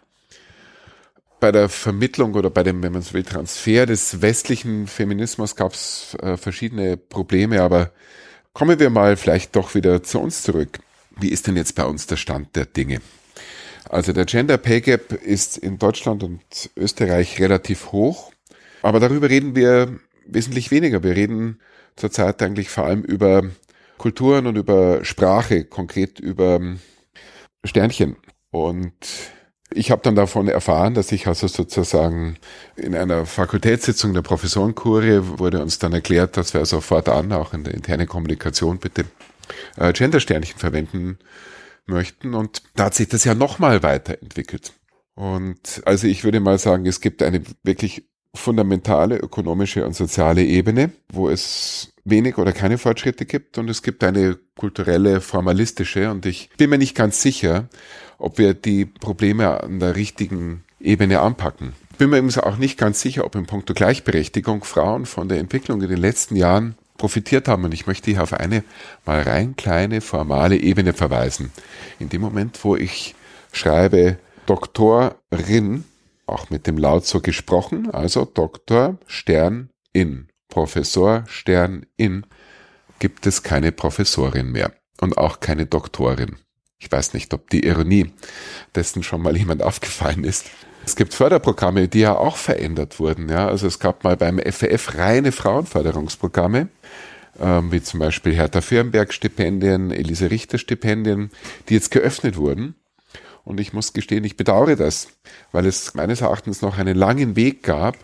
bei 1.46 1.52
der 1.52 1.70
Vermittlung 1.70 2.34
oder 2.34 2.50
bei 2.50 2.64
dem, 2.64 2.82
wenn 2.82 2.94
man 2.94 3.04
so 3.04 3.14
will, 3.14 3.22
Transfer 3.22 3.86
des 3.86 4.24
westlichen 4.24 4.88
Feminismus 4.88 5.56
gab 5.56 5.74
es 5.74 6.18
äh, 6.24 6.38
verschiedene 6.38 6.98
Probleme, 6.98 7.62
aber 7.62 7.92
kommen 8.54 8.80
wir 8.80 8.90
mal 8.90 9.16
vielleicht 9.16 9.56
doch 9.56 9.76
wieder 9.76 10.02
zu 10.02 10.20
uns 10.20 10.42
zurück. 10.42 10.80
Wie 11.20 11.30
ist 11.30 11.46
denn 11.46 11.56
jetzt 11.56 11.76
bei 11.76 11.86
uns 11.86 12.08
der 12.08 12.16
Stand 12.16 12.56
der 12.56 12.66
Dinge? 12.66 13.00
Also 13.88 14.12
der 14.12 14.26
Gender 14.26 14.58
Pay 14.58 14.82
Gap 14.82 15.14
ist 15.14 15.60
in 15.60 15.78
Deutschland 15.78 16.24
und 16.24 16.42
Österreich 16.76 17.40
relativ 17.40 17.92
hoch, 17.92 18.32
aber 18.82 19.00
darüber 19.00 19.30
reden 19.30 19.56
wir 19.56 20.00
wesentlich 20.26 20.72
weniger. 20.72 21.04
Wir 21.04 21.16
reden 21.16 21.60
zurzeit 21.96 22.42
eigentlich 22.42 22.70
vor 22.70 22.86
allem 22.86 23.04
über 23.04 23.44
Kulturen 24.00 24.48
und 24.48 24.56
über 24.56 25.06
Sprache, 25.06 25.64
konkret 25.64 26.20
über 26.20 26.60
Sternchen. 27.64 28.16
Und 28.50 28.96
ich 29.74 29.92
habe 29.92 30.02
dann 30.04 30.16
davon 30.16 30.48
erfahren, 30.48 30.94
dass 30.94 31.12
ich 31.12 31.28
also 31.28 31.48
sozusagen 31.48 32.38
in 32.76 32.96
einer 32.96 33.26
Fakultätssitzung 33.26 34.14
der 34.14 34.22
Professorenkurie 34.22 35.22
wurde 35.38 35.62
uns 35.62 35.80
dann 35.80 35.94
erklärt, 35.94 36.38
dass 36.38 36.54
wir 36.54 36.62
also 36.62 36.82
fortan 36.82 37.32
auch 37.32 37.54
in 37.54 37.64
der 37.64 37.74
internen 37.74 38.08
Kommunikation 38.08 38.78
bitte 38.78 39.06
äh, 39.78 39.92
Gendersternchen 39.92 40.60
verwenden 40.60 41.18
möchten. 41.88 42.36
Und 42.36 42.62
da 42.76 42.86
hat 42.86 42.96
sich 42.96 43.08
das 43.08 43.24
ja 43.24 43.34
nochmal 43.34 43.82
weiterentwickelt. 43.84 44.74
Und 45.16 45.82
also 45.86 46.08
ich 46.08 46.24
würde 46.24 46.40
mal 46.40 46.60
sagen, 46.60 46.86
es 46.86 47.02
gibt 47.02 47.24
eine 47.24 47.42
wirklich 47.64 48.06
fundamentale 48.36 49.18
ökonomische 49.18 49.86
und 49.86 49.96
soziale 49.96 50.44
Ebene, 50.44 50.92
wo 51.10 51.30
es 51.30 51.94
wenig 52.04 52.38
oder 52.38 52.52
keine 52.52 52.78
Fortschritte 52.78 53.26
gibt 53.26 53.58
und 53.58 53.70
es 53.70 53.82
gibt 53.82 54.04
eine 54.04 54.38
kulturelle, 54.58 55.22
formalistische 55.22 56.12
und 56.12 56.26
ich 56.26 56.50
bin 56.58 56.70
mir 56.70 56.78
nicht 56.78 56.96
ganz 56.96 57.22
sicher, 57.22 57.70
ob 58.18 58.38
wir 58.38 58.54
die 58.54 58.86
Probleme 58.86 59.64
an 59.64 59.80
der 59.80 59.96
richtigen 59.96 60.64
Ebene 60.80 61.20
anpacken. 61.20 61.74
Ich 61.92 61.98
bin 61.98 62.10
mir 62.10 62.18
übrigens 62.18 62.38
auch 62.38 62.58
nicht 62.58 62.78
ganz 62.78 63.02
sicher, 63.02 63.26
ob 63.26 63.36
in 63.36 63.46
puncto 63.46 63.74
Gleichberechtigung 63.74 64.64
Frauen 64.64 65.06
von 65.06 65.30
der 65.30 65.40
Entwicklung 65.40 65.82
in 65.82 65.90
den 65.90 66.00
letzten 66.00 66.36
Jahren 66.36 66.76
profitiert 66.98 67.48
haben. 67.48 67.64
Und 67.64 67.74
ich 67.74 67.88
möchte 67.88 68.12
hier 68.12 68.24
auf 68.24 68.34
eine 68.34 68.64
mal 69.06 69.22
rein 69.22 69.56
kleine 69.56 70.02
formale 70.02 70.58
Ebene 70.58 70.94
verweisen. 70.94 71.52
In 72.00 72.10
dem 72.10 72.22
Moment, 72.22 72.64
wo 72.64 72.76
ich 72.76 73.16
schreibe 73.52 74.18
Doktorin, 74.46 75.86
auch 76.28 76.50
mit 76.50 76.68
dem 76.68 76.78
Laut 76.78 77.06
so 77.06 77.22
gesprochen, 77.22 77.92
also 77.92 78.26
Doktor 78.26 78.98
Stern 79.08 79.70
in, 79.94 80.28
Professor 80.50 81.24
Stern 81.28 81.86
in, 81.98 82.26
gibt 83.00 83.26
es 83.26 83.44
keine 83.44 83.72
Professorin 83.72 84.52
mehr 84.52 84.74
und 85.02 85.18
auch 85.18 85.40
keine 85.40 85.66
Doktorin. 85.66 86.38
Ich 86.80 86.92
weiß 86.92 87.14
nicht, 87.14 87.34
ob 87.34 87.50
die 87.50 87.66
Ironie 87.66 88.12
dessen 88.76 89.04
schon 89.04 89.22
mal 89.22 89.36
jemand 89.36 89.64
aufgefallen 89.64 90.24
ist. 90.24 90.46
Es 90.86 90.96
gibt 90.96 91.14
Förderprogramme, 91.14 91.88
die 91.88 92.02
ja 92.02 92.16
auch 92.16 92.38
verändert 92.38 93.00
wurden. 93.00 93.28
Ja, 93.30 93.48
also 93.48 93.66
es 93.66 93.80
gab 93.80 94.04
mal 94.04 94.18
beim 94.18 94.38
FWF 94.38 94.98
reine 94.98 95.32
Frauenförderungsprogramme, 95.32 96.68
ähm, 97.40 97.72
wie 97.72 97.82
zum 97.82 98.00
Beispiel 98.00 98.36
Hertha 98.36 98.62
Firnberg 98.62 99.12
Stipendien, 99.12 99.92
Elise 99.92 100.30
Richter 100.30 100.60
Stipendien, 100.60 101.32
die 101.70 101.74
jetzt 101.74 101.90
geöffnet 101.90 102.38
wurden. 102.38 102.76
Und 103.44 103.60
ich 103.60 103.74
muss 103.74 103.94
gestehen, 103.94 104.24
ich 104.24 104.38
bedauere 104.38 104.76
das, 104.76 105.10
weil 105.52 105.66
es 105.66 105.94
meines 105.94 106.22
Erachtens 106.22 106.62
noch 106.62 106.78
einen 106.78 106.98
langen 106.98 107.36
Weg 107.36 107.64
gab, 107.64 107.96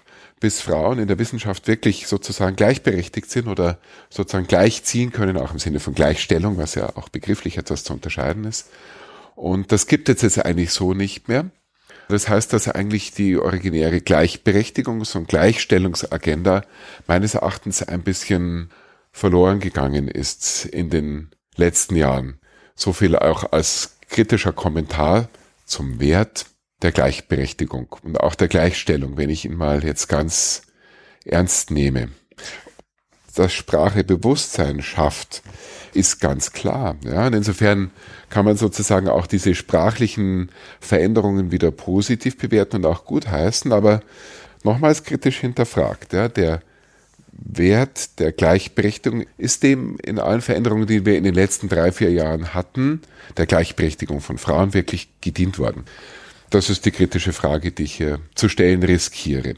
bis 0.42 0.60
Frauen 0.60 1.00
in 1.00 1.08
der 1.08 1.20
Wissenschaft 1.20 1.68
wirklich 1.68 2.08
sozusagen 2.08 2.58
gleichberechtigt 2.58 3.32
sind 3.32 3.48
oder 3.48 3.78
sozusagen 4.10 4.48
gleichziehen 4.48 5.14
können, 5.14 5.38
auch 5.38 5.54
im 5.54 5.60
Sinne 5.60 5.80
von 5.80 5.94
Gleichstellung, 5.94 6.58
was 6.58 6.76
ja 6.76 6.98
auch 6.98 7.08
begrifflich 7.08 7.58
etwas 7.58 7.86
zu 7.86 7.94
unterscheiden 7.94 8.44
ist. 8.44 8.70
Und 9.36 9.72
das 9.72 9.88
gibt 9.88 10.10
es 10.10 10.22
jetzt 10.24 10.44
eigentlich 10.44 10.72
so 10.72 10.94
nicht 10.94 11.30
mehr. 11.30 11.52
Das 12.10 12.28
heißt, 12.28 12.52
dass 12.52 12.68
eigentlich 12.68 13.14
die 13.14 13.38
originäre 13.38 13.98
Gleichberechtigungs- 13.98 15.16
und 15.16 15.30
Gleichstellungsagenda 15.30 16.64
meines 17.08 17.36
Erachtens 17.36 17.84
ein 17.84 18.02
bisschen 18.02 18.72
verloren 19.12 19.60
gegangen 19.60 20.08
ist 20.08 20.66
in 20.66 20.90
den 20.90 21.30
letzten 21.56 21.96
Jahren. 21.96 22.40
So 22.76 22.94
viel 22.94 23.16
auch 23.16 23.52
als 23.52 23.98
kritischer 24.10 24.54
Kommentar 24.54 25.30
zum 25.66 26.00
Wert 26.00 26.48
der 26.82 26.92
Gleichberechtigung 26.92 27.96
und 28.04 28.20
auch 28.20 28.36
der 28.36 28.48
Gleichstellung, 28.48 29.18
wenn 29.18 29.30
ich 29.30 29.46
ihn 29.46 29.56
mal 29.56 29.84
jetzt 29.84 30.08
ganz 30.08 30.64
ernst 31.26 31.72
nehme. 31.72 32.10
Dass 33.36 33.54
Sprache 33.54 34.04
Bewusstsein 34.04 34.82
schafft, 34.82 35.42
ist 35.94 36.20
ganz 36.20 36.52
klar. 36.52 36.96
Ja, 37.06 37.28
und 37.28 37.34
insofern 37.34 37.92
kann 38.30 38.46
man 38.46 38.58
sozusagen 38.58 39.08
auch 39.08 39.28
diese 39.28 39.56
sprachlichen 39.56 40.50
Veränderungen 40.80 41.52
wieder 41.52 41.72
positiv 41.72 42.38
bewerten 42.38 42.78
und 42.78 42.86
auch 42.86 43.06
gut 43.06 43.28
heißen, 43.30 43.72
aber 43.72 44.02
nochmals 44.64 45.04
kritisch 45.04 45.38
hinterfragt. 45.38 46.14
Ja, 46.14 46.28
der 46.28 46.62
Wert 47.32 48.20
der 48.20 48.32
Gleichberechtigung 48.32 49.26
ist 49.38 49.64
dem 49.64 49.98
in 50.04 50.20
allen 50.20 50.42
Veränderungen, 50.42 50.88
die 50.88 51.06
wir 51.06 51.18
in 51.18 51.24
den 51.24 51.34
letzten 51.34 51.70
drei, 51.70 51.92
vier 51.92 52.12
Jahren 52.12 52.54
hatten, 52.54 53.02
der 53.38 53.46
Gleichberechtigung 53.46 54.22
von 54.22 54.38
Frauen 54.38 54.74
wirklich 54.74 55.10
gedient 55.22 55.58
worden. 55.58 55.86
Das 56.52 56.70
ist 56.70 56.86
die 56.86 56.92
kritische 56.92 57.34
Frage, 57.34 57.72
die 57.72 57.84
ich 57.84 57.96
hier 57.96 58.20
zu 58.36 58.50
stellen 58.50 58.84
riskiere. 58.84 59.56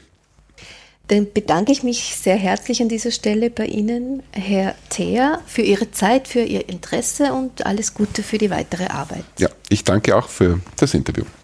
Dann 1.08 1.30
bedanke 1.30 1.72
ich 1.72 1.82
mich 1.82 2.16
sehr 2.16 2.36
herzlich 2.36 2.80
an 2.80 2.88
dieser 2.88 3.10
Stelle 3.10 3.50
bei 3.50 3.66
Ihnen, 3.66 4.22
Herr 4.32 4.74
Theer, 4.88 5.42
für 5.44 5.60
Ihre 5.60 5.90
Zeit, 5.90 6.28
für 6.28 6.40
Ihr 6.40 6.66
Interesse 6.68 7.34
und 7.34 7.66
alles 7.66 7.92
Gute 7.92 8.22
für 8.22 8.38
die 8.38 8.48
weitere 8.48 8.86
Arbeit. 8.86 9.24
Ja, 9.38 9.50
ich 9.68 9.84
danke 9.84 10.16
auch 10.16 10.28
für 10.28 10.60
das 10.76 10.94
Interview. 10.94 11.24